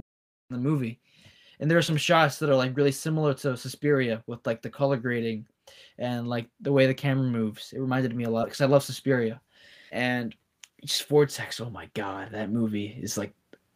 the 0.50 0.58
movie. 0.58 1.00
And 1.60 1.70
there 1.70 1.78
are 1.78 1.82
some 1.82 1.96
shots 1.96 2.38
that 2.38 2.50
are 2.50 2.56
like 2.56 2.76
really 2.76 2.92
similar 2.92 3.34
to 3.34 3.56
Suspiria 3.56 4.22
with 4.26 4.46
like 4.46 4.62
the 4.62 4.70
color 4.70 4.96
grading 4.96 5.46
and 5.98 6.28
like 6.28 6.48
the 6.60 6.72
way 6.72 6.86
the 6.86 6.94
camera 6.94 7.26
moves. 7.26 7.72
It 7.72 7.80
reminded 7.80 8.14
me 8.14 8.24
a 8.24 8.30
lot 8.30 8.44
because 8.44 8.60
I 8.62 8.66
love 8.66 8.82
Suspiria, 8.82 9.40
and 9.92 10.34
just 10.84 11.06
Vortex. 11.08 11.60
Oh 11.60 11.70
my 11.70 11.90
god, 11.92 12.30
that 12.32 12.50
movie 12.50 12.98
is 13.00 13.18
like 13.18 13.34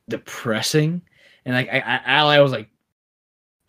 depressing, 0.09 1.03
and 1.45 1.55
like 1.55 1.69
I, 1.69 2.01
I, 2.07 2.37
I 2.37 2.41
was 2.41 2.53
like 2.53 2.71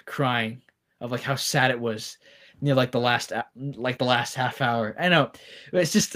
crying 0.06 0.62
of 1.02 1.12
like 1.12 1.21
how 1.21 1.36
sad 1.36 1.71
it 1.71 1.80
was 1.80 2.17
near 2.62 2.76
like 2.76 2.91
the 2.91 3.00
last 3.00 3.34
like 3.56 3.97
the 3.97 4.06
last 4.06 4.36
half 4.36 4.62
hour. 4.62 4.95
I 5.00 5.10
know, 5.10 5.32
it's 5.74 5.91
just 5.91 6.15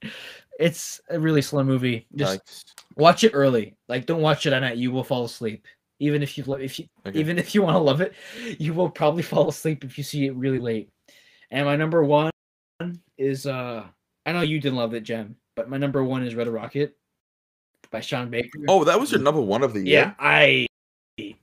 it's 0.60 1.00
a 1.10 1.18
really 1.18 1.42
slow 1.42 1.64
movie. 1.64 2.06
Just 2.14 2.84
watch 2.96 3.24
it 3.24 3.32
early. 3.34 3.76
Like 3.88 4.06
don't 4.06 4.22
watch 4.22 4.46
it 4.46 4.52
at 4.52 4.60
night. 4.60 4.76
You 4.76 4.92
will 4.92 5.04
fall 5.04 5.24
asleep. 5.24 5.66
Even 5.98 6.22
if 6.22 6.36
you 6.36 6.44
love 6.44 6.60
if 6.60 6.78
you 6.78 6.86
okay. 7.06 7.18
even 7.18 7.38
if 7.38 7.54
you 7.54 7.62
want 7.62 7.74
to 7.74 7.80
love 7.80 8.00
it, 8.00 8.14
you 8.58 8.72
will 8.72 8.90
probably 8.90 9.22
fall 9.22 9.48
asleep 9.48 9.84
if 9.84 9.98
you 9.98 10.04
see 10.04 10.26
it 10.26 10.34
really 10.36 10.60
late. 10.60 10.90
And 11.50 11.66
my 11.66 11.76
number 11.76 12.04
one 12.04 12.30
is 13.18 13.46
uh 13.46 13.84
I 14.24 14.32
know 14.32 14.40
you 14.40 14.60
didn't 14.60 14.76
love 14.76 14.94
it, 14.94 15.02
Jem, 15.02 15.36
but 15.54 15.68
my 15.68 15.76
number 15.76 16.02
one 16.04 16.22
is 16.24 16.34
Red 16.34 16.48
Rocket 16.48 16.96
by 17.90 18.00
Sean 18.00 18.28
Baker. 18.28 18.60
Oh, 18.68 18.84
that 18.84 18.98
was 18.98 19.12
your 19.12 19.20
number 19.20 19.40
one 19.40 19.62
of 19.62 19.72
the 19.72 19.80
year. 19.80 20.00
Yeah, 20.00 20.14
I. 20.18 20.66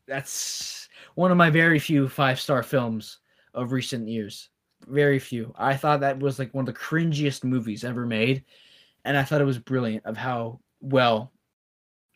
That's 0.07 0.87
one 1.15 1.31
of 1.31 1.37
my 1.37 1.49
very 1.49 1.79
few 1.79 2.07
five 2.07 2.39
star 2.39 2.61
films 2.61 3.19
of 3.53 3.71
recent 3.71 4.07
years. 4.07 4.49
Very 4.87 5.19
few. 5.19 5.53
I 5.57 5.75
thought 5.75 6.01
that 6.01 6.19
was 6.19 6.39
like 6.39 6.53
one 6.53 6.67
of 6.67 6.73
the 6.73 6.79
cringiest 6.79 7.43
movies 7.43 7.83
ever 7.83 8.05
made, 8.05 8.43
and 9.05 9.15
I 9.17 9.23
thought 9.23 9.41
it 9.41 9.45
was 9.45 9.59
brilliant 9.59 10.05
of 10.05 10.17
how 10.17 10.59
well 10.81 11.31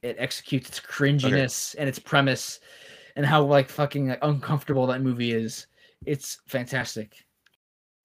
it 0.04 0.18
executes 0.20 0.70
its 0.70 0.80
cringiness 0.80 1.74
okay. 1.74 1.82
and 1.82 1.90
its 1.90 2.00
premise, 2.00 2.60
and 3.16 3.26
how 3.26 3.44
like 3.44 3.70
fucking 3.70 4.10
like, 4.10 4.20
uncomfortable 4.22 4.88
that 4.88 5.02
movie 5.02 5.32
is. 5.32 5.68
It's 6.06 6.38
fantastic 6.48 7.26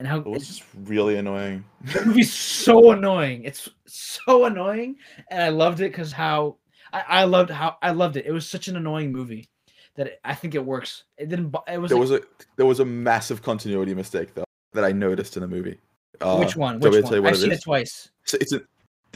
and 0.02 0.08
how 0.08 0.18
it 0.18 0.26
was 0.26 0.48
just 0.48 0.64
really 0.84 1.16
annoying. 1.16 1.64
The 1.94 2.04
movie's 2.06 2.32
so 2.32 2.90
annoying. 2.90 3.44
It's 3.44 3.68
so 3.86 4.46
annoying, 4.46 4.96
and 5.30 5.40
I 5.40 5.48
loved 5.50 5.78
it 5.78 5.92
because 5.92 6.10
how 6.10 6.56
I, 6.92 7.04
I 7.08 7.24
loved 7.24 7.50
how 7.50 7.76
I 7.82 7.92
loved 7.92 8.16
it. 8.16 8.26
It 8.26 8.32
was 8.32 8.48
such 8.48 8.66
an 8.66 8.76
annoying 8.76 9.12
movie 9.12 9.48
that 9.96 10.06
it, 10.06 10.20
I 10.24 10.34
think 10.34 10.54
it 10.54 10.64
works. 10.64 11.04
It 11.18 11.28
didn't. 11.28 11.54
It 11.68 11.78
was 11.78 11.90
there 11.90 11.98
like, 11.98 12.08
was 12.08 12.10
a 12.10 12.20
there 12.56 12.66
was 12.66 12.80
a 12.80 12.84
massive 12.84 13.42
continuity 13.42 13.94
mistake 13.94 14.34
though 14.34 14.44
that 14.72 14.84
I 14.84 14.92
noticed 14.92 15.36
in 15.36 15.42
the 15.42 15.48
movie. 15.48 15.78
Uh, 16.20 16.38
which 16.38 16.56
one? 16.56 16.80
Which 16.80 17.02
one? 17.02 17.26
I've 17.26 17.36
seen 17.36 17.52
it, 17.52 17.56
it 17.56 17.62
twice. 17.62 18.10
So 18.24 18.38
it's 18.40 18.52
in, 18.52 18.64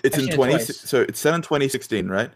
it's 0.02 0.18
I've 0.18 0.24
in 0.24 0.30
twenty. 0.30 0.54
It 0.54 0.66
so 0.66 1.02
it's 1.02 1.20
set 1.20 1.34
in 1.34 1.42
twenty 1.42 1.68
sixteen, 1.68 2.08
right? 2.08 2.30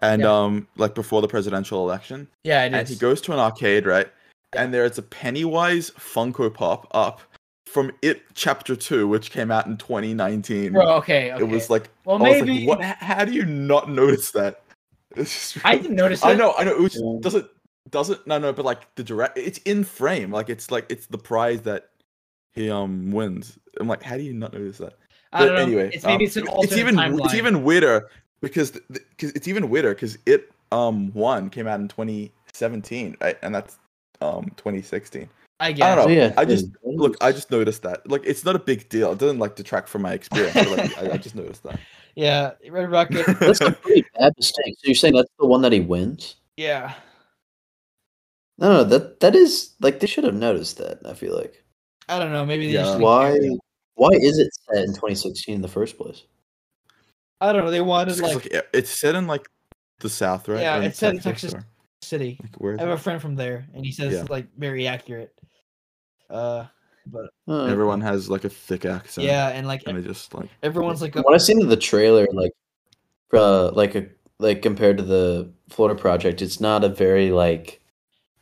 And 0.00 0.22
yeah. 0.22 0.32
um, 0.32 0.68
like 0.76 0.94
before 0.94 1.22
the 1.22 1.28
presidential 1.28 1.82
election. 1.82 2.28
Yeah, 2.44 2.64
it 2.64 2.72
and 2.72 2.76
is. 2.76 2.88
he 2.88 2.96
goes 2.96 3.20
to 3.22 3.32
an 3.32 3.38
arcade, 3.38 3.86
right? 3.86 4.08
And 4.54 4.72
there's 4.72 4.96
a 4.98 5.02
Pennywise 5.02 5.90
Funko 5.90 6.52
Pop 6.52 6.86
up 6.92 7.20
from 7.66 7.92
It 8.02 8.22
Chapter 8.34 8.76
Two, 8.76 9.08
which 9.08 9.30
came 9.30 9.50
out 9.50 9.66
in 9.66 9.76
2019. 9.76 10.72
Bro, 10.72 10.88
okay, 10.96 11.32
okay. 11.32 11.42
It 11.42 11.48
was 11.48 11.68
like, 11.68 11.90
well, 12.04 12.18
maybe. 12.18 12.66
Like, 12.66 12.78
what? 12.78 12.82
How 12.82 13.24
do 13.24 13.32
you 13.32 13.44
not 13.44 13.90
notice 13.90 14.30
that? 14.32 14.62
Really... 15.16 15.28
I 15.64 15.76
didn't 15.78 15.96
notice. 15.96 16.24
I 16.24 16.34
know, 16.34 16.54
I 16.56 16.64
know. 16.64 16.76
It 16.76 16.80
was, 16.80 16.94
yeah. 17.34 17.40
Does 17.90 18.10
it? 18.10 18.26
No, 18.26 18.38
no. 18.38 18.52
But 18.52 18.64
like 18.64 18.94
the 18.94 19.04
direct, 19.04 19.38
it's 19.38 19.58
in 19.58 19.84
frame. 19.84 20.30
Like 20.30 20.48
it's 20.48 20.70
like 20.70 20.86
it's 20.90 21.06
the 21.06 21.18
prize 21.18 21.62
that 21.62 21.90
he 22.52 22.70
um 22.70 23.10
wins. 23.10 23.58
I'm 23.80 23.88
like, 23.88 24.02
how 24.02 24.16
do 24.16 24.22
you 24.22 24.32
not 24.32 24.52
notice 24.52 24.78
that? 24.78 24.94
I 25.32 25.46
but 25.46 25.58
anyway, 25.58 25.90
it's 25.92 26.04
maybe 26.04 26.24
um, 26.24 26.26
it's 26.26 26.36
an 26.36 26.48
alternate 26.48 26.64
it's 26.64 26.78
even 26.78 26.94
timeline. 26.96 27.24
it's 27.24 27.34
even 27.34 27.62
weirder 27.62 28.08
because 28.40 28.70
because 28.70 29.32
it's 29.32 29.48
even 29.48 29.68
weirder 29.68 29.94
because 29.94 30.18
it 30.26 30.50
um 30.72 31.12
one 31.12 31.50
came 31.50 31.66
out 31.66 31.80
in 31.80 31.88
2017, 31.88 33.16
right? 33.20 33.38
And 33.42 33.54
that's 33.54 33.78
um 34.20 34.44
2016. 34.56 35.28
I 35.60 35.72
guess. 35.72 35.84
I 35.84 35.94
don't 35.94 36.08
know. 36.08 36.14
Yeah, 36.14 36.32
I 36.36 36.44
just 36.44 36.66
look. 36.84 37.16
I 37.20 37.32
just 37.32 37.50
noticed 37.50 37.82
that. 37.82 38.08
Like, 38.08 38.22
it's 38.24 38.44
not 38.44 38.54
a 38.54 38.60
big 38.60 38.88
deal. 38.88 39.12
It 39.12 39.18
doesn't 39.18 39.38
like 39.38 39.56
detract 39.56 39.88
from 39.88 40.02
my 40.02 40.12
experience. 40.12 40.54
like, 40.54 40.98
I, 40.98 41.12
I, 41.12 41.16
just 41.16 41.34
noticed 41.34 41.62
that. 41.64 41.80
Yeah, 42.14 42.52
Red 42.68 42.90
Rocket. 42.90 43.26
that's 43.38 43.60
a 43.60 43.70
pretty 43.70 44.04
bad 44.18 44.32
mistake. 44.36 44.74
So 44.78 44.86
you're 44.86 44.96
saying 44.96 45.14
that's 45.14 45.30
the 45.38 45.46
one 45.46 45.62
that 45.62 45.70
he 45.70 45.78
wins? 45.78 46.34
Yeah. 46.56 46.94
No, 48.58 48.72
no, 48.72 48.84
that 48.84 49.20
that 49.20 49.36
is 49.36 49.74
like 49.80 50.00
they 50.00 50.06
should 50.06 50.24
have 50.24 50.34
noticed 50.34 50.78
that. 50.78 51.00
I 51.04 51.14
feel 51.14 51.36
like. 51.36 51.62
I 52.08 52.18
don't 52.18 52.32
know. 52.32 52.44
Maybe 52.44 52.66
yeah. 52.66 52.96
why? 52.96 53.38
Why 53.94 54.10
is 54.12 54.38
it 54.38 54.48
set 54.54 54.84
in 54.84 54.94
2016 54.94 55.56
in 55.56 55.62
the 55.62 55.68
first 55.68 55.96
place? 55.96 56.24
I 57.40 57.52
don't 57.52 57.64
know. 57.64 57.70
They 57.70 57.80
wanted 57.80 58.18
like, 58.20 58.34
like, 58.52 58.66
it's 58.72 58.90
set 58.90 59.14
in 59.14 59.26
like 59.26 59.48
the 60.00 60.08
South, 60.08 60.48
right? 60.48 60.60
Yeah, 60.60 60.80
it's 60.80 60.98
set 60.98 61.14
in 61.14 61.20
Texas 61.20 61.54
or? 61.54 61.64
City. 62.02 62.40
Like, 62.58 62.80
I 62.80 62.82
have 62.82 62.90
a 62.90 62.98
friend 62.98 63.20
from 63.20 63.34
there, 63.34 63.66
and 63.74 63.84
he 63.84 63.92
says 63.92 64.12
yeah. 64.12 64.20
it's 64.20 64.30
like 64.30 64.46
very 64.56 64.86
accurate. 64.86 65.32
Uh, 66.30 66.66
but 67.06 67.30
everyone 67.48 68.00
has 68.00 68.28
like 68.28 68.44
a 68.44 68.48
thick 68.48 68.84
accent. 68.84 69.26
Yeah, 69.26 69.48
and 69.48 69.66
like 69.66 69.82
and 69.86 69.96
they 69.96 70.02
just 70.02 70.34
like 70.34 70.48
everyone's 70.62 71.02
like. 71.02 71.16
A, 71.16 71.22
when 71.22 71.34
I 71.34 71.38
seen 71.38 71.66
the 71.66 71.76
trailer, 71.76 72.26
like, 72.32 72.52
uh, 73.32 73.70
like 73.70 73.94
a 73.94 74.06
like 74.38 74.62
compared 74.62 74.98
to 74.98 75.02
the 75.02 75.52
Florida 75.68 76.00
project, 76.00 76.42
it's 76.42 76.60
not 76.60 76.84
a 76.84 76.88
very 76.88 77.30
like 77.30 77.80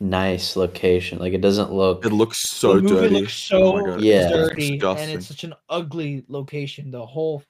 nice 0.00 0.56
location. 0.56 1.18
Like 1.18 1.32
it 1.32 1.40
doesn't 1.40 1.72
look. 1.72 2.04
It 2.04 2.12
looks 2.12 2.48
so 2.48 2.80
the 2.80 2.88
dirty. 2.88 3.20
Looks 3.20 3.34
so 3.34 3.78
oh 3.78 3.98
yeah. 3.98 4.28
dirty, 4.28 4.78
and 4.80 5.10
it's 5.10 5.26
such 5.26 5.44
an 5.44 5.54
ugly 5.68 6.24
location. 6.28 6.90
The 6.90 7.04
whole 7.04 7.42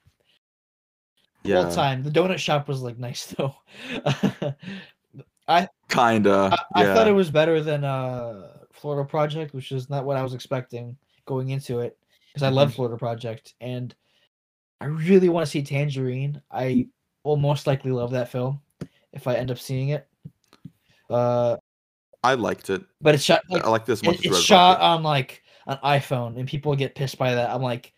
yeah. 1.43 1.63
whole 1.63 1.71
time. 1.71 2.03
The 2.03 2.11
donut 2.11 2.37
shop 2.37 2.67
was 2.67 2.81
like 2.81 2.97
nice 2.97 3.25
though. 3.37 3.55
I 5.47 5.67
kinda. 5.89 6.57
I, 6.73 6.83
yeah. 6.83 6.91
I 6.91 6.93
thought 6.93 7.07
it 7.07 7.13
was 7.13 7.31
better 7.31 7.61
than 7.61 7.83
uh 7.83 8.49
Florida 8.71 9.07
Project, 9.07 9.53
which 9.53 9.71
is 9.71 9.89
not 9.89 10.05
what 10.05 10.17
I 10.17 10.23
was 10.23 10.33
expecting 10.33 10.97
going 11.25 11.49
into 11.49 11.79
it 11.79 11.97
because 12.33 12.43
I 12.43 12.49
love 12.49 12.69
mm-hmm. 12.69 12.75
Florida 12.75 12.97
Project 12.97 13.53
and 13.59 13.93
I 14.79 14.85
really 14.85 15.29
want 15.29 15.45
to 15.45 15.51
see 15.51 15.63
Tangerine. 15.63 16.41
I 16.51 16.87
will 17.23 17.37
most 17.37 17.67
likely 17.67 17.91
love 17.91 18.11
that 18.11 18.31
film 18.31 18.61
if 19.11 19.27
I 19.27 19.35
end 19.35 19.51
up 19.51 19.57
seeing 19.57 19.89
it. 19.89 20.07
Uh, 21.09 21.57
I 22.23 22.33
liked 22.33 22.69
it, 22.69 22.83
but 23.01 23.15
it's 23.15 23.23
shot. 23.23 23.41
Like, 23.49 23.65
I 23.65 23.69
like 23.69 23.85
this 23.85 24.03
much. 24.03 24.15
It, 24.15 24.25
it's 24.25 24.41
shot 24.41 24.79
on 24.81 25.03
like 25.03 25.43
an 25.67 25.77
iPhone, 25.83 26.37
and 26.37 26.47
people 26.47 26.75
get 26.75 26.95
pissed 26.95 27.17
by 27.17 27.35
that. 27.35 27.49
I'm 27.49 27.61
like, 27.61 27.93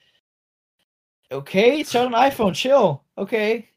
okay, 1.31 1.79
it's 1.79 1.95
on 1.95 2.07
an 2.07 2.13
iPhone. 2.13 2.53
Chill. 2.53 3.03
Okay, 3.17 3.69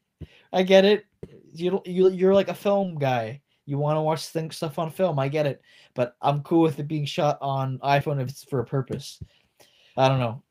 I 0.51 0.63
get 0.63 0.85
it. 0.85 1.05
You 1.53 1.81
you 1.85 2.09
you're 2.09 2.33
like 2.33 2.49
a 2.49 2.53
film 2.53 2.95
guy. 2.95 3.41
You 3.65 3.77
want 3.77 3.95
to 3.95 4.01
watch 4.01 4.27
things 4.27 4.57
stuff 4.57 4.77
on 4.77 4.91
film. 4.91 5.17
I 5.17 5.29
get 5.29 5.45
it 5.45 5.61
but 5.95 6.15
I'm 6.21 6.41
cool 6.41 6.61
with 6.61 6.79
it 6.79 6.87
being 6.87 7.05
shot 7.05 7.37
on 7.41 7.77
iPhone 7.79 8.21
if 8.21 8.29
it's 8.29 8.43
for 8.43 8.59
a 8.59 8.65
purpose. 8.65 9.21
I 9.97 10.09
don't 10.09 10.19
know. 10.19 10.41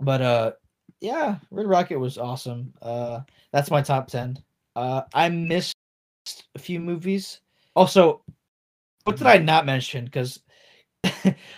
But 0.00 0.22
uh 0.22 0.52
yeah, 1.00 1.36
Red 1.50 1.66
Rocket 1.66 1.98
was 1.98 2.18
awesome. 2.18 2.72
Uh 2.80 3.20
that's 3.52 3.70
my 3.70 3.82
top 3.82 4.08
10. 4.08 4.38
Uh 4.76 5.02
I 5.12 5.28
missed 5.28 5.74
a 6.54 6.58
few 6.58 6.80
movies. 6.80 7.40
Also, 7.74 8.22
what 9.04 9.16
did 9.16 9.26
I 9.26 9.38
not 9.38 9.66
mention 9.66 10.08
cuz 10.08 10.40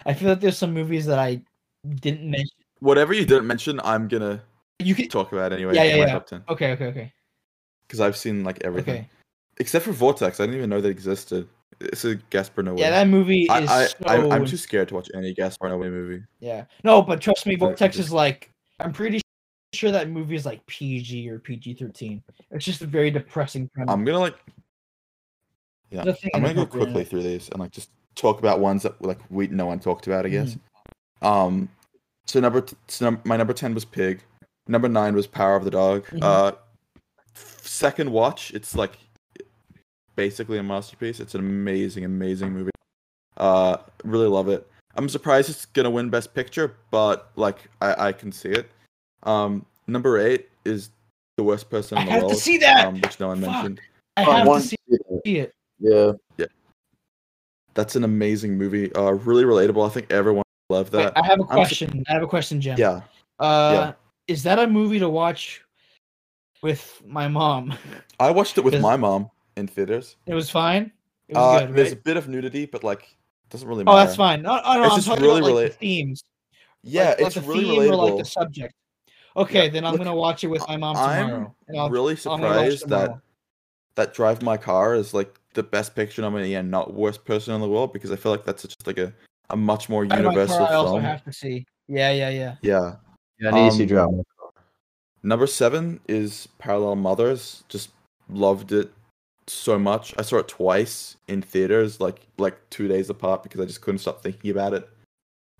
I 0.06 0.14
feel 0.14 0.28
like 0.30 0.40
there's 0.40 0.58
some 0.58 0.74
movies 0.74 1.06
that 1.06 1.18
I 1.18 1.40
didn't 1.88 2.30
mention. 2.30 2.56
Whatever 2.80 3.14
you 3.14 3.24
didn't 3.24 3.46
mention, 3.46 3.80
I'm 3.84 4.08
going 4.08 4.22
to 4.22 4.42
you 4.78 4.94
can 4.94 5.08
talk 5.08 5.32
about 5.32 5.52
anyway. 5.52 5.74
Yeah, 5.74 5.84
yeah, 5.84 5.96
yeah. 5.96 6.38
Okay, 6.48 6.72
okay, 6.72 6.86
okay. 6.86 7.12
Cuz 7.88 8.00
I've 8.00 8.16
seen 8.16 8.44
like 8.44 8.62
everything. 8.64 8.94
Okay. 8.94 9.08
Except 9.58 9.84
for 9.84 9.92
Vortex, 9.92 10.38
I 10.38 10.44
didn't 10.44 10.58
even 10.58 10.70
know 10.70 10.80
that 10.80 10.88
existed. 10.88 11.48
It's 11.80 12.04
a 12.04 12.16
Gaspar 12.30 12.62
Noé. 12.62 12.78
Yeah, 12.78 12.90
that 12.90 13.08
movie 13.08 13.42
is. 13.42 13.50
I, 13.50 13.86
so... 13.86 13.96
I, 14.06 14.36
am 14.36 14.46
too 14.46 14.56
scared 14.56 14.88
to 14.88 14.94
watch 14.94 15.08
any 15.14 15.34
Gaspar 15.34 15.68
Noé 15.68 15.90
movie. 15.90 16.22
Yeah, 16.40 16.64
no, 16.84 17.02
but 17.02 17.20
trust 17.20 17.46
me, 17.46 17.56
Vortex 17.56 17.98
is 17.98 18.12
like. 18.12 18.50
I'm 18.80 18.92
pretty 18.92 19.20
sure 19.72 19.90
that 19.90 20.10
movie 20.10 20.36
is 20.36 20.46
like 20.46 20.64
PG 20.66 21.28
or 21.28 21.38
PG 21.38 21.74
13. 21.74 22.22
It's 22.50 22.64
just 22.64 22.82
a 22.82 22.86
very 22.86 23.10
depressing 23.10 23.68
premise. 23.68 23.92
I'm 23.92 24.04
gonna 24.04 24.20
like. 24.20 24.36
Yeah, 25.90 26.04
I'm 26.34 26.42
gonna 26.42 26.54
go 26.54 26.66
quickly 26.66 27.04
through 27.04 27.22
these 27.22 27.48
and 27.50 27.60
like 27.60 27.70
just 27.70 27.90
talk 28.16 28.38
about 28.38 28.60
ones 28.60 28.82
that 28.82 29.00
like 29.02 29.18
we 29.30 29.46
no 29.48 29.66
one 29.66 29.78
talked 29.78 30.06
about. 30.06 30.26
I 30.26 30.30
guess. 30.30 30.56
Mm-hmm. 31.22 31.26
Um, 31.26 31.68
so 32.26 32.40
number 32.40 32.60
t- 32.60 32.76
so 32.88 33.04
num- 33.06 33.20
my 33.24 33.36
number 33.36 33.52
ten 33.52 33.72
was 33.74 33.84
Pig. 33.84 34.22
Number 34.68 34.88
nine 34.88 35.14
was 35.14 35.26
Power 35.26 35.54
of 35.56 35.64
the 35.64 35.70
Dog. 35.70 36.04
Mm-hmm. 36.06 36.18
Uh, 36.22 36.52
second 37.34 38.10
watch, 38.10 38.52
it's 38.52 38.74
like 38.74 38.98
basically 40.16 40.58
a 40.58 40.62
masterpiece. 40.62 41.20
It's 41.20 41.34
an 41.34 41.40
amazing, 41.40 42.04
amazing 42.04 42.52
movie. 42.52 42.70
Uh, 43.36 43.76
really 44.04 44.26
love 44.26 44.48
it. 44.48 44.68
I'm 44.96 45.08
surprised 45.08 45.50
it's 45.50 45.66
gonna 45.66 45.90
win 45.90 46.10
Best 46.10 46.34
Picture, 46.34 46.74
but 46.90 47.30
like 47.36 47.68
I, 47.80 48.08
I 48.08 48.12
can 48.12 48.32
see 48.32 48.48
it. 48.48 48.70
Um, 49.22 49.64
number 49.86 50.18
eight 50.18 50.48
is 50.64 50.90
the 51.36 51.44
worst 51.44 51.68
person 51.70 51.98
I 51.98 52.00
in 52.00 52.06
the 52.06 52.12
have 52.12 52.22
world. 52.22 52.34
to 52.34 52.40
see 52.40 52.56
that. 52.58 52.86
Um, 52.86 53.00
which 53.00 53.20
no 53.20 53.28
one 53.28 53.40
Fuck. 53.40 53.50
mentioned. 53.52 53.80
I 54.16 54.24
Oh, 54.24 54.30
I 54.30 54.34
have 54.36 54.44
to 54.44 54.48
want 54.50 54.64
see 54.64 54.76
to 54.90 55.20
see 55.24 55.36
it. 55.38 55.52
Yeah. 55.78 56.12
Yeah. 56.36 56.46
That's 57.74 57.96
an 57.96 58.04
amazing 58.04 58.56
movie. 58.56 58.92
Uh, 58.94 59.10
really 59.12 59.44
relatable. 59.44 59.86
I 59.86 59.90
think 59.92 60.10
everyone 60.10 60.44
loved 60.70 60.92
Wait, 60.92 61.02
that. 61.04 61.12
I 61.16 61.26
have 61.26 61.38
a 61.40 61.42
su- 61.42 61.48
question. 61.48 62.04
I 62.08 62.12
have 62.12 62.22
a 62.22 62.26
question, 62.26 62.60
Jem. 62.60 62.78
yeah. 62.78 63.00
Uh, 63.38 63.92
is 64.28 64.42
that 64.44 64.58
a 64.58 64.66
movie 64.66 64.98
to 64.98 65.08
watch 65.08 65.62
with 66.62 67.02
my 67.06 67.28
mom? 67.28 67.74
I 68.20 68.30
watched 68.30 68.56
it 68.58 68.64
with 68.64 68.80
my 68.80 68.96
mom 68.96 69.30
in 69.56 69.66
theaters. 69.66 70.16
It 70.26 70.34
was 70.34 70.50
fine. 70.50 70.90
It 71.28 71.36
was 71.36 71.62
Uh, 71.62 71.66
good, 71.66 71.76
there's 71.76 71.92
a 71.92 71.96
bit 71.96 72.16
of 72.16 72.28
nudity, 72.28 72.66
but 72.66 72.82
like 72.82 73.02
it 73.02 73.50
doesn't 73.50 73.68
really 73.68 73.84
matter. 73.84 73.96
Oh, 73.96 74.00
that's 74.04 74.16
fine. 74.16 74.42
No, 74.42 74.56
no, 74.56 74.62
no 74.62 74.82
It's 74.84 74.92
I'm 74.92 74.96
just 74.98 75.08
talking 75.08 75.24
really 75.24 75.40
about 75.40 75.54
like, 75.54 75.72
the 75.72 75.78
themes. 75.78 76.22
Yeah, 76.82 77.08
like, 77.10 77.18
like 77.18 77.26
it's 77.26 77.34
the 77.34 77.40
really 77.42 77.60
theme 77.64 77.80
relatable. 77.92 77.98
or 77.98 78.04
like 78.10 78.16
the 78.18 78.24
subject. 78.24 78.74
Okay, 79.36 79.64
Yeah, 79.64 79.70
then 79.70 79.84
I'm 79.84 79.92
look, 79.92 80.00
gonna 80.00 80.14
watch 80.14 80.44
it 80.44 80.46
with 80.46 80.66
my 80.66 80.76
mom 80.78 80.94
tomorrow. 80.96 81.54
and 81.68 81.78
I'm 81.78 81.92
really 81.92 82.14
I'm 82.14 82.40
gonna 82.40 82.42
watch 82.44 82.78
surprised 82.78 82.88
that 82.88 83.00
tomorrow. 83.04 83.22
That 83.96 84.14
Drive 84.14 84.42
My 84.42 84.56
Car 84.56 84.94
is 84.94 85.12
like 85.12 85.34
the 85.54 85.62
best 85.62 85.94
picture 85.96 86.22
nominee 86.22 86.54
and 86.54 86.70
not 86.70 86.94
worst 86.94 87.24
person 87.24 87.54
in 87.54 87.60
the 87.60 87.68
world 87.68 87.92
because 87.92 88.12
I 88.12 88.16
feel 88.16 88.30
like 88.32 88.44
that's 88.44 88.62
just 88.62 88.86
like 88.86 88.98
a, 88.98 89.12
a 89.50 89.56
much 89.56 89.88
more 89.88 90.04
Drive 90.06 90.22
My 90.22 90.30
universal 90.30 90.58
Car 90.58 90.68
I 90.70 90.74
also 90.74 90.92
film. 90.92 91.02
have 91.02 91.24
to 91.24 91.32
see. 91.32 91.66
Yeah, 91.88 92.12
yeah, 92.12 92.28
yeah. 92.30 92.54
Yeah. 92.62 92.96
Yeah, 93.38 93.48
I 93.50 93.52
need 93.52 93.70
to 93.70 93.76
see 93.76 93.82
Um, 93.84 93.88
drama. 93.88 94.22
Number 95.22 95.46
seven 95.46 96.00
is 96.08 96.46
Parallel 96.58 96.96
Mothers. 96.96 97.64
Just 97.68 97.90
loved 98.28 98.72
it 98.72 98.92
so 99.46 99.78
much. 99.78 100.14
I 100.18 100.22
saw 100.22 100.38
it 100.38 100.48
twice 100.48 101.16
in 101.28 101.42
theaters, 101.42 102.00
like 102.00 102.20
like 102.38 102.58
two 102.70 102.88
days 102.88 103.10
apart 103.10 103.42
because 103.42 103.60
I 103.60 103.64
just 103.64 103.80
couldn't 103.80 103.98
stop 103.98 104.22
thinking 104.22 104.50
about 104.50 104.72
it. 104.74 104.88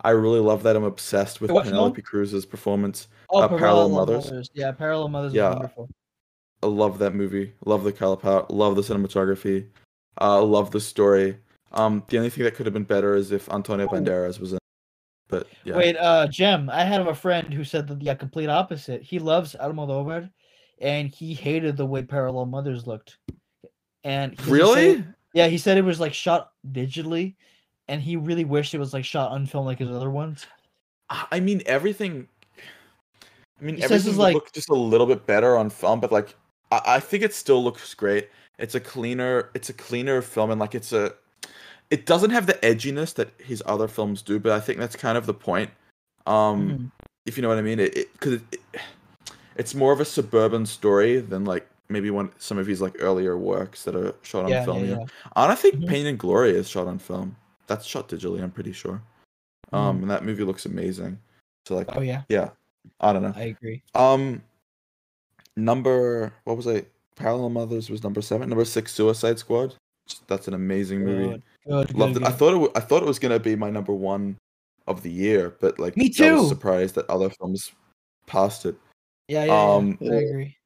I 0.02 0.10
really 0.10 0.40
love 0.40 0.62
that. 0.64 0.76
I'm 0.76 0.84
obsessed 0.84 1.40
with 1.40 1.50
What 1.50 1.64
film? 1.64 1.74
Penelope 1.74 2.02
Cruz's 2.02 2.44
performance. 2.46 3.08
Oh, 3.30 3.40
Uh, 3.42 3.48
Parallel 3.48 3.88
Mothers. 3.88 4.50
Yeah, 4.54 4.70
Parallel 4.72 5.08
Mothers 5.08 5.32
Yeah. 5.32 5.48
is 5.50 5.54
wonderful. 5.54 5.88
I 6.62 6.66
love 6.66 6.98
that 6.98 7.14
movie. 7.14 7.52
Love 7.64 7.84
the 7.84 7.92
color 7.92 8.16
palette. 8.16 8.50
Love 8.50 8.76
the 8.76 8.82
cinematography. 8.82 9.66
Uh, 10.20 10.42
love 10.42 10.70
the 10.70 10.80
story. 10.80 11.36
Um, 11.72 12.02
the 12.08 12.16
only 12.18 12.30
thing 12.30 12.44
that 12.44 12.54
could 12.54 12.66
have 12.66 12.72
been 12.72 12.84
better 12.84 13.14
is 13.14 13.32
if 13.32 13.48
Antonio 13.50 13.86
Banderas 13.86 14.40
was 14.40 14.52
in. 14.52 14.58
But 15.28 15.46
yeah, 15.64 15.76
Wait, 15.76 15.96
uh, 15.96 16.26
Jem, 16.28 16.70
I 16.70 16.84
had 16.84 17.00
a 17.00 17.14
friend 17.14 17.52
who 17.52 17.64
said 17.64 17.88
that 17.88 17.98
the 17.98 18.04
yeah, 18.06 18.14
complete 18.14 18.48
opposite. 18.48 19.02
He 19.02 19.18
loves 19.18 19.56
Almodovar, 19.60 20.30
and 20.80 21.08
he 21.08 21.34
hated 21.34 21.76
the 21.76 21.84
way 21.84 22.02
Parallel 22.02 22.46
Mothers 22.46 22.86
looked. 22.86 23.18
And 24.04 24.32
he 24.38 24.44
said- 24.44 24.52
really? 24.52 25.04
yeah, 25.34 25.48
he 25.48 25.58
said 25.58 25.76
it 25.78 25.84
was 25.84 25.98
like 26.00 26.14
shot 26.14 26.52
digitally, 26.72 27.34
and 27.88 28.00
he 28.00 28.16
really 28.16 28.44
wished 28.44 28.72
it 28.72 28.78
was 28.78 28.94
like 28.94 29.04
shot 29.04 29.32
on 29.32 29.46
film 29.46 29.66
like 29.66 29.80
his 29.80 29.90
other 29.90 30.10
ones. 30.10 30.46
I 31.10 31.40
mean 31.40 31.60
everything. 31.66 32.28
I 33.60 33.64
mean 33.64 33.76
He 33.76 33.82
everything 33.82 34.12
would 34.12 34.22
like- 34.22 34.34
look 34.34 34.52
just 34.52 34.70
a 34.70 34.74
little 34.74 35.06
bit 35.06 35.26
better 35.26 35.56
on 35.56 35.70
film, 35.70 36.00
but 36.00 36.12
like 36.12 36.34
I, 36.72 36.80
I 36.86 37.00
think 37.00 37.22
it 37.22 37.34
still 37.34 37.62
looks 37.62 37.94
great. 37.94 38.28
It's 38.58 38.74
a 38.74 38.80
cleaner, 38.80 39.50
it's 39.54 39.68
a 39.68 39.72
cleaner 39.74 40.22
film, 40.22 40.50
and 40.50 40.60
like 40.60 40.74
it's 40.74 40.92
a, 40.92 41.14
it 41.90 42.06
doesn't 42.06 42.30
have 42.30 42.46
the 42.46 42.54
edginess 42.54 43.14
that 43.14 43.30
his 43.38 43.62
other 43.66 43.88
films 43.88 44.22
do, 44.22 44.38
but 44.38 44.52
I 44.52 44.60
think 44.60 44.78
that's 44.78 44.96
kind 44.96 45.16
of 45.18 45.26
the 45.26 45.34
point. 45.34 45.70
Um, 46.26 46.70
Mhm. 46.70 46.90
if 47.26 47.36
you 47.36 47.42
know 47.42 47.48
what 47.48 47.58
I 47.58 47.62
mean, 47.62 47.78
it 47.80 48.12
because 48.12 48.34
it, 48.34 48.42
it, 48.52 48.80
it's 49.56 49.74
more 49.74 49.92
of 49.92 50.00
a 50.00 50.04
suburban 50.04 50.66
story 50.66 51.20
than 51.20 51.44
like 51.44 51.68
maybe 51.88 52.10
one 52.10 52.30
some 52.38 52.58
of 52.58 52.66
his 52.66 52.80
like 52.80 52.96
earlier 52.98 53.36
works 53.38 53.84
that 53.84 53.94
are 53.94 54.14
shot 54.22 54.44
on 54.44 54.50
Yeah, 54.50 54.64
film. 54.64 54.84
yeah, 54.84 54.90
yeah. 54.90 55.06
And 55.36 55.52
I 55.52 55.54
think 55.54 55.76
Mhm. 55.76 55.88
Pain 55.88 56.06
and 56.06 56.18
Glory 56.18 56.50
is 56.50 56.68
shot 56.68 56.86
on 56.88 56.98
film. 56.98 57.36
That's 57.66 57.84
shot 57.84 58.08
digitally, 58.08 58.42
I'm 58.42 58.50
pretty 58.50 58.72
sure. 58.72 59.02
Mm-hmm. 59.72 59.76
Um, 59.76 60.02
and 60.02 60.10
that 60.10 60.24
movie 60.24 60.44
looks 60.44 60.66
amazing. 60.66 61.18
So 61.66 61.76
like, 61.76 61.94
Oh 61.96 62.00
yeah, 62.00 62.22
yeah, 62.28 62.50
I 63.00 63.12
don't 63.12 63.22
know. 63.22 63.32
I 63.36 63.42
agree. 63.44 63.82
Um, 63.94 64.42
number 65.56 66.32
what 66.44 66.56
was 66.56 66.66
I? 66.66 66.84
Parallel 67.16 67.50
Mothers 67.50 67.88
was 67.88 68.04
number 68.04 68.20
seven. 68.20 68.48
Number 68.48 68.64
six, 68.64 68.92
Suicide 68.92 69.38
Squad. 69.38 69.74
That's 70.28 70.48
an 70.48 70.54
amazing 70.54 71.04
movie. 71.04 71.42
Good, 71.66 71.88
good, 71.88 71.94
Loved 71.96 72.14
good, 72.14 72.22
it. 72.22 72.28
I 72.28 72.30
thought 72.30 72.48
it. 72.50 72.52
w- 72.52 72.72
I 72.74 72.80
thought 72.80 73.02
it 73.02 73.06
was 73.06 73.18
gonna 73.18 73.40
be 73.40 73.56
my 73.56 73.70
number 73.70 73.92
one 73.92 74.36
of 74.86 75.02
the 75.02 75.10
year, 75.10 75.56
but 75.60 75.78
like, 75.78 75.96
Me 75.96 76.08
too. 76.08 76.24
I 76.24 76.32
was 76.32 76.48
surprised 76.48 76.94
that 76.94 77.08
other 77.10 77.30
films 77.30 77.72
passed 78.26 78.66
it. 78.66 78.76
Yeah, 79.28 79.44
yeah, 79.44 79.52
yeah, 79.52 79.74
um, 79.74 79.98
I 80.00 80.14
agree. 80.14 80.56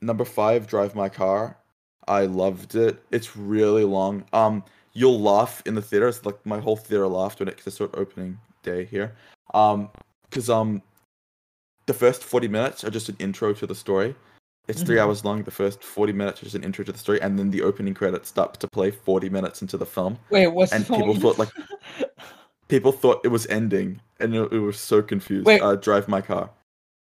Number 0.00 0.24
five, 0.24 0.66
Drive 0.66 0.94
My 0.94 1.08
Car. 1.08 1.56
I 2.08 2.26
loved 2.26 2.74
it. 2.74 3.02
It's 3.10 3.36
really 3.36 3.84
long. 3.84 4.24
Um, 4.32 4.64
you'll 4.92 5.20
laugh 5.20 5.62
in 5.66 5.74
the 5.74 5.82
theaters. 5.82 6.24
Like 6.24 6.44
my 6.44 6.60
whole 6.60 6.76
theater 6.76 7.06
laughed 7.06 7.40
when 7.40 7.48
it 7.48 7.52
because 7.52 7.68
it's 7.68 7.76
sort 7.76 7.92
of 7.94 8.00
opening 8.00 8.38
day 8.62 8.84
here. 8.84 9.14
Um, 9.54 9.90
because 10.28 10.48
um, 10.50 10.82
the 11.86 11.94
first 11.94 12.22
forty 12.22 12.48
minutes 12.48 12.84
are 12.84 12.90
just 12.90 13.08
an 13.08 13.16
intro 13.18 13.52
to 13.54 13.66
the 13.66 13.74
story. 13.74 14.14
It's 14.68 14.82
three 14.82 14.96
Mhm. 14.96 15.02
hours 15.02 15.24
long. 15.24 15.42
The 15.42 15.50
first 15.50 15.82
forty 15.82 16.12
minutes 16.12 16.38
is 16.40 16.44
just 16.44 16.54
an 16.54 16.64
intro 16.64 16.84
to 16.84 16.92
the 16.92 16.98
story, 16.98 17.20
and 17.20 17.38
then 17.38 17.50
the 17.50 17.62
opening 17.62 17.94
credits 17.94 18.28
start 18.28 18.60
to 18.60 18.68
play 18.68 18.90
forty 18.90 19.28
minutes 19.28 19.60
into 19.62 19.76
the 19.76 19.86
film. 19.86 20.18
Wait, 20.30 20.46
what's 20.46 20.72
and 20.72 20.84
the 20.86 20.94
people 20.96 21.14
thought, 21.14 21.38
like, 21.38 21.48
People 22.68 22.92
thought 22.92 23.20
it 23.24 23.28
was 23.28 23.46
ending, 23.48 24.00
and 24.18 24.34
it, 24.34 24.52
it 24.52 24.58
was 24.58 24.78
so 24.78 25.02
confused. 25.02 25.46
Wait. 25.46 25.60
Uh, 25.60 25.74
Drive 25.76 26.08
My 26.08 26.20
Car. 26.22 26.48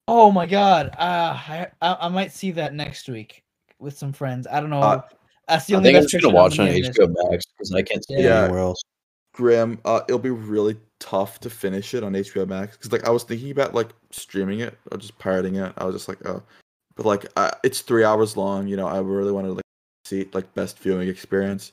Oh 0.07 0.31
my 0.31 0.47
god, 0.47 0.87
uh, 0.97 1.37
I, 1.37 1.67
I 1.81 1.97
I 2.01 2.07
might 2.07 2.31
see 2.31 2.51
that 2.51 2.73
next 2.73 3.07
week 3.07 3.43
with 3.77 3.95
some 3.95 4.11
friends. 4.11 4.47
I 4.49 4.59
don't 4.61 4.71
know. 4.71 4.81
Uh, 4.81 5.01
That's 5.47 5.65
the 5.67 5.75
I 5.75 5.77
only 5.77 5.89
think 5.91 5.97
I'm 6.03 6.07
just 6.09 6.23
gonna 6.23 6.33
watch 6.33 6.53
it 6.55 6.61
on 6.61 6.65
nominee 6.67 6.79
in 6.79 6.85
this. 6.87 6.97
HBO 6.97 7.13
Max 7.29 7.45
because 7.55 7.73
I 7.73 7.81
can't 7.83 8.03
see 8.03 8.15
it 8.15 8.23
Yeah. 8.23 8.43
anywhere 8.45 8.59
else. 8.59 8.81
Graham, 9.39 9.79
uh, 9.85 10.01
it'll 10.09 10.19
be 10.19 10.29
really 10.29 10.75
tough 10.99 11.39
to 11.39 11.49
finish 11.49 11.93
it 11.93 12.03
on 12.03 12.11
HBO 12.11 12.45
Max 12.45 12.75
because 12.75 12.91
like 12.91 13.07
I 13.07 13.09
was 13.09 13.23
thinking 13.23 13.51
about 13.51 13.73
like 13.73 13.91
streaming 14.11 14.59
it 14.59 14.77
or 14.91 14.97
just 14.97 15.17
pirating 15.17 15.55
it. 15.55 15.71
I 15.77 15.85
was 15.85 15.95
just 15.95 16.09
like, 16.09 16.17
oh, 16.27 16.43
but 16.97 17.05
like 17.05 17.25
it's 17.63 17.79
three 17.79 18.03
hours 18.03 18.35
long. 18.35 18.67
You 18.67 18.75
know, 18.75 18.85
I 18.85 18.99
really 18.99 19.31
wanted 19.31 19.47
to 19.47 19.53
like 19.53 19.63
see 20.03 20.27
like 20.33 20.53
best 20.55 20.77
viewing 20.79 21.07
experience. 21.07 21.71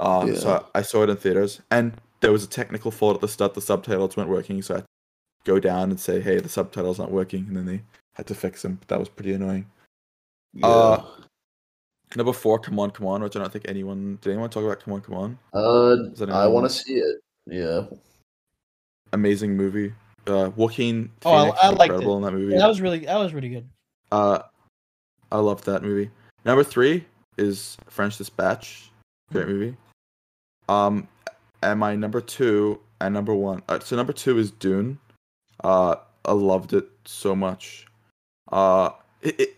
Um, 0.00 0.34
so 0.34 0.66
I, 0.74 0.80
I 0.80 0.82
saw 0.82 1.04
it 1.04 1.10
in 1.10 1.16
theaters, 1.16 1.60
and 1.70 1.92
there 2.18 2.32
was 2.32 2.42
a 2.42 2.48
technical 2.48 2.90
fault 2.90 3.14
at 3.14 3.20
the 3.20 3.28
start. 3.28 3.54
The 3.54 3.60
subtitles 3.60 4.16
weren't 4.16 4.28
working, 4.28 4.60
so 4.60 4.74
I 4.74 4.76
had 4.78 4.84
to 4.84 5.52
go 5.52 5.60
down 5.60 5.90
and 5.90 6.00
say, 6.00 6.20
hey, 6.20 6.40
the 6.40 6.48
subtitles 6.48 6.98
aren't 6.98 7.12
working, 7.12 7.46
and 7.46 7.56
then 7.56 7.66
they 7.66 7.82
had 8.14 8.26
to 8.26 8.34
fix 8.34 8.62
them. 8.62 8.78
But 8.80 8.88
That 8.88 8.98
was 8.98 9.08
pretty 9.08 9.34
annoying. 9.34 9.66
Uh, 10.64 11.02
Number 12.16 12.32
four, 12.32 12.58
come 12.58 12.78
on, 12.80 12.90
come 12.90 13.06
on, 13.06 13.22
which 13.22 13.36
I 13.36 13.40
don't 13.40 13.52
think 13.52 13.66
anyone 13.68 14.18
did. 14.22 14.30
Anyone 14.32 14.50
talk 14.50 14.64
about 14.64 14.80
come 14.82 14.94
on, 14.94 15.00
come 15.02 15.14
on? 15.14 15.38
uh, 15.54 16.10
Is 16.12 16.22
I 16.22 16.46
want 16.46 16.64
to 16.70 16.74
see 16.74 16.94
it. 16.94 17.16
Yeah. 17.46 17.82
amazing 19.12 19.56
movie. 19.56 19.92
Uh, 20.26 20.50
Joaquin 20.56 21.10
Oh, 21.24 21.32
I- 21.32 21.40
Phoenix 21.44 21.58
I 21.62 21.68
liked 21.70 21.80
incredible 21.92 22.14
it. 22.14 22.16
in 22.18 22.22
that 22.24 22.32
movie. 22.32 22.52
Yeah, 22.52 22.58
that 22.60 22.68
was 22.68 22.80
really 22.80 22.98
that 23.00 23.16
was 23.18 23.32
really 23.34 23.48
good. 23.48 23.68
Uh, 24.12 24.40
I 25.32 25.38
loved 25.38 25.64
that 25.66 25.82
movie. 25.82 26.10
Number 26.44 26.64
three 26.64 27.04
is 27.36 27.76
French 27.88 28.18
Dispatch. 28.18 28.90
Great 29.32 29.48
movie. 29.48 29.76
Um, 30.68 31.08
and 31.62 31.78
my 31.80 31.94
number 31.96 32.20
two 32.20 32.80
and 33.00 33.14
number 33.14 33.34
one. 33.34 33.62
Uh, 33.68 33.78
so 33.80 33.96
number 33.96 34.12
two 34.12 34.38
is 34.38 34.50
Dune. 34.50 34.98
Uh, 35.64 35.96
I 36.24 36.32
loved 36.32 36.72
it 36.72 36.88
so 37.04 37.34
much. 37.34 37.86
Uh, 38.52 38.90
it, 39.22 39.38
it 39.40 39.56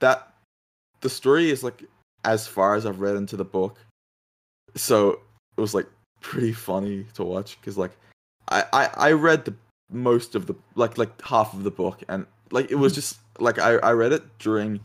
that 0.00 0.31
the 1.02 1.10
story 1.10 1.50
is 1.50 1.62
like 1.62 1.84
as 2.24 2.46
far 2.46 2.74
as 2.74 2.86
I've 2.86 3.00
read 3.00 3.16
into 3.16 3.36
the 3.36 3.44
book. 3.44 3.78
So 4.74 5.20
it 5.56 5.60
was 5.60 5.74
like 5.74 5.86
pretty 6.20 6.52
funny 6.52 7.04
to 7.14 7.24
watch 7.24 7.58
because 7.60 7.76
like 7.76 7.92
I, 8.48 8.64
I 8.72 8.90
I 8.96 9.12
read 9.12 9.44
the 9.44 9.54
most 9.90 10.34
of 10.34 10.46
the 10.46 10.54
like 10.74 10.96
like 10.96 11.20
half 11.22 11.52
of 11.52 11.64
the 11.64 11.70
book 11.70 12.02
and 12.08 12.24
like 12.50 12.70
it 12.70 12.76
was 12.76 12.94
just 12.94 13.18
like 13.38 13.58
I 13.58 13.74
I 13.76 13.92
read 13.92 14.12
it 14.12 14.22
during 14.38 14.80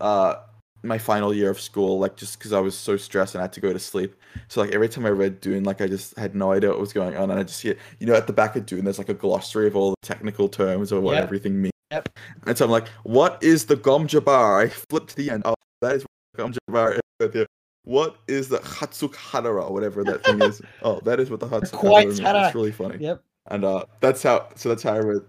uh 0.00 0.36
my 0.84 0.98
final 0.98 1.32
year 1.32 1.48
of 1.50 1.60
school 1.60 1.98
like 1.98 2.16
just 2.16 2.38
because 2.38 2.52
I 2.52 2.60
was 2.60 2.76
so 2.76 2.96
stressed 2.96 3.34
and 3.34 3.40
I 3.40 3.44
had 3.44 3.52
to 3.54 3.60
go 3.60 3.72
to 3.72 3.78
sleep 3.78 4.14
so 4.48 4.60
like 4.60 4.72
every 4.72 4.88
time 4.88 5.06
I 5.06 5.10
read 5.10 5.40
Dune 5.40 5.62
like 5.64 5.80
I 5.80 5.86
just 5.86 6.16
had 6.18 6.34
no 6.34 6.52
idea 6.52 6.70
what 6.70 6.80
was 6.80 6.92
going 6.92 7.16
on 7.16 7.30
and 7.30 7.38
I 7.38 7.44
just 7.44 7.62
hear 7.62 7.76
you 8.00 8.06
know 8.06 8.14
at 8.14 8.26
the 8.26 8.32
back 8.32 8.56
of 8.56 8.66
Dune 8.66 8.84
there's 8.84 8.98
like 8.98 9.08
a 9.08 9.14
glossary 9.14 9.68
of 9.68 9.76
all 9.76 9.90
the 9.90 10.06
technical 10.06 10.48
terms 10.48 10.90
of 10.92 11.02
what 11.02 11.14
Yep. 11.14 11.22
everything 11.24 11.62
means 11.62 11.72
Yep. 11.92 12.08
and 12.46 12.58
so 12.58 12.64
I'm 12.64 12.70
like 12.70 12.88
what 13.04 13.40
is 13.42 13.66
the 13.66 13.76
Gom 13.76 14.06
Jabbar 14.08 14.64
I 14.64 14.68
flipped 14.68 15.10
to 15.10 15.16
the 15.16 15.30
end 15.30 15.42
oh 15.44 15.54
that 15.82 15.96
is 15.96 16.02
what 16.02 16.38
Gom 16.38 16.54
Jabbar 16.54 16.98
right 17.20 17.32
there. 17.32 17.46
what 17.84 18.16
is 18.28 18.48
the 18.48 18.58
Hatsuk 18.58 19.14
Hadara 19.14 19.70
whatever 19.70 20.02
that 20.04 20.24
thing 20.24 20.40
is 20.40 20.62
oh 20.82 20.98
that 21.00 21.20
is 21.20 21.28
what 21.30 21.40
the 21.40 21.46
Hatsuk 21.48 21.78
Hadara 21.80 22.06
means 22.06 22.20
it's 22.20 22.54
really 22.54 22.72
funny 22.72 22.96
Yep. 22.98 23.22
and 23.50 23.64
uh, 23.64 23.84
that's 24.00 24.22
how. 24.22 24.48
So 24.54 24.68
that's 24.70 24.82
how 24.82 24.94
I 24.94 24.98
read 25.00 25.22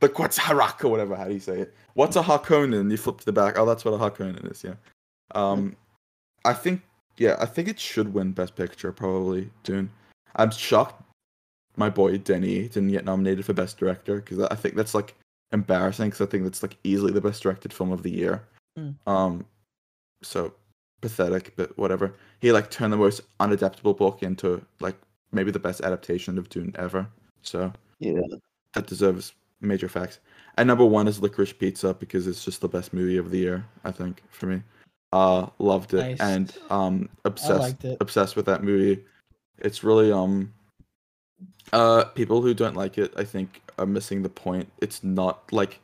the 0.00 0.08
Quetzalcoatl 0.10 0.86
or 0.86 0.90
whatever. 0.90 1.16
How 1.16 1.24
do 1.24 1.32
you 1.34 1.40
say 1.40 1.60
it? 1.60 1.74
What's 1.94 2.16
a 2.16 2.22
Harkonnen? 2.22 2.90
You 2.90 2.98
flip 2.98 3.18
to 3.18 3.24
the 3.24 3.32
back. 3.32 3.58
Oh, 3.58 3.64
that's 3.64 3.82
what 3.84 3.94
a 3.94 3.96
Harkonnen 3.98 4.50
is. 4.50 4.62
Yeah. 4.62 4.74
Um, 5.34 5.74
I 6.44 6.52
think. 6.52 6.82
Yeah, 7.16 7.36
I 7.40 7.46
think 7.46 7.66
it 7.68 7.80
should 7.80 8.12
win 8.12 8.32
Best 8.32 8.54
Picture. 8.56 8.92
Probably 8.92 9.50
Dune. 9.62 9.88
I'm 10.36 10.50
shocked. 10.50 11.02
My 11.76 11.88
boy 11.88 12.18
Denny 12.18 12.68
didn't 12.68 12.90
get 12.90 13.06
nominated 13.06 13.46
for 13.46 13.54
Best 13.54 13.78
Director 13.78 14.16
because 14.16 14.38
I 14.40 14.54
think 14.54 14.74
that's 14.74 14.94
like 14.94 15.14
embarrassing. 15.52 16.10
Because 16.10 16.20
I 16.26 16.30
think 16.30 16.42
that's 16.44 16.62
like 16.62 16.76
easily 16.84 17.12
the 17.12 17.22
best 17.22 17.42
directed 17.42 17.72
film 17.72 17.90
of 17.90 18.02
the 18.02 18.10
year. 18.10 18.42
Mm. 18.78 18.96
Um, 19.06 19.46
so 20.22 20.52
pathetic, 21.00 21.54
but 21.56 21.76
whatever. 21.78 22.14
He 22.40 22.52
like 22.52 22.70
turned 22.70 22.92
the 22.92 22.96
most 22.96 23.20
unadaptable 23.40 23.96
book 23.96 24.22
into 24.22 24.64
like 24.80 24.96
maybe 25.32 25.50
the 25.50 25.58
best 25.58 25.80
adaptation 25.80 26.38
of 26.38 26.48
Dune 26.48 26.74
ever. 26.78 27.06
So 27.42 27.72
Yeah. 27.98 28.20
that 28.74 28.86
deserves 28.86 29.32
major 29.60 29.88
facts. 29.88 30.18
And 30.56 30.66
number 30.66 30.84
one 30.84 31.06
is 31.08 31.20
Licorice 31.20 31.52
Pizza 31.52 31.94
because 31.94 32.26
it's 32.26 32.44
just 32.44 32.60
the 32.60 32.68
best 32.68 32.92
movie 32.92 33.18
of 33.18 33.30
the 33.30 33.38
year, 33.38 33.64
I 33.84 33.90
think, 33.92 34.22
for 34.30 34.46
me. 34.46 34.62
Uh 35.12 35.48
loved 35.58 35.94
it 35.94 36.18
Nice. 36.18 36.20
and 36.20 36.56
um 36.70 37.08
obsessed 37.24 37.84
it. 37.84 37.98
obsessed 38.00 38.36
with 38.36 38.46
that 38.46 38.64
movie. 38.64 39.04
It's 39.58 39.84
really 39.84 40.10
um 40.12 40.52
uh 41.72 42.04
people 42.14 42.42
who 42.42 42.54
don't 42.54 42.76
like 42.76 42.98
it 42.98 43.12
I 43.16 43.24
think 43.24 43.62
are 43.78 43.86
missing 43.86 44.22
the 44.22 44.28
point. 44.28 44.70
It's 44.80 45.04
not 45.04 45.52
like 45.52 45.80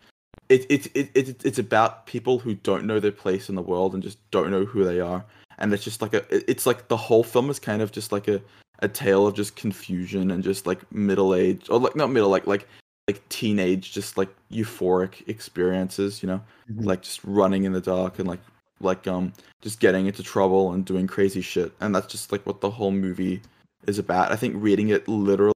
it, 0.53 0.66
it, 0.68 0.86
it, 0.94 1.11
it 1.14 1.44
it's 1.44 1.59
about 1.59 2.07
people 2.07 2.38
who 2.38 2.55
don't 2.55 2.84
know 2.84 3.00
their 3.00 3.12
place 3.12 3.48
in 3.48 3.55
the 3.55 3.62
world 3.62 3.94
and 3.94 4.03
just 4.03 4.18
don't 4.30 4.50
know 4.50 4.64
who 4.64 4.84
they 4.84 5.00
are. 5.00 5.24
And 5.59 5.72
it's 5.72 5.84
just 5.84 6.03
like 6.03 6.14
a 6.14 6.24
it's 6.50 6.66
like 6.66 6.88
the 6.88 6.96
whole 6.96 7.24
film 7.24 7.48
is 7.50 7.59
kind 7.59 7.82
of 7.82 7.92
just 7.92 8.12
like 8.12 8.28
a 8.28 8.40
a 8.80 8.88
tale 8.88 9.26
of 9.26 9.34
just 9.34 9.57
confusion 9.57 10.30
and 10.30 10.42
just 10.42 10.66
like 10.66 10.90
middle 10.92 11.34
age 11.34 11.70
or 11.70 11.78
like 11.78 11.96
not 11.96 12.11
middle 12.11 12.28
like 12.28 12.46
like 12.46 12.68
like 13.09 13.26
teenage 13.28 13.92
just 13.92 14.18
like 14.18 14.28
euphoric 14.50 15.26
experiences, 15.28 16.22
you 16.22 16.26
know? 16.26 16.42
Mhm. 16.70 16.84
Like 16.84 17.03
just 17.03 17.20
running 17.24 17.64
in 17.64 17.72
the 17.72 17.80
dark 17.80 18.18
and 18.18 18.28
like 18.28 18.40
like 18.80 19.07
um 19.07 19.32
just 19.62 19.80
getting 19.80 20.07
into 20.07 20.22
trouble 20.22 20.72
and 20.72 20.84
doing 20.84 21.07
crazy 21.07 21.40
shit. 21.40 21.72
And 21.80 21.94
that's 21.94 22.09
just 22.09 22.32
like 22.32 22.44
what 22.44 22.61
the 22.61 22.70
whole 22.70 22.90
movie 22.92 23.40
is 23.86 23.98
about. 23.98 24.32
I 24.32 24.36
think 24.36 24.55
reading 24.59 24.90
it 24.90 25.09
literally 25.09 25.51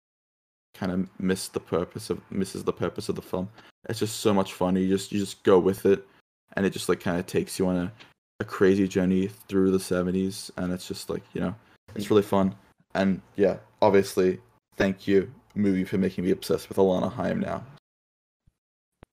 kind 0.76 0.92
of 0.92 1.08
miss 1.20 1.48
the 1.48 1.60
purpose 1.60 2.10
of 2.10 2.20
misses 2.30 2.64
the 2.64 2.72
purpose 2.72 3.08
of 3.08 3.16
the 3.16 3.22
film. 3.22 3.48
It's 3.88 3.98
just 3.98 4.20
so 4.20 4.34
much 4.34 4.52
fun. 4.52 4.76
You 4.76 4.88
just 4.88 5.12
you 5.12 5.18
just 5.18 5.42
go 5.42 5.58
with 5.58 5.86
it 5.86 6.06
and 6.54 6.66
it 6.66 6.70
just 6.70 6.88
like 6.88 7.00
kind 7.00 7.18
of 7.18 7.26
takes 7.26 7.58
you 7.58 7.66
on 7.68 7.76
a, 7.76 7.92
a 8.40 8.44
crazy 8.44 8.88
journey 8.88 9.28
through 9.48 9.70
the 9.70 9.78
70s 9.78 10.50
and 10.56 10.72
it's 10.72 10.88
just 10.88 11.08
like, 11.10 11.22
you 11.34 11.40
know, 11.40 11.54
it's 11.94 12.10
really 12.10 12.22
fun. 12.22 12.54
And 12.94 13.20
yeah, 13.36 13.56
obviously, 13.82 14.38
thank 14.76 15.06
you 15.06 15.30
movie 15.54 15.84
for 15.84 15.98
making 15.98 16.24
me 16.24 16.30
obsessed 16.30 16.68
with 16.68 16.78
Alana 16.78 17.12
Haim 17.12 17.40
now. 17.40 17.64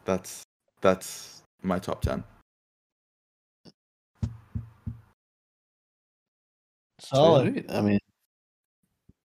That's 0.05 0.43
that's 0.81 1.43
my 1.61 1.79
top 1.79 2.01
10. 2.01 2.23
Solid. 6.99 7.53
Sweet. 7.53 7.71
I 7.71 7.81
mean, 7.81 7.99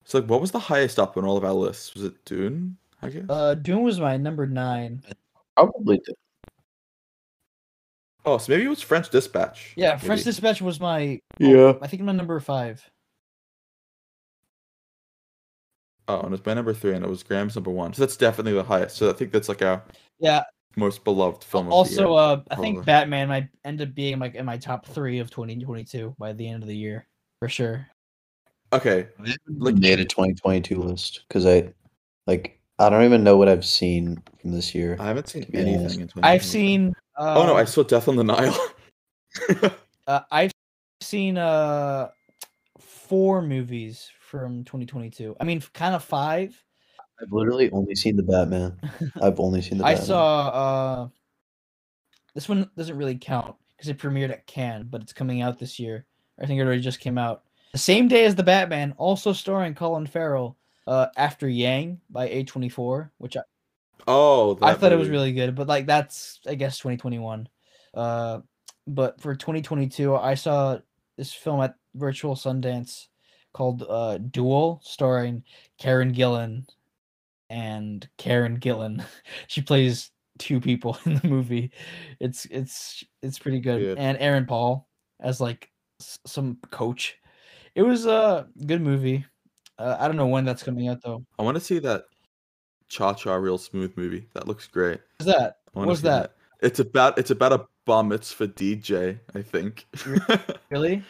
So 0.05 0.19
like, 0.19 0.29
what 0.29 0.39
was 0.39 0.51
the 0.51 0.59
highest 0.59 0.99
up 0.99 1.17
on 1.17 1.25
all 1.25 1.35
of 1.35 1.43
our 1.43 1.51
lists? 1.53 1.93
Was 1.95 2.03
it 2.05 2.23
Dune? 2.25 2.77
I 3.01 3.09
guess. 3.09 3.25
Uh, 3.27 3.55
Dune 3.55 3.83
was 3.83 3.99
my 3.99 4.17
number 4.17 4.45
nine. 4.47 5.03
probably 5.57 5.97
did. 5.97 6.15
oh, 8.25 8.37
so 8.37 8.51
maybe 8.53 8.65
it 8.65 8.69
was 8.69 8.81
French 8.81 9.09
Dispatch. 9.09 9.73
Yeah, 9.75 9.97
French. 9.97 10.23
Dispatch 10.23 10.61
was 10.61 10.79
my. 10.79 11.19
Yeah. 11.39 11.73
I 11.81 11.87
think 11.87 12.03
my 12.03 12.11
number 12.11 12.39
five. 12.39 12.87
Oh, 16.07 16.19
and 16.21 16.33
it's 16.35 16.41
was 16.41 16.45
my 16.45 16.53
number 16.53 16.73
three, 16.73 16.93
and 16.93 17.03
it 17.03 17.09
was 17.09 17.23
Graham's 17.23 17.55
number 17.55 17.71
one. 17.71 17.91
So 17.93 18.03
that's 18.03 18.15
definitely 18.15 18.53
the 18.53 18.63
highest. 18.63 18.97
So 18.97 19.09
I 19.09 19.13
think 19.13 19.31
that's 19.31 19.49
like 19.49 19.63
our 19.63 19.83
Yeah. 20.19 20.43
most 20.75 21.03
beloved 21.03 21.43
film. 21.43 21.65
of 21.65 21.71
the 21.71 21.75
Also, 21.75 22.09
year. 22.13 22.19
uh, 22.19 22.41
I 22.51 22.55
think. 22.57 22.85
Batman 22.85 23.27
might 23.27 23.49
end 23.63 23.81
up 23.81 23.95
being 23.95 24.19
like 24.19 24.35
in 24.35 24.45
my 24.45 24.57
top 24.57 24.85
three 24.85 25.17
of 25.17 25.31
2022 25.31 26.15
by 26.19 26.33
the 26.33 26.47
end 26.47 26.61
of 26.61 26.69
the 26.69 26.77
year 26.77 27.07
for 27.39 27.49
sure. 27.49 27.87
Okay, 28.73 29.07
Like 29.19 29.37
Like- 29.47 29.75
made 29.75 29.99
a 29.99 30.05
2022 30.05 30.81
list 30.81 31.23
because 31.27 31.45
I 31.45 31.73
like 32.27 32.59
I 32.79 32.89
don't 32.89 33.03
even 33.05 33.23
know 33.23 33.37
what 33.37 33.47
I've 33.47 33.63
seen 33.65 34.21
from 34.41 34.51
this 34.51 34.75
year. 34.75 34.97
I 34.99 35.05
haven't 35.07 35.29
seen 35.29 35.45
anything. 35.53 35.79
honest. 35.79 35.99
In 35.99 36.09
I've 36.23 36.43
seen. 36.43 36.93
Uh, 37.17 37.35
Oh 37.37 37.45
no, 37.45 37.55
I 37.55 37.63
saw 37.65 37.83
Death 37.83 38.07
on 38.07 38.15
the 38.17 38.23
Nile. 38.23 38.57
Uh, 40.07 40.19
I've 40.31 40.51
seen 41.01 41.35
uh 41.37 42.09
four 42.79 43.41
movies 43.41 44.11
from 44.19 44.63
2022. 44.63 45.35
I 45.39 45.43
mean, 45.43 45.61
kind 45.73 45.95
of 45.95 46.03
five. 46.03 46.61
I've 47.21 47.31
literally 47.31 47.71
only 47.71 47.95
seen 47.95 48.15
the 48.15 48.23
Batman. 48.23 48.77
I've 49.21 49.39
only 49.39 49.61
seen 49.63 49.77
the 49.79 49.83
Batman. 49.83 49.85
I 49.85 49.99
Batman. 49.99 50.05
saw 50.07 50.47
uh 50.49 51.07
this 52.35 52.47
one 52.47 52.69
doesn't 52.77 52.97
really 52.97 53.17
count 53.17 53.55
because 53.75 53.89
it 53.89 53.97
premiered 53.97 54.29
at 54.31 54.45
Cannes, 54.45 54.83
but 54.89 55.01
it's 55.01 55.13
coming 55.13 55.41
out 55.41 55.57
this 55.57 55.79
year. 55.79 56.05
I 56.39 56.45
think 56.45 56.59
it 56.59 56.63
already 56.63 56.81
just 56.81 56.99
came 56.99 57.17
out. 57.17 57.43
The 57.75 57.79
same 57.79 58.07
day 58.07 58.23
as 58.23 58.35
the 58.35 58.41
Batman, 58.41 58.93
also 58.95 59.33
starring 59.33 59.75
Colin 59.75 60.07
Farrell, 60.07 60.55
uh 60.87 61.07
After 61.17 61.49
Yang 61.49 61.99
by 62.09 62.29
A24, 62.29 63.09
which 63.17 63.35
I, 63.35 63.41
oh, 64.07 64.57
I 64.61 64.75
thought 64.75 64.93
it 64.93 64.97
was 64.97 65.09
really 65.09 65.33
good, 65.33 65.55
but 65.55 65.67
like 65.67 65.85
that's 65.85 66.39
I 66.47 66.55
guess 66.55 66.77
2021. 66.77 67.49
Uh 67.93 68.39
but 68.87 69.19
for 69.19 69.35
2022, 69.35 70.15
I 70.15 70.35
saw 70.35 70.77
this 71.17 71.33
film 71.33 71.59
at 71.59 71.75
Virtual 71.95 72.35
Sundance 72.35 73.07
called 73.53 73.83
uh 73.89 74.19
Dual 74.19 74.79
starring 74.81 75.43
Karen 75.77 76.13
Gillan 76.13 76.65
and 77.49 78.07
Karen 78.17 78.57
Gillan. 78.57 79.03
she 79.47 79.61
plays 79.61 80.11
two 80.39 80.61
people 80.61 80.97
in 81.05 81.15
the 81.15 81.27
movie. 81.27 81.71
It's 82.21 82.45
it's 82.45 83.03
it's 83.21 83.37
pretty 83.37 83.59
good. 83.59 83.81
Good. 83.81 83.97
And 83.97 84.17
Aaron 84.21 84.45
Paul 84.45 84.87
as 85.19 85.41
like 85.41 85.69
s- 85.99 86.19
some 86.25 86.57
coach. 86.71 87.17
It 87.75 87.83
was 87.83 88.05
a 88.05 88.47
good 88.65 88.81
movie. 88.81 89.25
Uh, 89.77 89.97
I 89.99 90.07
don't 90.07 90.17
know 90.17 90.27
when 90.27 90.45
that's 90.45 90.63
coming 90.63 90.87
out 90.87 91.01
though. 91.03 91.25
I 91.37 91.43
want 91.43 91.55
to 91.55 91.61
see 91.61 91.79
that 91.79 92.05
Cha 92.87 93.13
Cha 93.13 93.35
Real 93.35 93.57
Smooth 93.57 93.93
movie. 93.97 94.27
That 94.33 94.47
looks 94.47 94.67
great. 94.67 95.01
What's 95.17 95.31
that? 95.37 95.57
What's 95.73 95.99
see 95.99 96.07
that? 96.07 96.35
It's 96.61 96.79
about 96.79 97.17
it's 97.17 97.31
about 97.31 97.51
a 97.51 97.65
bar 97.85 98.03
mitzvah 98.03 98.47
DJ. 98.47 99.19
I 99.33 99.41
think. 99.41 99.85
Really? 100.71 101.03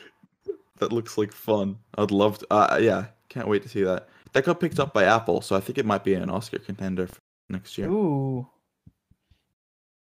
that 0.78 0.92
looks 0.92 1.18
like 1.18 1.32
fun. 1.32 1.78
I'd 1.98 2.12
love 2.12 2.40
to. 2.40 2.48
Uh, 2.52 2.78
yeah, 2.80 3.06
can't 3.30 3.48
wait 3.48 3.64
to 3.64 3.70
see 3.70 3.84
that. 3.84 4.10
That 4.34 4.44
got 4.44 4.60
picked 4.60 4.80
up 4.80 4.94
by 4.94 5.06
Apple, 5.06 5.42
so 5.42 5.56
I 5.56 5.60
think 5.60 5.78
it 5.78 5.86
might 5.86 6.04
be 6.04 6.14
an 6.14 6.30
Oscar 6.30 6.60
contender 6.60 7.08
for 7.08 7.18
next 7.50 7.78
year. 7.78 7.90
Ooh. 7.90 8.48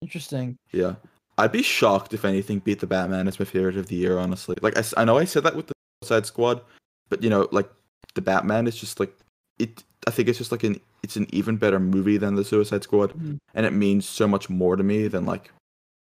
Interesting. 0.00 0.56
Yeah, 0.72 0.94
I'd 1.36 1.52
be 1.52 1.62
shocked 1.62 2.14
if 2.14 2.24
anything 2.24 2.60
beat 2.60 2.80
the 2.80 2.86
Batman 2.86 3.28
as 3.28 3.38
my 3.38 3.44
favorite 3.44 3.76
of 3.76 3.88
the 3.88 3.96
year. 3.96 4.18
Honestly, 4.18 4.56
like 4.62 4.74
I 4.96 5.04
know 5.04 5.18
I 5.18 5.24
said 5.24 5.42
that 5.42 5.56
with 5.56 5.66
the 5.66 5.74
Suicide 6.02 6.26
Squad, 6.26 6.60
but 7.08 7.22
you 7.22 7.30
know, 7.30 7.48
like 7.52 7.68
the 8.14 8.22
Batman 8.22 8.66
is 8.66 8.76
just 8.76 9.00
like 9.00 9.14
it. 9.58 9.82
I 10.06 10.10
think 10.10 10.28
it's 10.28 10.38
just 10.38 10.52
like 10.52 10.64
an 10.64 10.80
it's 11.02 11.16
an 11.16 11.26
even 11.30 11.56
better 11.56 11.78
movie 11.78 12.16
than 12.16 12.34
the 12.34 12.44
Suicide 12.44 12.82
Squad, 12.82 13.12
Mhm. 13.12 13.38
and 13.54 13.66
it 13.66 13.72
means 13.72 14.06
so 14.06 14.26
much 14.26 14.48
more 14.48 14.76
to 14.76 14.82
me 14.82 15.08
than 15.08 15.26
like 15.26 15.50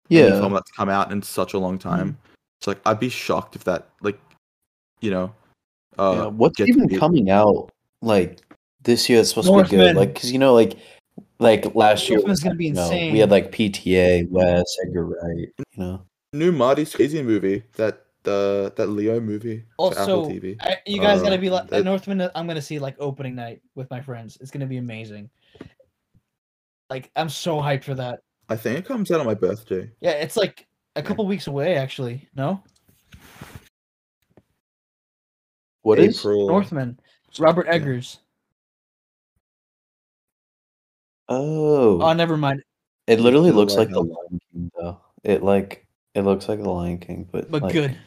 any 0.09 0.21
film 0.29 0.43
yeah, 0.43 0.49
that's 0.59 0.71
come 0.71 0.89
out 0.89 1.11
in 1.11 1.21
such 1.21 1.53
a 1.53 1.59
long 1.59 1.77
time. 1.77 2.17
It's 2.59 2.67
like 2.67 2.79
I'd 2.85 2.99
be 2.99 3.09
shocked 3.09 3.55
if 3.55 3.63
that 3.65 3.89
like, 4.01 4.19
you 5.01 5.11
know, 5.11 5.33
uh, 5.99 6.13
yeah. 6.15 6.25
What's 6.27 6.59
even 6.59 6.87
beat- 6.87 6.99
coming 6.99 7.29
out 7.29 7.71
like 8.01 8.39
this 8.83 9.07
year? 9.09 9.19
That's 9.19 9.29
supposed 9.29 9.47
to 9.47 9.51
be 9.53 9.57
Northman. 9.57 9.79
good. 9.79 9.95
Like, 9.97 10.15
cause 10.15 10.31
you 10.31 10.39
know, 10.39 10.53
like, 10.53 10.77
like 11.39 11.75
last 11.75 12.09
year, 12.09 12.17
Northman's 12.17 12.41
gonna 12.41 12.55
be 12.55 12.67
you 12.67 12.73
know, 12.73 12.83
insane. 12.85 13.13
we 13.13 13.19
had 13.19 13.29
like 13.29 13.51
PTA, 13.51 14.27
Wes, 14.31 14.63
Edgar 14.85 15.05
Wright. 15.05 15.49
You 15.57 15.77
know, 15.77 16.01
new 16.33 16.51
Marty's 16.51 16.95
Crazy 16.95 17.21
movie 17.21 17.63
that 17.75 18.04
the 18.25 18.73
that 18.75 18.87
Leo 18.89 19.19
movie 19.21 19.63
for 19.77 19.91
Apple 19.97 20.19
Also, 20.21 20.29
TV. 20.29 20.57
I, 20.61 20.77
you 20.85 20.99
guys 20.99 21.21
gotta 21.21 21.35
Uh, 21.35 21.39
be 21.39 21.49
like 21.49 21.67
that- 21.69 21.85
Northman. 21.85 22.19
uh, 22.21 22.31
I'm 22.35 22.45
gonna 22.47 22.61
see 22.61 22.77
like 22.79 22.95
opening 22.99 23.35
night 23.35 23.61
with 23.75 23.89
my 23.89 24.01
friends. 24.01 24.37
It's 24.41 24.51
gonna 24.51 24.65
be 24.67 24.77
amazing. 24.77 25.29
Like 26.89 27.09
I'm 27.15 27.29
so 27.29 27.57
hyped 27.57 27.83
for 27.85 27.95
that. 27.95 28.19
I 28.49 28.55
think 28.57 28.77
it 28.77 28.85
comes 28.85 29.09
out 29.11 29.19
on 29.21 29.25
my 29.25 29.33
birthday. 29.33 29.89
Yeah, 30.01 30.11
it's 30.11 30.35
like 30.35 30.67
a 30.97 31.01
couple 31.01 31.25
weeks 31.25 31.47
away 31.47 31.75
actually. 31.77 32.27
No, 32.35 32.61
what 35.83 35.99
is? 35.99 36.19
April. 36.19 36.47
Northman. 36.47 36.99
Robert 37.39 37.65
Yeah. 37.67 37.73
Eggers. 37.75 38.19
Oh, 41.27 42.01
Oh, 42.01 42.13
never 42.13 42.37
mind. 42.37 42.63
it 43.07 43.19
literally 43.19 43.51
looks 43.51 43.75
like 43.75 43.89
the 43.89 44.01
Lion 44.01 44.39
King, 44.51 44.71
though. 44.77 44.99
It 45.23 45.43
like 45.43 45.87
it 46.13 46.21
looks 46.21 46.47
like 46.47 46.61
the 46.61 46.69
Lion 46.69 46.99
King, 46.99 47.27
but 47.31 47.49
But 47.49 47.63
like, 47.63 47.73
good. 47.73 47.97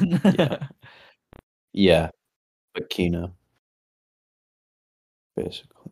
Yeah. 0.00 0.66
Yeah, 1.76 2.10
but 2.72 2.88
Kino, 2.88 3.32
basically. 5.36 5.90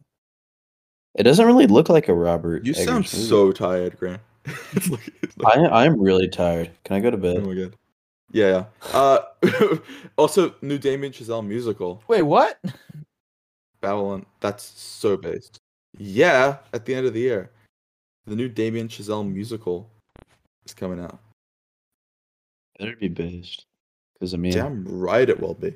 It 1.17 1.25
doesn't 1.25 1.45
really 1.45 1.67
look 1.67 1.89
like 1.89 2.07
a 2.09 2.15
Robert. 2.15 2.65
You 2.65 2.73
Eggers 2.73 2.85
sound 2.85 2.99
movie. 2.99 3.27
so 3.27 3.51
tired, 3.51 3.99
Graham. 3.99 4.21
it's 4.45 4.89
like, 4.89 5.13
it's 5.23 5.37
like- 5.39 5.59
I 5.59 5.85
I'm 5.85 6.01
really 6.01 6.29
tired. 6.29 6.71
Can 6.85 6.95
I 6.95 7.01
go 7.01 7.11
to 7.11 7.17
bed? 7.17 7.39
oh 7.39 7.41
my 7.47 7.55
god. 7.55 7.75
Yeah, 8.31 8.65
yeah. 8.93 8.93
Uh, 8.93 9.79
also, 10.17 10.55
new 10.63 10.79
Damien 10.79 11.13
Chazelle 11.13 11.45
musical, 11.45 12.01
Wait, 12.07 12.23
what? 12.23 12.61
Babylon. 13.81 14.25
That's 14.39 14.63
so 14.63 15.17
based. 15.17 15.59
Yeah, 15.99 16.59
at 16.73 16.87
the 16.87 16.95
end 16.95 17.07
of 17.07 17.13
the 17.13 17.21
year, 17.21 17.51
the 18.27 18.37
new 18.37 18.49
Damien 18.49 18.87
Chazelle 18.87 19.29
musical 19.29 19.91
is 20.65 20.73
coming 20.75 21.01
out. 21.01 21.19
Better 22.79 22.95
be 22.97 23.09
based, 23.09 23.67
because 24.23 24.35
I 24.35 24.37
mean, 24.37 24.53
Damn 24.53 24.85
right 24.87 25.29
it 25.29 25.41
will 25.41 25.55
be. 25.55 25.75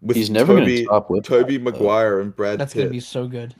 With 0.00 0.16
he's 0.16 0.30
never 0.30 0.58
Toby, 0.58 0.84
gonna 0.84 0.98
top 1.00 1.10
with 1.10 1.24
Tobey 1.24 1.58
Maguire 1.58 2.20
and 2.20 2.34
Brad 2.34 2.58
That's 2.58 2.72
gonna 2.72 2.88
be 2.88 3.00
so 3.00 3.28
good. 3.28 3.54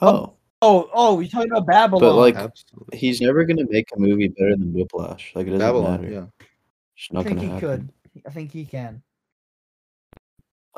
Oh, 0.00 0.34
Oh, 0.62 0.90
oh, 0.92 1.20
you're 1.20 1.28
talking 1.30 1.50
about 1.50 1.66
Babylon. 1.66 2.00
But 2.02 2.14
like, 2.16 2.34
Absolutely. 2.34 2.98
he's 2.98 3.20
never 3.20 3.44
gonna 3.44 3.64
make 3.70 3.88
a 3.96 3.98
movie 4.00 4.28
better 4.28 4.56
than 4.56 4.72
Whiplash. 4.74 5.32
Like 5.36 5.46
it 5.46 5.50
doesn't 5.50 5.60
Babylon, 5.64 6.00
matter. 6.02 6.12
yeah. 6.12 6.46
It's 6.96 7.08
I 7.14 7.22
think 7.22 7.40
he 7.40 7.46
happen. 7.46 7.60
could. 7.60 8.24
I 8.26 8.30
think 8.30 8.52
he 8.52 8.64
can. 8.66 9.02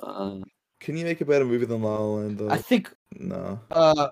Uh, 0.00 0.36
can 0.78 0.96
you 0.96 1.04
make 1.04 1.20
a 1.20 1.24
better 1.24 1.44
movie 1.44 1.64
than 1.66 1.82
La 1.82 1.96
La 1.98 2.04
Land? 2.16 2.38
Though? 2.38 2.50
I 2.50 2.58
think. 2.58 2.92
no. 3.12 3.58
Uh, 3.70 4.08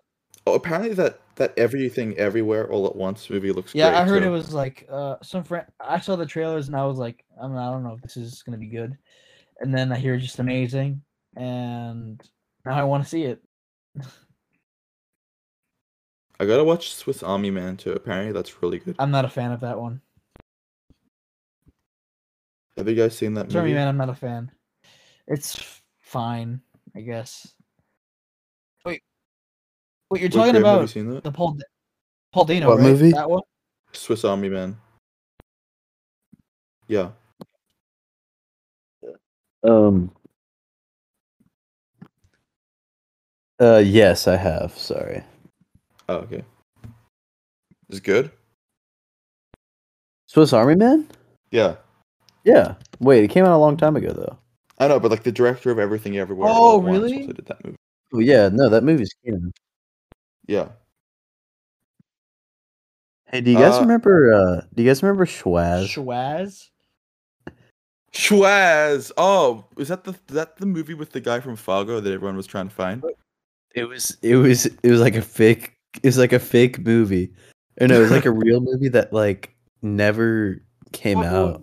Oh, 0.51 0.55
apparently 0.55 0.93
that 0.95 1.21
that 1.37 1.57
everything 1.57 2.17
everywhere 2.19 2.69
all 2.71 2.87
at 2.87 2.97
once 2.97 3.31
movie 3.31 3.53
looks. 3.53 3.75
yeah, 3.75 3.91
great 3.91 3.99
I 4.01 4.05
heard 4.05 4.23
too. 4.23 4.29
it 4.29 4.33
was 4.33 4.53
like 4.53 4.87
uh 4.91 5.17
some 5.23 5.45
friend. 5.45 5.67
I 5.81 6.01
saw 6.01 6.17
the 6.17 6.27
trailers 6.27 6.67
and 6.67 6.77
I 6.77 6.85
was 6.87 6.99
like, 6.99 7.25
I, 7.41 7.47
mean, 7.47 7.57
I 7.57 7.71
don't 7.71 7.85
know 7.85 7.95
if 7.95 8.03
this 8.03 8.17
is 8.17 8.43
gonna 8.43 8.59
be 8.59 8.67
good. 8.67 8.99
And 9.61 9.73
then 9.73 9.93
I 9.93 9.97
hear 9.97 10.15
it's 10.15 10.25
just 10.25 10.39
amazing, 10.39 11.03
and 11.37 12.21
now 12.65 12.75
I 12.75 12.83
want 12.83 13.05
to 13.05 13.09
see 13.09 13.25
it. 13.25 13.43
I 16.41 16.47
gotta 16.47 16.65
watch 16.65 16.95
Swiss 16.95 17.23
Army 17.23 17.51
Man 17.51 17.77
too. 17.77 17.93
Apparently 17.93 18.33
that's 18.33 18.63
really 18.63 18.79
good. 18.79 18.97
I'm 18.99 19.11
not 19.11 19.25
a 19.25 19.29
fan 19.29 19.53
of 19.53 19.61
that 19.61 19.79
one. 19.79 20.01
Have 22.77 22.89
you 22.89 22.95
guys 22.95 23.17
seen 23.17 23.35
that 23.35 23.53
Sorry, 23.53 23.69
movie? 23.69 23.75
man, 23.75 23.89
I'm 23.89 23.99
not 23.99 24.09
a 24.09 24.15
fan. 24.15 24.51
It's 25.29 25.81
fine, 26.01 26.61
I 26.97 27.03
guess. 27.03 27.55
Wait, 30.11 30.17
wait, 30.17 30.21
you're 30.23 30.29
Wait, 30.29 30.33
talking 30.33 30.61
Graham, 30.61 30.65
have 30.65 30.73
you 30.73 30.79
about 30.79 30.91
seen 30.91 31.15
that? 31.15 31.23
the 31.23 31.31
Paul 31.31 31.53
D- 31.53 31.63
Paul 32.33 32.45
Dano, 32.45 32.69
What 32.69 32.79
right? 32.79 32.87
movie? 32.87 33.13
That 33.13 33.31
one. 33.31 33.43
Swiss 33.93 34.25
Army 34.25 34.49
Man. 34.49 34.77
Yeah. 36.89 37.11
Um. 39.63 40.11
Uh, 43.61 43.83
yes, 43.85 44.27
I 44.27 44.37
have. 44.37 44.77
Sorry. 44.77 45.23
Oh, 46.09 46.17
okay. 46.17 46.43
Is 47.89 48.01
good? 48.01 48.33
Swiss 50.27 50.53
Army 50.53 50.75
Man? 50.75 51.07
Yeah. 51.53 51.77
Yeah. 52.45 52.75
Wait, 52.99 53.23
it 53.23 53.29
came 53.29 53.45
out 53.45 53.55
a 53.55 53.59
long 53.59 53.77
time 53.77 53.95
ago 53.95 54.13
though. 54.13 54.37
I 54.79 54.89
know, 54.89 54.99
but 54.99 55.11
like 55.13 55.23
the 55.23 55.31
director 55.31 55.71
of 55.71 55.79
Everything 55.79 56.17
Everywhere. 56.19 56.49
Oh, 56.49 56.53
All 56.53 56.81
Once 56.81 57.01
really? 57.01 57.21
Also 57.21 57.33
did 57.35 57.47
that 57.47 57.65
movie. 57.65 57.77
Oh 58.15 58.19
yeah, 58.19 58.49
no, 58.53 58.69
that 58.69 58.83
movie's 58.83 59.15
canon. 59.25 59.53
Yeah. 60.51 60.71
Hey, 63.27 63.41
do 63.41 63.53
you 63.53 63.57
guys 63.59 63.75
Uh, 63.77 63.83
remember? 63.83 64.33
uh 64.33 64.63
Do 64.75 64.83
you 64.83 64.89
guys 64.89 65.01
remember 65.01 65.25
Schwaz? 65.27 65.87
Schwaz. 65.87 66.71
Schwaz. 68.13 69.13
Oh, 69.17 69.65
is 69.79 69.87
that 69.89 70.03
the 70.03 70.11
is 70.11 70.35
that 70.35 70.57
the 70.57 70.67
movie 70.67 70.95
with 70.95 71.11
the 71.13 71.21
guy 71.21 71.39
from 71.39 71.55
Fargo 71.55 72.01
that 72.01 72.13
everyone 72.13 72.37
was 72.37 72.49
trying 72.49 72.69
to 72.69 72.75
find? 72.75 73.05
It 73.77 73.85
was. 73.85 74.17
It 74.23 74.35
was. 74.35 74.67
It 74.67 74.91
was 74.91 75.01
like 75.01 75.15
a 75.15 75.23
fake. 75.23 75.77
It 76.03 76.07
was 76.09 76.19
like 76.19 76.33
a 76.33 76.41
fake 76.41 76.81
movie. 76.81 77.33
Or 77.81 77.87
no, 77.87 77.95
it 77.99 78.01
was 78.01 78.11
like 78.11 78.25
a 78.27 78.31
real 78.45 78.61
movie 78.61 78.89
that 78.89 79.13
like 79.13 79.55
never 79.83 80.61
came 80.91 81.19
What- 81.19 81.27
out. 81.27 81.63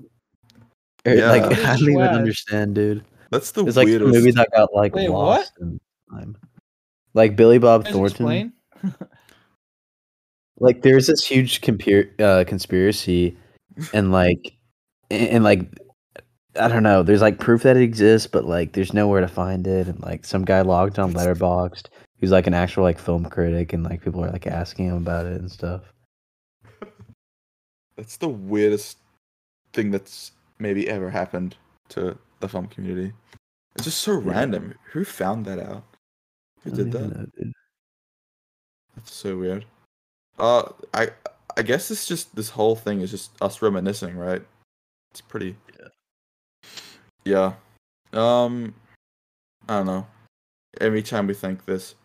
Or, 1.05 1.13
Yeah. 1.13 1.29
Like 1.31 1.43
I 1.43 1.75
don't 1.75 1.89
even 1.91 2.01
understand, 2.03 2.75
dude. 2.75 3.03
That's 3.31 3.51
the 3.51 3.65
It's 3.65 3.75
like 3.75 3.87
weirdest. 3.87 4.09
a 4.09 4.17
movie 4.17 4.31
that 4.31 4.47
got 4.55 4.73
like 4.73 4.95
Wait, 4.95 5.09
lost 5.09 5.51
in 5.59 5.77
time. 6.09 6.37
Like 7.13 7.35
Billy 7.35 7.57
Bob 7.57 7.83
Guys 7.83 7.91
Thornton. 7.91 8.13
explain. 8.15 8.53
Like 10.59 10.81
there's 10.81 11.07
this 11.07 11.23
huge 11.23 11.61
compir- 11.61 12.19
uh, 12.19 12.43
conspiracy, 12.45 13.37
and 13.93 14.11
like, 14.11 14.57
and, 15.11 15.43
like, 15.43 15.71
I 16.59 16.67
don't 16.67 16.81
know. 16.81 17.03
There's 17.03 17.21
like 17.21 17.37
proof 17.39 17.61
that 17.63 17.77
it 17.77 17.83
exists, 17.83 18.27
but 18.27 18.45
like, 18.45 18.73
there's 18.73 18.93
nowhere 18.93 19.21
to 19.21 19.27
find 19.27 19.67
it. 19.67 19.87
And 19.87 20.01
like, 20.01 20.25
some 20.25 20.43
guy 20.45 20.61
logged 20.61 20.97
on 20.97 21.13
Letterboxd, 21.13 21.89
who's 22.19 22.31
like 22.31 22.47
an 22.47 22.55
actual 22.55 22.83
like 22.83 22.97
film 22.97 23.25
critic, 23.25 23.71
and 23.71 23.83
like 23.83 24.03
people 24.03 24.25
are 24.25 24.31
like 24.31 24.47
asking 24.47 24.87
him 24.87 24.95
about 24.95 25.27
it 25.27 25.39
and 25.39 25.51
stuff. 25.51 25.83
That's 27.95 28.17
the 28.17 28.29
weirdest 28.29 28.97
thing 29.73 29.91
that's 29.91 30.31
maybe 30.57 30.89
ever 30.89 31.11
happened 31.11 31.55
to 31.89 32.17
the 32.39 32.49
film 32.49 32.67
community. 32.67 33.13
It's 33.75 33.85
just 33.85 34.01
so 34.01 34.13
Yeah. 34.13 34.31
random. 34.31 34.73
Who 34.91 35.05
found 35.05 35.45
that 35.45 35.59
out? 35.59 35.83
Who 36.63 36.71
did 36.71 36.91
that? 36.93 37.09
know, 37.09 37.25
dude. 38.97 39.03
That's 39.03 39.13
so 39.13 39.37
weird. 39.37 39.65
Uh, 40.39 40.71
I 40.93 41.09
I 41.55 41.61
guess 41.63 41.89
it's 41.89 42.07
just 42.07 42.35
this 42.35 42.49
whole 42.49 42.75
thing 42.75 43.01
is 43.01 43.11
just 43.11 43.31
us 43.41 43.61
reminiscing, 43.61 44.15
right? 44.17 44.41
It's 45.11 45.21
pretty. 45.21 45.55
Yeah. 45.79 47.53
Yeah. 48.13 48.43
Um, 48.43 48.73
I 49.67 49.77
don't 49.77 49.85
know. 49.87 50.07
Every 50.79 51.01
time 51.01 51.27
we 51.27 51.33
think 51.33 51.65
this 51.65 51.95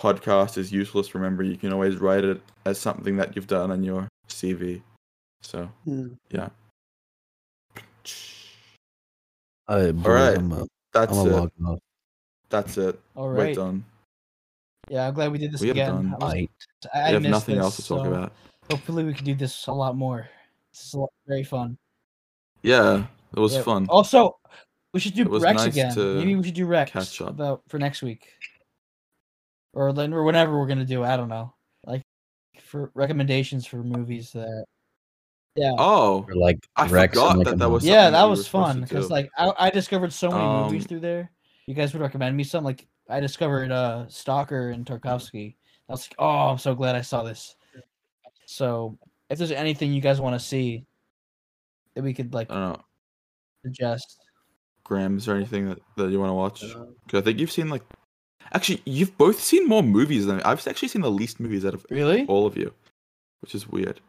podcast 0.00 0.56
is 0.56 0.72
useless, 0.72 1.14
remember 1.14 1.42
you 1.42 1.56
can 1.56 1.72
always 1.72 1.96
write 1.96 2.24
it 2.24 2.40
as 2.64 2.78
something 2.78 3.16
that 3.16 3.34
you've 3.34 3.48
done 3.48 3.70
on 3.70 3.82
your 3.82 4.08
CV. 4.28 4.82
So 5.42 5.68
yeah. 6.30 6.48
Alright, 9.68 9.94
boys, 9.94 10.06
right. 10.06 10.36
I'm, 10.38 10.52
uh, 10.52 10.64
That's 10.92 11.16
I'm 11.16 11.26
it. 11.26 11.32
a 11.32 11.50
log. 11.60 11.80
That's 12.48 12.78
it. 12.78 13.00
All 13.14 13.28
We're 13.28 13.54
done. 13.54 13.84
Yeah, 14.90 15.06
I'm 15.06 15.14
glad 15.14 15.30
we 15.30 15.38
did 15.38 15.52
this 15.52 15.60
We 15.60 15.68
are 15.68 15.72
again. 15.72 15.88
done. 15.94 16.06
I, 16.20 16.24
was- 16.24 16.34
Bite. 16.34 16.50
I 16.92 17.08
We 17.08 17.12
have 17.14 17.22
nothing 17.22 17.54
this, 17.56 17.62
else 17.64 17.76
to 17.76 17.82
talk 17.86 18.04
so 18.04 18.12
about. 18.12 18.32
Hopefully, 18.70 19.04
we 19.04 19.14
can 19.14 19.24
do 19.24 19.34
this 19.36 19.66
a 19.68 19.72
lot 19.72 19.96
more. 19.96 20.28
This 20.72 20.84
is 20.86 20.94
a 20.94 20.98
lot, 20.98 21.10
very 21.28 21.44
fun. 21.44 21.78
Yeah, 22.62 23.04
it 23.36 23.38
was 23.40 23.54
Yeah, 23.54 23.62
fun. 23.62 23.86
Also, 23.88 24.36
we 24.92 24.98
should 24.98 25.14
do 25.14 25.24
Rex 25.38 25.58
nice 25.62 25.66
again. 25.66 25.94
Maybe 26.18 26.34
we 26.34 26.42
should 26.42 26.54
do 26.54 26.66
Rex 26.66 26.90
catch 26.90 27.20
up. 27.22 27.28
about 27.30 27.62
for 27.68 27.78
next 27.78 28.02
week, 28.02 28.26
or 29.74 29.92
then 29.92 30.12
or 30.12 30.24
whenever 30.24 30.58
we're 30.58 30.66
gonna 30.66 30.84
do. 30.84 31.04
I 31.04 31.16
don't 31.16 31.28
know. 31.28 31.54
Like 31.86 32.02
for 32.60 32.90
recommendations 32.94 33.66
for 33.66 33.76
movies 33.84 34.32
that. 34.32 34.64
Yeah. 35.56 35.72
Oh, 35.78 36.24
Or 36.28 36.34
like 36.34 36.58
I 36.76 36.86
Rex 36.88 37.14
forgot 37.14 37.38
like, 37.38 37.46
that 37.46 37.58
that 37.58 37.70
was 37.70 37.84
yeah, 37.84 38.04
something 38.04 38.12
that 38.12 38.24
you 38.24 38.30
was 38.30 38.48
fun 38.48 38.80
because 38.82 39.10
like 39.10 39.28
I, 39.38 39.52
I 39.58 39.70
discovered 39.70 40.12
so 40.12 40.30
many 40.30 40.44
movies 40.44 40.82
Um, 40.84 40.88
through 40.88 41.00
there. 41.00 41.30
You 41.66 41.74
guys 41.74 41.92
would 41.92 42.02
recommend 42.02 42.36
me 42.36 42.44
some. 42.44 42.62
Like 42.64 42.86
I 43.10 43.20
discovered 43.20 43.70
uh 43.72 44.06
Stalker 44.08 44.70
and 44.70 44.86
Tarkovsky. 44.86 45.56
I 45.88 45.92
was 45.92 46.08
like, 46.08 46.16
oh, 46.18 46.50
I'm 46.50 46.58
so 46.58 46.74
glad 46.74 46.94
I 46.94 47.00
saw 47.02 47.22
this. 47.22 47.56
So 48.46 48.98
if 49.28 49.38
there's 49.38 49.50
anything 49.52 49.92
you 49.92 50.00
guys 50.00 50.20
want 50.20 50.34
to 50.34 50.40
see, 50.44 50.84
that 51.94 52.02
we 52.02 52.14
could 52.14 52.32
like 52.34 52.50
I 52.50 52.54
don't 52.54 52.72
know. 52.74 52.84
suggest. 53.64 54.18
Graham, 54.84 55.16
is 55.18 55.26
there 55.26 55.36
anything 55.36 55.68
that, 55.68 55.78
that 55.96 56.10
you 56.10 56.18
want 56.18 56.30
to 56.30 56.34
watch? 56.34 56.60
'Cause 57.08 57.20
I 57.20 57.20
think 57.20 57.38
you've 57.38 57.50
seen 57.50 57.68
like, 57.68 57.82
actually, 58.52 58.82
you've 58.86 59.16
both 59.18 59.40
seen 59.40 59.68
more 59.68 59.82
movies 59.82 60.26
than 60.26 60.40
I've 60.42 60.66
actually 60.66 60.88
seen 60.88 61.02
the 61.02 61.10
least 61.10 61.38
movies 61.40 61.64
out 61.64 61.74
of 61.74 61.86
Really? 61.90 62.26
all 62.26 62.46
of 62.46 62.56
you, 62.56 62.72
which 63.40 63.54
is 63.54 63.68
weird. 63.68 64.00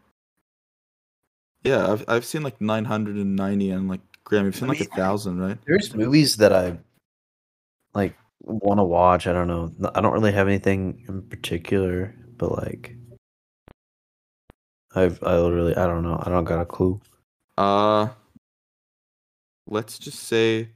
Yeah, 1.63 1.91
I've 1.91 2.05
I've 2.07 2.25
seen 2.25 2.41
like 2.41 2.59
990 2.61 3.69
and 3.69 3.87
like 3.87 4.01
Graham, 4.23 4.45
you've 4.45 4.55
seen 4.55 4.65
I 4.65 4.73
like 4.73 4.81
a 4.81 4.85
thousand, 4.85 5.39
right? 5.39 5.57
There's 5.65 5.93
movies 5.95 6.37
that 6.37 6.51
I 6.53 6.79
like 7.93 8.15
want 8.43 8.79
to 8.79 8.83
watch. 8.83 9.27
I 9.27 9.33
don't 9.33 9.47
know. 9.47 9.71
I 9.95 10.01
don't 10.01 10.13
really 10.13 10.31
have 10.31 10.47
anything 10.47 11.03
in 11.07 11.21
particular, 11.23 12.15
but 12.37 12.51
like 12.57 12.95
I've 14.95 15.21
I 15.23 15.37
literally 15.37 15.75
I 15.75 15.85
don't 15.87 16.03
know. 16.03 16.21
I 16.25 16.29
don't 16.29 16.43
got 16.43 16.61
a 16.61 16.65
clue. 16.65 16.99
Uh, 17.57 18.09
let's 19.67 19.97
just 19.99 20.21
say, 20.23 20.69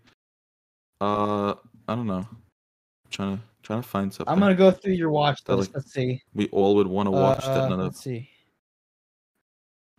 uh, 1.01 1.53
I 1.87 1.95
don't 1.95 2.07
know. 2.07 2.27
trying 3.09 3.37
to 3.37 3.43
trying 3.63 3.81
to 3.81 3.87
find 3.87 4.13
something 4.13 4.31
I'm 4.31 4.39
gonna 4.39 4.55
go 4.55 4.71
through 4.71 4.93
your 4.93 5.09
watch 5.09 5.39
list. 5.47 5.69
like, 5.69 5.75
Let's 5.75 5.91
see. 5.93 6.21
we 6.33 6.47
all 6.49 6.75
would 6.75 6.87
want 6.87 7.07
to 7.07 7.11
watch 7.11 7.43
that 7.45 7.63
Uh, 7.63 7.69
none 7.69 7.79
let's 7.79 7.99
see. 8.03 8.29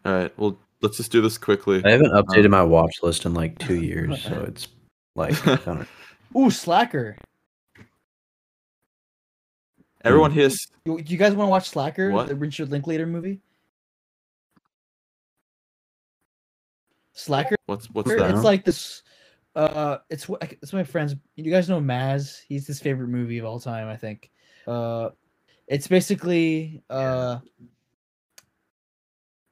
All 0.04 0.12
right, 0.12 0.38
well, 0.38 0.56
let's 0.82 0.98
just 0.98 1.10
do 1.10 1.20
this 1.20 1.36
quickly. 1.36 1.82
I 1.84 1.90
haven't 1.90 2.12
updated 2.12 2.44
Um, 2.44 2.50
my 2.52 2.62
watch 2.62 3.02
list 3.02 3.26
in 3.26 3.34
like 3.34 3.58
two 3.58 3.80
years, 3.82 4.22
so 4.22 4.44
it's 4.48 4.68
like 5.16 5.46
I 5.48 5.56
don't 5.56 5.88
Ooh, 6.36 6.50
Slacker. 6.50 7.16
Everyone 10.06 10.30
here's 10.30 10.68
You, 10.84 11.00
do 11.02 11.12
you 11.12 11.18
guys 11.18 11.34
want 11.34 11.48
to 11.48 11.50
watch 11.50 11.68
Slacker, 11.68 12.10
What? 12.10 12.28
the 12.28 12.36
Richard 12.36 12.70
Linklater 12.70 13.06
movie? 13.06 13.40
Slacker. 17.12 17.56
what's 17.66 17.90
what's 17.90 18.10
It's 18.10 18.20
that? 18.20 18.36
like 18.42 18.64
this. 18.64 19.02
Uh, 19.54 19.98
it's 20.10 20.28
it's 20.62 20.72
my 20.72 20.84
friends. 20.84 21.16
You 21.34 21.50
guys 21.50 21.68
know 21.68 21.80
Maz? 21.80 22.40
He's 22.46 22.66
his 22.66 22.78
favorite 22.78 23.08
movie 23.08 23.38
of 23.38 23.46
all 23.46 23.58
time. 23.58 23.88
I 23.88 23.96
think. 23.96 24.30
Uh, 24.66 25.10
it's 25.66 25.88
basically 25.88 26.82
uh 26.90 27.38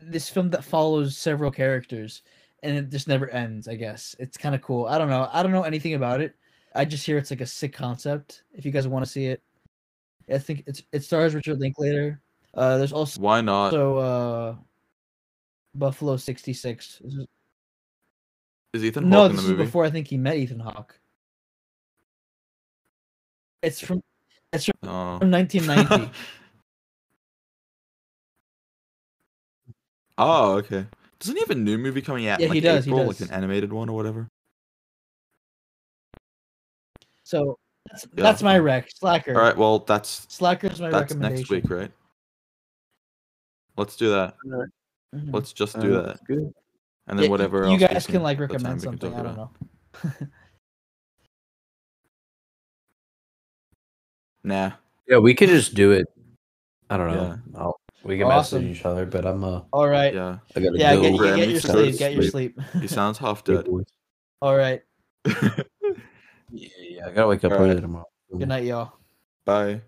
this 0.01 0.29
film 0.29 0.51
that 0.51 0.63
follows 0.63 1.17
several 1.17 1.51
characters, 1.51 2.23
and 2.63 2.77
it 2.77 2.91
just 2.91 3.09
never 3.09 3.31
ends. 3.31 3.67
I 3.67 3.77
guess 3.77 4.15
it's 4.19 4.37
kind 4.37 4.55
of 4.55 4.61
cool. 4.61 4.85
I 4.87 4.99
don't 4.99 5.09
know. 5.09 5.29
I 5.33 5.43
don't 5.43 5.53
know 5.53 5.63
anything 5.63 5.95
about 5.95 6.21
it. 6.21 6.37
I 6.75 6.85
just 6.85 7.07
hear 7.07 7.17
it's 7.17 7.31
like 7.31 7.41
a 7.41 7.47
sick 7.47 7.73
concept. 7.73 8.43
If 8.53 8.67
you 8.67 8.73
guys 8.73 8.87
want 8.87 9.05
to 9.07 9.11
see 9.11 9.27
it, 9.27 9.43
I 10.31 10.39
think 10.39 10.65
it's 10.67 10.83
it 10.93 11.05
stars 11.05 11.35
Richard 11.35 11.61
Linklater. 11.61 12.21
Uh, 12.55 12.79
there's 12.79 12.93
also 12.93 13.21
Why 13.21 13.41
not? 13.41 13.71
So 13.71 13.99
uh 13.99 14.55
Buffalo 15.75 16.17
sixty 16.17 16.53
six. 16.53 17.03
Is 18.73 18.85
Ethan 18.85 19.09
No, 19.09 19.23
Hawke 19.23 19.33
this 19.33 19.45
is 19.45 19.53
before 19.53 19.85
I 19.85 19.91
think 19.91 20.09
he 20.09 20.17
met 20.17 20.37
Ethan 20.37 20.61
Hawke. 20.61 20.99
It's 23.63 23.81
from 23.81 24.03
Oh. 24.83 25.19
from 25.19 25.31
1990. 25.31 26.11
oh, 30.19 30.53
okay. 30.55 30.87
Doesn't 31.19 31.35
he 31.35 31.41
have 31.41 31.51
a 31.51 31.55
new 31.55 31.79
movie 31.79 32.03
coming 32.03 32.29
out? 32.29 32.39
Yeah, 32.41 32.49
he 32.49 32.55
like, 32.55 32.63
does, 32.63 32.85
he 32.85 32.93
does. 32.93 33.21
Like 33.21 33.29
an 33.29 33.35
animated 33.35 33.73
one 33.73 33.89
or 33.89 33.97
whatever. 33.97 34.29
so 37.25 37.59
That's, 37.91 38.07
Yeah. 38.15 38.23
that's 38.23 38.43
my 38.43 38.59
rec. 38.59 38.89
Slacker. 38.95 39.35
All 39.35 39.43
right. 39.43 39.57
Well, 39.57 39.81
that's 39.81 40.27
Slacker's 40.29 40.81
my 40.81 40.91
that's 40.91 41.13
recommendation. 41.13 41.37
next 41.41 41.51
week, 41.51 41.71
right? 41.71 41.93
Let's 43.77 43.97
do 43.97 44.11
that. 44.11 44.37
Mhm. 44.47 45.33
Let's 45.33 45.53
just 45.53 45.77
Uh, 45.77 45.81
do 45.81 45.93
that, 46.03 46.19
good. 46.27 46.53
and 47.07 47.19
then 47.19 47.25
Yeah, 47.25 47.31
whatever 47.31 47.65
you 47.65 47.73
else 47.73 47.81
we 47.81 47.87
guys 47.87 48.07
can 48.07 48.23
like 48.23 48.39
recommend 48.41 48.81
something. 48.83 49.13
I 49.15 49.23
don't 49.23 49.27
about. 49.33 49.51
know. 50.05 50.11
Nah. 54.45 54.73
Yeah, 55.09 55.19
we 55.19 55.35
could 55.35 55.49
just 55.49 55.75
do 55.75 55.93
it. 55.93 56.07
I 56.91 56.97
don't 56.97 57.09
know. 57.13 57.39
Yeah. 57.55 57.61
I'll, 57.61 57.81
we 58.05 58.19
can 58.19 58.27
Awesome. 58.27 58.63
message 58.63 58.79
each 58.79 58.85
other, 58.85 59.07
but 59.07 59.25
I'm 59.25 59.43
uh, 59.43 59.63
All 59.73 59.89
right. 59.89 60.13
Yeah. 60.15 60.39
I 60.55 60.61
gotta 60.61 60.79
Yeah, 60.79 60.95
go. 60.97 61.03
get, 61.03 61.17
Graham 61.17 61.37
get 61.37 61.49
your 61.49 61.53
needs 61.55 61.63
to 61.63 61.69
go 61.69 61.75
to 61.75 61.87
sleep. 61.87 61.99
Get 61.99 62.13
your 62.15 62.23
sleep. 62.25 62.55
sleep. 62.61 62.83
He 62.83 62.89
sounds 62.89 63.19
half 63.19 63.43
dead. 63.45 63.67
All 64.43 64.57
right. 64.57 64.83
Yeah, 66.55 66.69
yeah, 66.79 67.07
I 67.07 67.11
gotta 67.11 67.27
wake 67.27 67.43
up 67.45 67.53
All 67.53 67.59
early 67.59 67.75
right. 67.75 67.81
tomorrow. 67.81 68.07
Good 68.31 68.49
night, 68.49 68.65
y'all. 68.65 68.93
Bye. 69.45 69.83